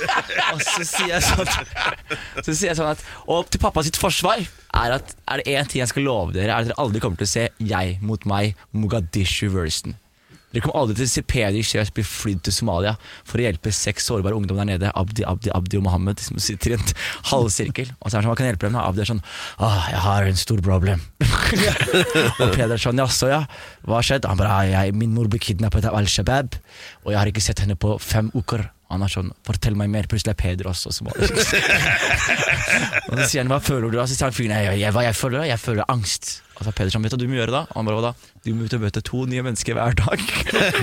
Og 0.53 0.61
så 0.67 0.85
sier 0.85 1.09
jeg 1.15 1.23
sånn 1.25 1.49
Så 2.43 2.51
sier 2.53 2.69
jeg 2.71 2.77
sånn 2.79 2.91
at 2.93 3.03
Og 3.27 3.49
til 3.49 3.63
pappa 3.63 3.83
sitt 3.85 3.97
forsvar 3.99 4.43
er 4.43 4.95
at 4.99 5.15
Er 5.29 5.41
det 5.41 5.49
én 5.57 5.69
ting 5.69 5.81
jeg 5.83 5.89
skal 5.91 6.05
love 6.07 6.35
dere, 6.35 6.51
er 6.51 6.55
at 6.61 6.69
dere 6.71 6.79
aldri 6.81 7.01
kommer 7.03 7.19
til 7.21 7.29
å 7.29 7.33
se 7.33 7.47
Jeg 7.73 7.97
mot 8.05 8.25
meg, 8.29 8.53
Mogadishu-versen. 8.77 9.97
Dere 10.53 10.61
kommer 10.61 10.83
aldri 10.83 10.99
til 10.99 11.07
å 11.07 11.11
se 11.11 11.23
Peder 11.25 11.65
Kjøs 11.65 11.89
bli 11.95 12.03
flydd 12.05 12.43
til 12.45 12.53
Somalia 12.53 12.93
for 13.25 13.41
å 13.41 13.45
hjelpe 13.47 13.73
seks 13.73 14.05
sårbare 14.09 14.37
ungdom 14.37 14.59
der 14.61 14.69
nede, 14.69 14.91
Abdi, 14.93 15.25
Abdi, 15.25 15.49
Abdi 15.53 15.79
og 15.79 15.87
Mohammed, 15.87 16.21
som 16.21 16.37
sitter 16.41 16.75
i 16.75 16.77
en 16.77 16.91
halvsirkel. 17.31 17.89
Og 17.99 18.11
så 18.11 18.15
er 18.15 18.21
det 18.21 18.27
sånn, 18.27 18.29
hva 18.29 18.37
kan 18.37 18.49
hjelpe 18.51 18.69
dem? 18.69 18.77
Abdi 18.77 19.01
er 19.01 19.09
sånn, 19.09 19.23
åh, 19.57 19.79
jeg 19.89 20.03
har 20.05 20.29
en 20.29 20.41
stor 20.43 20.61
problem. 20.65 21.01
og 22.43 22.53
Peder 22.53 22.75
er 22.77 22.85
sånn, 22.85 23.01
jaså 23.01 23.31
ja, 23.31 23.41
hva 23.87 23.97
har 23.97 24.07
skjedd? 24.07 24.29
Han 24.29 24.39
bare, 24.39 24.53
«Ah, 24.53 24.69
jeg, 24.69 24.93
min 24.97 25.15
mor 25.17 25.31
ble 25.31 25.41
kidnappet 25.41 25.89
av 25.89 25.97
Al-Shabaab, 25.97 26.59
og 27.03 27.11
jeg 27.15 27.19
har 27.19 27.33
ikke 27.33 27.43
sett 27.43 27.65
henne 27.65 27.79
på 27.79 27.97
fem 28.03 28.29
uker. 28.37 28.67
Han 28.93 29.03
er 29.05 29.11
sånn, 29.11 29.31
fortell 29.47 29.75
meg 29.79 29.89
mer, 29.89 30.07
plutselig 30.09 30.35
er 30.35 30.39
Peder 30.39 30.69
også 30.69 30.91
somalier. 30.93 31.31
og 33.09 33.17
så 33.17 33.25
sier 33.25 33.41
han, 33.41 33.49
hva 33.49 33.59
føler 33.63 33.89
du 33.89 33.97
da? 33.97 34.05
Så 34.05 34.17
sier 34.17 34.29
han 34.29 34.35
fyren, 34.37 34.53
hva 34.93 35.05
jeg 35.07 35.17
føler? 35.17 35.47
Jeg 35.49 35.61
føler 35.61 35.89
angst. 35.89 36.35
Og 36.53 36.61
så 36.61 36.69
er 36.69 36.77
Peder 36.77 36.93
sånn, 36.93 37.05
vet 37.05 37.15
du 37.15 37.17
hva 37.17 37.23
du 37.23 37.31
må 37.31 37.39
gjøre 37.39 37.55
da? 37.55 37.63
Og 37.71 37.79
han 37.79 37.89
bare, 37.89 37.99
hva 37.99 38.11
da? 38.11 38.31
Du 38.45 38.51
må 38.53 38.67
ut 38.67 38.77
og 38.77 38.83
møte 38.85 39.03
to 39.09 39.23
nye 39.31 39.45
mennesker 39.45 39.77
hver 39.79 39.97
dag. 39.97 40.25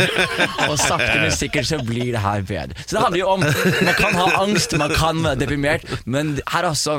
og 0.68 0.76
sakte, 0.80 1.16
men 1.22 1.34
sikkert 1.36 1.70
så 1.70 1.80
blir 1.86 2.10
det 2.16 2.24
her 2.24 2.46
bedre. 2.48 2.86
Så 2.86 2.96
det 2.96 3.04
handler 3.04 3.22
jo 3.22 3.32
om, 3.36 3.46
man 3.46 3.98
kan 4.00 4.18
ha 4.18 4.30
angst, 4.42 4.74
man 4.80 4.96
kan 4.96 5.22
være 5.24 5.44
deprimert, 5.44 5.86
men 6.04 6.38
her 6.42 6.64
er 6.64 6.72
også 6.72 6.98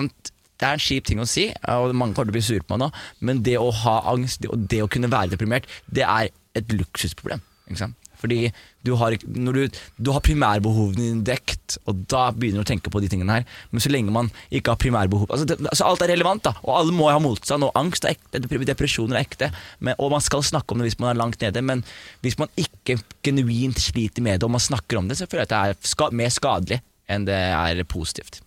det 0.62 0.68
er 0.70 0.78
en 0.78 0.84
kjip 0.84 1.08
ting 1.10 1.18
å 1.18 1.26
si, 1.26 1.48
og 1.74 1.96
mange 1.98 2.14
kommer 2.14 2.30
til 2.30 2.36
å 2.36 2.38
bli 2.38 2.46
sure 2.46 2.66
på 2.66 2.76
meg 2.76 2.84
nå, 2.84 2.90
men 3.26 3.40
det 3.48 3.56
å 3.58 3.72
ha 3.82 3.96
angst, 4.12 4.46
og 4.46 4.68
det 4.70 4.84
å 4.86 4.90
kunne 4.94 5.10
være 5.10 5.34
deprimert, 5.34 5.66
det 5.90 6.06
er 6.06 6.30
et 6.58 6.76
luksusproblem. 6.76 7.42
Ikke 7.66 7.82
sant? 7.82 8.01
Fordi 8.22 8.52
du 8.86 8.94
har, 8.98 9.16
du, 9.22 9.62
du 9.98 10.12
har 10.14 10.24
primærbehovene 10.26 11.02
dine 11.02 11.26
dekt, 11.26 11.78
og 11.90 12.04
da 12.12 12.28
begynner 12.36 12.62
du 12.62 12.66
å 12.66 12.70
tenke 12.72 12.94
på 12.94 13.02
de 13.04 13.10
tingene 13.12 13.40
her. 13.40 13.48
Men 13.72 13.84
så 13.84 13.92
lenge 13.94 14.14
man 14.14 14.32
ikke 14.50 14.74
har 14.74 14.82
primærbehov 14.82 15.30
altså, 15.30 15.48
det, 15.50 15.60
altså 15.66 15.88
Alt 15.88 16.06
er 16.06 16.14
relevant, 16.14 16.46
da, 16.48 16.56
og 16.66 16.76
alle 16.80 16.96
må 16.96 17.10
ha 17.10 17.20
motstand. 17.22 17.68
Og 17.68 17.76
angst 17.78 18.06
er 18.06 18.16
ekte, 18.16 18.44
depresjoner 18.70 19.20
er 19.20 19.26
ekte, 19.26 19.52
men, 19.80 19.98
og 19.98 20.14
man 20.16 20.24
skal 20.24 20.46
snakke 20.46 20.74
om 20.74 20.82
det 20.82 20.92
hvis 20.92 21.00
man 21.02 21.14
er 21.14 21.20
langt 21.20 21.42
nede. 21.44 21.66
Men 21.66 21.84
hvis 22.26 22.40
man 22.42 22.52
ikke 22.60 23.00
genuint 23.26 23.82
sliter 23.82 24.24
med 24.26 24.40
det, 24.40 24.48
og 24.48 24.56
man 24.56 24.64
snakker 24.64 25.02
om 25.02 25.10
det, 25.10 25.20
så 25.20 25.30
føler 25.30 25.46
jeg 25.46 25.52
at 25.52 25.56
det 25.56 25.82
er 25.82 25.94
ska, 25.94 26.10
mer 26.16 26.34
skadelig 26.34 26.82
enn 27.12 27.28
det 27.28 27.36
er 27.36 27.84
positivt. 27.90 28.42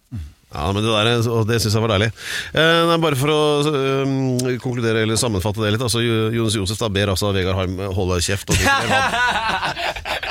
Ja, 0.54 0.68
men 0.72 0.84
Det 0.84 0.92
der, 0.94 1.30
og 1.34 1.46
det 1.48 1.56
syns 1.62 1.74
jeg 1.74 1.82
var 1.82 1.90
deilig. 1.96 2.10
Eh, 2.54 2.82
nei, 2.86 2.98
bare 3.02 3.18
for 3.18 3.32
å 3.34 3.40
eh, 3.66 4.58
konkludere 4.62 5.02
eller 5.02 5.18
sammenfatte 5.18 5.64
det 5.64 5.72
litt. 5.74 5.82
Altså, 5.82 6.02
Jo- 6.04 6.30
Jonas 6.36 6.54
Josef 6.60 6.78
da 6.78 6.88
ber 6.94 7.10
altså 7.14 7.32
Vegard 7.34 7.58
Harm 7.58 7.74
holde 7.96 8.20
kjeft. 8.22 8.48
Og 8.54 8.56
drikke 8.60 8.78
mer 8.84 8.94
vann. 8.94 10.24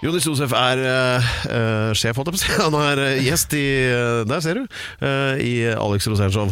Jonis 0.00 0.24
Josef 0.24 0.52
er 0.56 0.80
eh, 0.80 1.90
sjef, 1.98 2.16
holdt 2.16 2.30
jeg 2.30 2.32
på 2.32 2.38
å 2.38 2.40
si. 2.40 2.54
Han 2.62 2.76
er 2.80 3.02
gjest 3.20 3.52
i 3.58 3.64
Der 4.30 4.40
ser 4.44 4.56
du. 4.62 4.78
I 5.44 5.52
Alex 5.74 6.08
Rosénshow, 6.08 6.48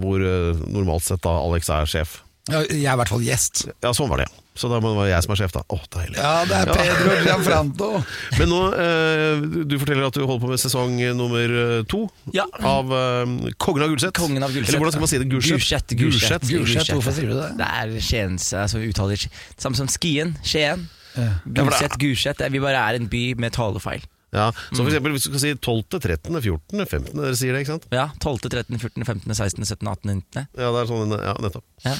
hvor 0.00 0.24
normalt 0.72 1.04
sett 1.04 1.20
da 1.26 1.34
Alex 1.42 1.68
er 1.74 1.90
sjef. 1.90 2.16
Ja, 2.48 2.62
jeg 2.64 2.86
er 2.88 2.94
i 2.94 3.00
hvert 3.02 3.12
fall 3.12 3.24
gjest. 3.26 3.66
Ja, 3.84 3.92
sånn 3.92 4.08
var 4.08 4.22
det, 4.22 4.30
ja. 4.30 4.44
Så 4.58 4.66
da 4.70 4.80
må 4.82 4.90
det 4.90 4.98
være 4.98 5.10
jeg 5.12 5.24
som 5.24 5.34
er 5.34 5.38
sjef, 5.40 5.52
da. 5.54 5.62
Å, 5.62 5.78
deilig. 5.94 6.16
Ja, 6.18 6.32
det 6.50 6.56
er 6.58 6.72
Pedro 6.74 7.16
Gianfranto. 7.28 7.90
Men 8.40 8.50
nå, 8.50 8.60
eh, 8.74 9.46
du 9.70 9.76
forteller 9.78 10.08
at 10.08 10.18
du 10.18 10.24
holder 10.24 10.42
på 10.42 10.50
med 10.50 10.62
sesong 10.64 10.96
nummer 11.18 11.54
eh, 11.62 11.78
to 11.90 12.02
Ja. 12.34 12.48
av 12.66 12.90
eh, 12.90 13.52
Kongen 13.62 13.86
av 13.86 13.94
Gulset. 13.94 14.14
Kongen 14.18 14.42
av 14.42 14.54
Gulset. 14.54 14.72
Eller 14.74 14.82
hvordan 14.82 14.96
skal 14.96 15.06
man 15.06 15.12
si 15.14 15.22
det? 15.22 15.30
Gulset? 15.30 15.54
Gulset, 15.54 15.96
Gulset. 16.02 16.50
Gulset, 16.50 16.92
hvorfor 16.96 17.14
sier 17.16 17.30
du 17.30 17.38
det? 17.38 17.48
Det 17.62 17.70
er 17.82 17.96
Skiens 18.02 18.50
altså, 18.66 18.82
uttaler 18.82 19.28
Samme 19.56 19.78
som 19.78 19.90
Skien, 19.94 20.34
Skien. 20.42 20.88
Ja. 21.14 21.30
Gulset, 21.46 21.98
Gulset. 22.02 22.42
Vi 22.52 22.62
bare 22.62 22.82
er 22.90 22.98
en 22.98 23.08
by 23.10 23.24
med 23.38 23.54
talefeil. 23.56 24.02
Ja, 24.34 24.50
Så 24.74 24.82
for 24.82 24.90
eksempel 24.90 25.14
hvis 25.14 25.24
du 25.24 25.30
skal 25.30 25.40
si 25.40 25.50
12., 25.56 26.02
13., 26.04 26.34
14., 26.44 26.82
15., 26.84 27.14
dere 27.16 27.36
sier 27.38 27.54
det, 27.56 27.62
ikke 27.64 27.78
sant? 27.78 27.86
Ja, 27.94 28.10
12., 28.20 28.50
13., 28.52 28.76
14., 28.76 29.06
15., 29.08 29.32
16., 29.38 29.64
17., 29.64 29.88
18., 29.88 30.10
19. 30.20 30.50
Ja, 30.52 30.68
det 30.74 30.82
er 30.82 30.90
sånn, 30.90 31.14
ja, 31.16 31.32
nettopp. 31.40 31.64
Ja. 31.86 31.94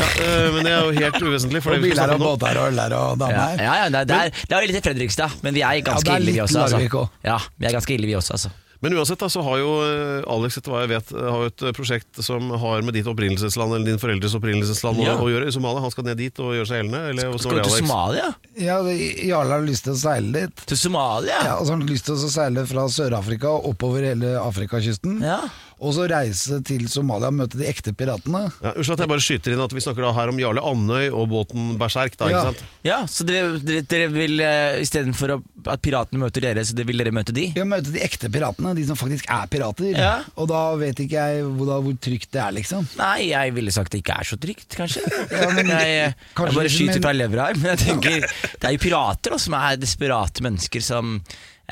Ja, 0.00 0.06
øh, 0.24 0.54
men 0.54 0.64
det 0.64 0.72
er 0.72 0.86
jo 0.86 0.90
helt 0.96 1.20
uvesentlig. 1.22 1.62
For 1.62 1.76
Og 1.76 1.82
biler 1.84 2.14
og 2.14 2.22
båter 2.22 2.56
og 2.62 2.70
øl 2.72 2.80
der 2.80 2.96
og 2.96 3.18
damer. 3.20 3.36
ja, 3.60 3.62
ja 3.68 3.74
ja 3.84 3.90
det, 3.92 4.16
er, 4.16 4.30
det 4.32 4.56
er 4.56 4.60
jo 4.64 4.72
litt 4.72 4.80
i 4.80 4.84
Fredrikstad, 4.88 5.38
men 5.44 5.54
vi 5.54 5.60
er 5.66 5.82
ganske 5.84 6.08
Ja, 6.08 6.16
er 6.16 6.24
ille 6.24 6.32
vi 6.32 6.40
også. 6.46 6.64
Altså. 6.64 7.08
Ja, 7.24 7.38
vi 7.60 7.66
er 7.68 7.76
ganske 7.76 7.94
ille 7.94 8.06
vi 8.08 8.16
også, 8.16 8.32
altså. 8.38 8.50
Men 8.82 8.96
uansett 8.98 9.20
da, 9.22 9.28
så 9.30 9.38
har 9.46 9.60
jo 9.60 9.68
øh, 9.86 10.24
Alex 10.26 10.56
etter 10.58 10.72
hva 10.72 10.80
jeg 10.82 10.88
vet, 10.90 11.12
øh, 11.14 11.26
har 11.30 11.44
jo 11.44 11.50
et 11.52 11.62
prosjekt 11.76 12.18
som 12.26 12.48
har 12.58 12.80
med 12.82 12.96
ditt 12.96 13.06
opprinnelsesland 13.06 13.76
eller 13.76 13.86
din 13.92 14.00
foreldres 14.02 14.34
opprinnelsesland 14.34 14.98
Ja. 15.04 15.12
å 15.22 15.28
gjøre 15.30 15.46
i 15.46 15.54
Somalia. 15.54 15.84
Han 15.84 15.92
skal 15.94 16.08
ned 16.08 16.18
dit 16.18 16.40
og 16.42 16.50
gjøre 16.56 16.66
seg 16.66 16.80
gjeldende? 16.80 17.36
Skal 17.38 17.52
du 17.54 17.60
til 17.60 17.62
Alex? 17.62 17.78
Somalia? 17.78 18.32
Ja, 18.58 18.80
Jarle 19.28 19.54
har 19.54 19.62
lyst 19.68 19.86
til 19.86 19.94
å 19.94 20.00
seile 20.02 20.32
dit. 20.48 20.64
Til 20.66 20.80
Somalia? 20.80 21.38
Ja, 21.46 21.54
og 21.60 21.68
så 21.68 21.76
har 21.76 21.78
han 21.78 21.86
lyst 21.92 22.08
til 22.10 22.18
å 22.18 22.32
seile 22.34 22.66
fra 22.66 22.88
Sør-Afrika 22.90 23.52
og 23.54 23.70
oppover 23.70 24.02
hele 24.08 24.34
Afrikakysten. 24.42 25.20
Ja. 25.22 25.38
Og 25.82 25.90
så 25.96 26.04
reise 26.06 26.60
til 26.62 26.84
Somalia 26.86 27.26
og 27.32 27.34
møte 27.34 27.58
de 27.58 27.66
ekte 27.66 27.90
piratene. 27.98 28.44
Ja, 28.62 28.70
Unnskyld 28.78 28.94
at 28.94 29.00
jeg 29.02 29.10
bare 29.10 29.22
skyter 29.24 29.54
inn 29.56 29.62
at 29.64 29.72
vi 29.74 29.82
snakker 29.82 30.04
da 30.06 30.12
her 30.14 30.30
om 30.30 30.38
Jarle 30.38 30.62
Andøy 30.62 31.08
og 31.10 31.24
båten 31.32 31.72
Berserk. 31.80 32.14
Da, 32.20 32.28
Ja. 32.30 32.38
ikke 32.44 32.52
sant? 32.52 32.62
Ja, 32.86 32.98
så 33.10 33.26
dere, 33.26 33.56
dere, 33.58 33.82
dere 33.90 34.06
vil 34.14 34.38
uh, 34.38 34.78
istedenfor 34.82 35.34
at 35.40 35.82
piratene 35.82 36.22
møter 36.22 36.44
dere, 36.46 36.62
så 36.66 36.76
dere 36.78 36.86
vil 36.92 37.02
dere 37.02 37.10
møte 37.14 37.34
de? 37.34 37.48
Ja, 37.58 37.66
møte 37.66 37.90
de 37.94 37.98
ekte 38.06 38.30
piratene, 38.30 38.76
de 38.78 38.86
som 38.86 38.98
faktisk 39.00 39.26
er 39.30 39.50
pirater. 39.50 39.90
Ja. 39.98 40.12
Og 40.38 40.46
da 40.52 40.62
vet 40.80 41.02
ikke 41.02 41.18
jeg 41.18 41.42
hvor, 41.50 41.66
da, 41.72 41.80
hvor 41.82 41.98
trygt 42.06 42.30
det 42.34 42.44
er, 42.44 42.54
liksom. 42.60 42.86
Nei, 43.02 43.30
jeg 43.32 43.54
ville 43.58 43.74
sagt 43.74 43.90
det 43.96 44.04
ikke 44.04 44.20
er 44.22 44.30
så 44.32 44.38
trygt, 44.42 44.68
kanskje. 44.78 45.02
Ja, 45.34 45.48
men- 45.50 45.66
jeg, 45.66 46.14
jeg 46.14 46.14
bare 46.36 46.52
skyter 46.54 46.76
skyter 46.78 46.94
men- 47.00 47.02
fra 47.08 47.16
levra 47.18 47.50
her, 47.50 47.58
men 47.58 47.72
jeg 47.74 47.82
tenker 47.88 48.20
Det 48.22 48.68
er 48.70 48.76
jo 48.76 48.82
pirater 48.86 49.34
da, 49.34 49.38
som 49.42 49.58
er 49.58 49.80
desperate 49.82 50.46
mennesker 50.46 50.82
som 50.84 51.18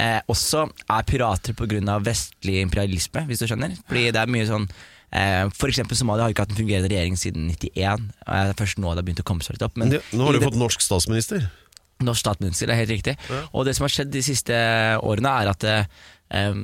eh, 0.00 0.20
også 0.30 0.64
er 0.90 1.06
pirater 1.08 1.56
pga. 1.56 1.98
vestlig 2.04 2.60
imperialisme, 2.64 3.26
hvis 3.28 3.42
du 3.42 3.46
skjønner. 3.50 3.76
Fordi 3.88 4.10
det 4.14 4.20
er 4.20 4.32
mye 4.32 4.48
sånn 4.48 4.66
eh, 4.66 5.46
For 5.56 5.70
eksempel 5.72 5.98
Somalia 5.98 6.26
har 6.26 6.34
ikke 6.34 6.46
hatt 6.46 6.54
en 6.54 6.60
fungerende 6.60 6.90
regjering 6.92 7.18
siden 7.20 7.50
91. 7.52 8.06
og 8.26 8.30
Det 8.30 8.54
er 8.54 8.60
først 8.60 8.80
nå 8.80 8.92
det 8.92 9.02
har 9.02 9.08
begynt 9.08 9.24
å 9.24 9.28
komme 9.30 9.46
seg 9.46 9.58
litt 9.58 9.66
opp. 9.66 9.80
Men 9.80 9.96
Nå 9.96 10.28
har 10.28 10.36
du 10.36 10.46
fått 10.46 10.60
norsk 10.60 10.84
statsminister. 10.84 11.50
Norsk 12.00 12.24
statsminister, 12.24 12.70
det 12.70 12.76
er 12.76 12.82
helt 12.84 12.94
riktig. 12.96 13.18
Og 13.52 13.66
det 13.68 13.76
som 13.76 13.84
har 13.84 13.92
skjedd 13.92 14.14
de 14.14 14.24
siste 14.24 14.56
årene, 15.04 15.34
er 15.42 15.52
at 15.52 15.68
eh, 15.68 16.54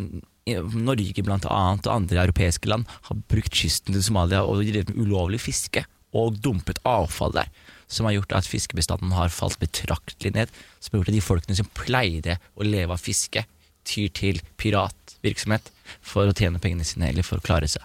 Norge 0.46 1.26
blant 1.26 1.44
annet, 1.50 1.88
og 1.88 1.92
andre 1.92 2.22
europeiske 2.22 2.70
land 2.70 2.86
har 3.08 3.20
brukt 3.28 3.52
kysten 3.52 3.96
til 3.96 4.04
Somalia 4.06 4.44
og 4.46 4.62
drevet 4.62 4.94
med 4.94 5.02
ulovlig 5.04 5.42
fiske 5.42 5.82
og 6.14 6.38
dumpet 6.42 6.78
avfall 6.86 7.32
der. 7.34 7.48
Som 7.88 8.06
har 8.08 8.16
gjort 8.16 8.32
at 8.38 8.46
fiskebestanden 8.50 9.12
har 9.14 9.28
falt 9.30 9.58
betraktelig 9.62 10.32
ned. 10.34 10.50
Som 10.80 10.94
har 10.96 11.00
gjort 11.04 11.10
at 11.12 11.18
de 11.18 11.24
folkene 11.26 11.56
som 11.58 11.68
pleide 11.74 12.38
å 12.56 12.66
leve 12.66 12.92
av 12.94 13.02
fiske, 13.02 13.44
tyr 13.86 14.08
til 14.10 14.40
piratvirksomhet 14.58 15.68
for 16.02 16.26
å 16.30 16.34
tjene 16.36 16.58
pengene 16.62 16.86
sine 16.86 17.10
eller 17.12 17.22
for 17.26 17.38
å 17.38 17.44
klare 17.46 17.68
seg. 17.70 17.84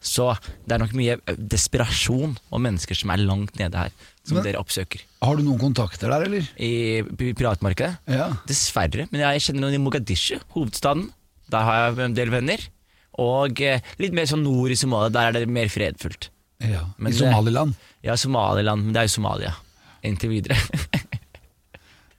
Så 0.00 0.30
det 0.64 0.72
er 0.76 0.80
nok 0.80 0.94
mye 0.96 1.18
eh, 1.28 1.36
desperasjon 1.36 2.36
og 2.48 2.62
mennesker 2.64 2.96
som 2.96 3.10
er 3.12 3.20
langt 3.20 3.58
nede 3.60 3.76
her, 3.82 3.90
som 4.24 4.38
Men- 4.38 4.46
dere 4.46 4.60
oppsøker. 4.62 5.02
Har 5.20 5.36
du 5.36 5.42
noen 5.44 5.60
kontakter 5.60 6.08
der, 6.08 6.24
eller? 6.24 6.46
I 6.56 7.02
pi- 7.04 7.34
piratmarkedet? 7.36 7.98
Ja. 8.08 8.30
Dessverre, 8.48 9.08
men 9.12 9.20
jeg 9.26 9.42
kjenner 9.44 9.66
noen 9.66 9.76
i 9.76 9.82
Mogadishu, 9.82 10.38
hovedstaden. 10.54 11.10
Der 11.52 11.66
har 11.66 11.90
jeg 11.90 12.04
en 12.06 12.14
del 12.16 12.30
venner. 12.32 12.64
Og 13.20 13.60
eh, 13.60 13.82
litt 14.00 14.14
mer 14.16 14.24
sånn 14.30 14.44
nord 14.46 14.70
i 14.72 14.78
Somalia, 14.80 15.10
der 15.12 15.28
er 15.28 15.32
det 15.44 15.50
mer 15.52 15.68
fredfullt. 15.68 16.30
Ja. 16.60 16.84
Men 16.96 17.12
I 17.12 17.16
det- 17.16 17.20
Somaliland? 17.24 17.74
Ja, 18.04 18.16
Somaliland, 18.16 18.84
men 18.84 18.92
det 18.96 19.00
er 19.02 19.06
jo 19.10 19.14
Somalia. 19.18 19.54
Inntil 20.02 20.30
videre. 20.36 20.56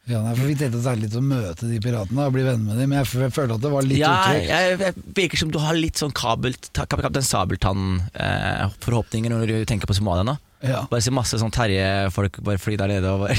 Ja, 0.09 0.17
nei, 0.25 0.31
for 0.35 0.47
Vi 0.49 0.55
tenkte 0.57 0.79
å 0.79 0.81
seile 0.83 1.01
litt 1.05 1.13
å 1.15 1.21
møte 1.23 1.67
de 1.69 1.77
piratene 1.79 2.23
og 2.25 2.33
bli 2.35 2.41
venner 2.43 2.73
med 2.73 2.79
dem, 2.81 2.89
men 2.91 2.97
jeg 3.03 3.29
følte 3.31 3.53
at 3.55 3.61
det 3.63 3.69
var 3.71 3.85
litt 3.85 3.99
ja, 4.01 4.09
utrygt. 4.25 4.47
jeg, 4.49 4.79
jeg 4.81 4.93
virker 5.21 5.37
som 5.43 5.51
du 5.53 5.59
har 5.61 5.77
litt 5.77 5.97
sånn 6.01 6.11
kabelt, 6.17 6.71
Kaptein 6.73 7.27
Sabeltann-forhåpninger 7.29 9.29
når 9.31 9.45
du 9.47 9.53
tenker 9.69 9.87
på 9.87 9.95
Somalia 9.95 10.25
nå. 10.27 10.35
Ja. 10.65 10.81
Bare 10.91 11.01
se 11.05 11.13
masse 11.13 11.37
sånn 11.41 11.53
Terje-folk 11.53 12.41
bare 12.43 12.59
fly 12.61 12.75
der 12.81 12.89
nede 12.91 13.07
og 13.13 13.19
bare 13.23 13.35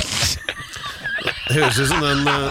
Høres 1.53 1.79
ut 1.83 1.89
som 1.91 2.01
den 2.03 2.23
øh, 2.31 2.51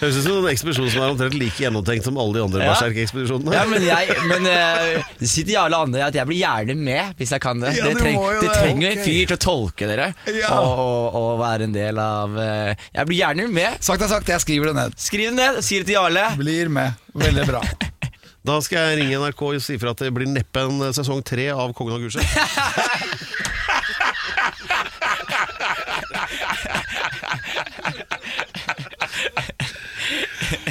Høres 0.00 0.18
ut 0.18 0.26
som 0.26 0.34
en 0.42 0.48
ekspedisjon 0.50 0.90
som 0.92 1.00
er 1.00 1.12
omtrent 1.14 1.36
like 1.40 1.56
gjennomtenkt 1.62 2.04
som 2.04 2.18
alle 2.20 2.36
de 2.36 2.42
andre 2.44 2.60
Ja. 2.66 2.74
Berserk-ekspedisjonene. 2.74 3.54
Ja, 3.56 3.62
men 3.70 3.86
jeg 3.86 4.16
Men 4.28 4.48
uh, 4.50 5.06
det 5.20 5.30
sitter 5.32 5.54
i 5.54 5.58
alle 5.62 5.80
andre 5.86 6.04
at 6.10 6.18
jeg 6.18 6.28
blir 6.28 6.42
gjerne 6.42 6.76
med 6.76 7.16
hvis 7.16 7.32
jeg 7.32 7.44
kan 7.44 7.62
det. 7.64 7.72
Ja, 7.78 7.88
det, 7.88 7.96
treng, 8.02 8.20
det 8.20 8.44
det, 8.44 8.52
trenger 8.58 8.90
en 8.90 9.02
fyr 9.06 9.22
til 9.30 9.36
å 9.38 9.40
tolke 9.46 9.88
dere 9.88 10.10
Ja. 10.36 10.52
og, 10.60 10.84
og, 10.84 11.18
og 11.22 11.32
være 11.40 11.70
en 11.70 11.76
del 11.76 11.98
av 12.02 12.36
uh, 12.36 12.70
Jeg 12.92 13.08
blir 13.08 13.22
gjerne 13.22 13.48
med. 13.48 13.80
Sagt 13.80 14.04
er 14.04 14.12
sagt, 14.12 14.28
jeg 14.28 14.44
skriver 14.44 14.72
det 14.72 14.76
ned. 14.82 15.00
Skriv 15.00 15.32
det 15.32 15.36
ned, 15.40 15.62
si 15.64 15.80
det 15.80 15.88
til 15.88 15.96
Jarle. 16.00 16.28
Blir 16.36 16.72
med. 16.72 17.00
Veldig 17.16 17.48
bra. 17.48 17.64
Da 18.46 18.60
skal 18.62 18.92
jeg 18.92 18.98
ringe 19.00 19.16
NRK 19.18 19.40
og 19.42 19.56
si 19.58 19.74
ifra 19.74 19.90
at 19.90 20.02
det 20.04 20.12
blir 20.14 20.28
neppe 20.30 20.62
en 20.62 20.76
øh, 20.86 20.92
sesong 20.94 21.18
tre 21.26 21.48
av 21.50 21.72
Kongen 21.74 21.96
av 21.96 22.04
Gulset. 22.04 22.22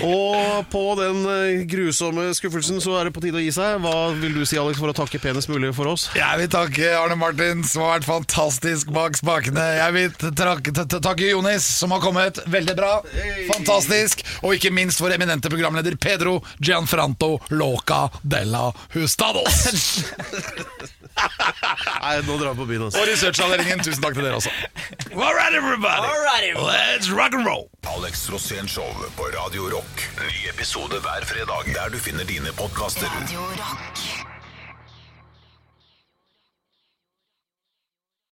Og 0.06 0.66
på 0.72 0.84
den 1.00 1.22
øh, 1.26 1.64
grusomme 1.70 2.28
skuffelsen 2.38 2.82
så 2.84 2.96
er 3.00 3.08
det 3.08 3.16
på 3.16 3.24
tide 3.24 3.40
å 3.40 3.44
gi 3.44 3.52
seg. 3.56 3.80
Hva 3.84 4.14
vil 4.20 4.36
du 4.38 4.44
si, 4.46 4.60
Alex, 4.62 4.80
for 4.82 4.92
å 4.92 4.98
takke 4.98 5.22
penest 5.24 5.50
mulig 5.52 5.72
for 5.78 5.90
oss? 5.92 6.08
Jeg 6.18 6.42
vil 6.42 6.52
takke 6.54 6.92
Arne 7.00 7.18
Martin, 7.20 7.64
som 7.68 7.86
har 7.86 7.98
vært 7.98 8.10
fantastisk 8.10 8.94
bak 8.96 9.18
spakene. 9.20 9.66
Jeg 9.80 9.96
vil 9.98 10.16
takke 10.96 11.32
Jonis, 11.32 11.68
som 11.80 11.96
har 11.96 12.04
kommet. 12.04 12.42
Veldig 12.52 12.78
bra. 12.78 12.94
Fantastisk. 13.52 14.26
Og 14.46 14.58
ikke 14.58 14.74
minst 14.76 15.02
vår 15.02 15.18
eminente 15.18 15.52
programleder 15.52 15.98
Pedro 16.02 16.40
Gianfranto 16.60 17.36
Loca 17.56 18.06
della 18.22 18.70
Hustados. 18.96 19.66
Nei, 22.02 22.16
nå 22.28 22.36
drar 22.38 22.54
vi 22.54 22.60
på 22.60 22.66
byen. 22.70 22.82
også. 22.88 23.00
Og 23.02 23.08
researchavdelingen, 23.10 23.84
tusen 23.86 24.04
takk 24.04 24.18
til 24.18 24.28
dere 24.28 24.36
også. 24.42 24.52
All 25.16 25.34
right, 25.34 25.54
everybody. 25.54 26.54
Let's 26.60 27.10
rock 27.12 27.34
and 27.34 27.46
roll. 27.48 27.70
Alex 27.96 28.28
Rosén 28.30 28.68
Show 28.68 28.90
på 29.18 29.30
Radio 29.38 29.70
Rock. 29.76 30.06
Ny 30.22 30.50
episode 30.54 31.00
hver 31.02 31.26
fredag 31.26 31.74
der 31.74 31.90
du 31.90 31.98
finner 32.00 32.24
dine 32.28 32.52
podkaster. 32.60 33.08
Radio 33.22 33.40
Rock. 33.62 34.25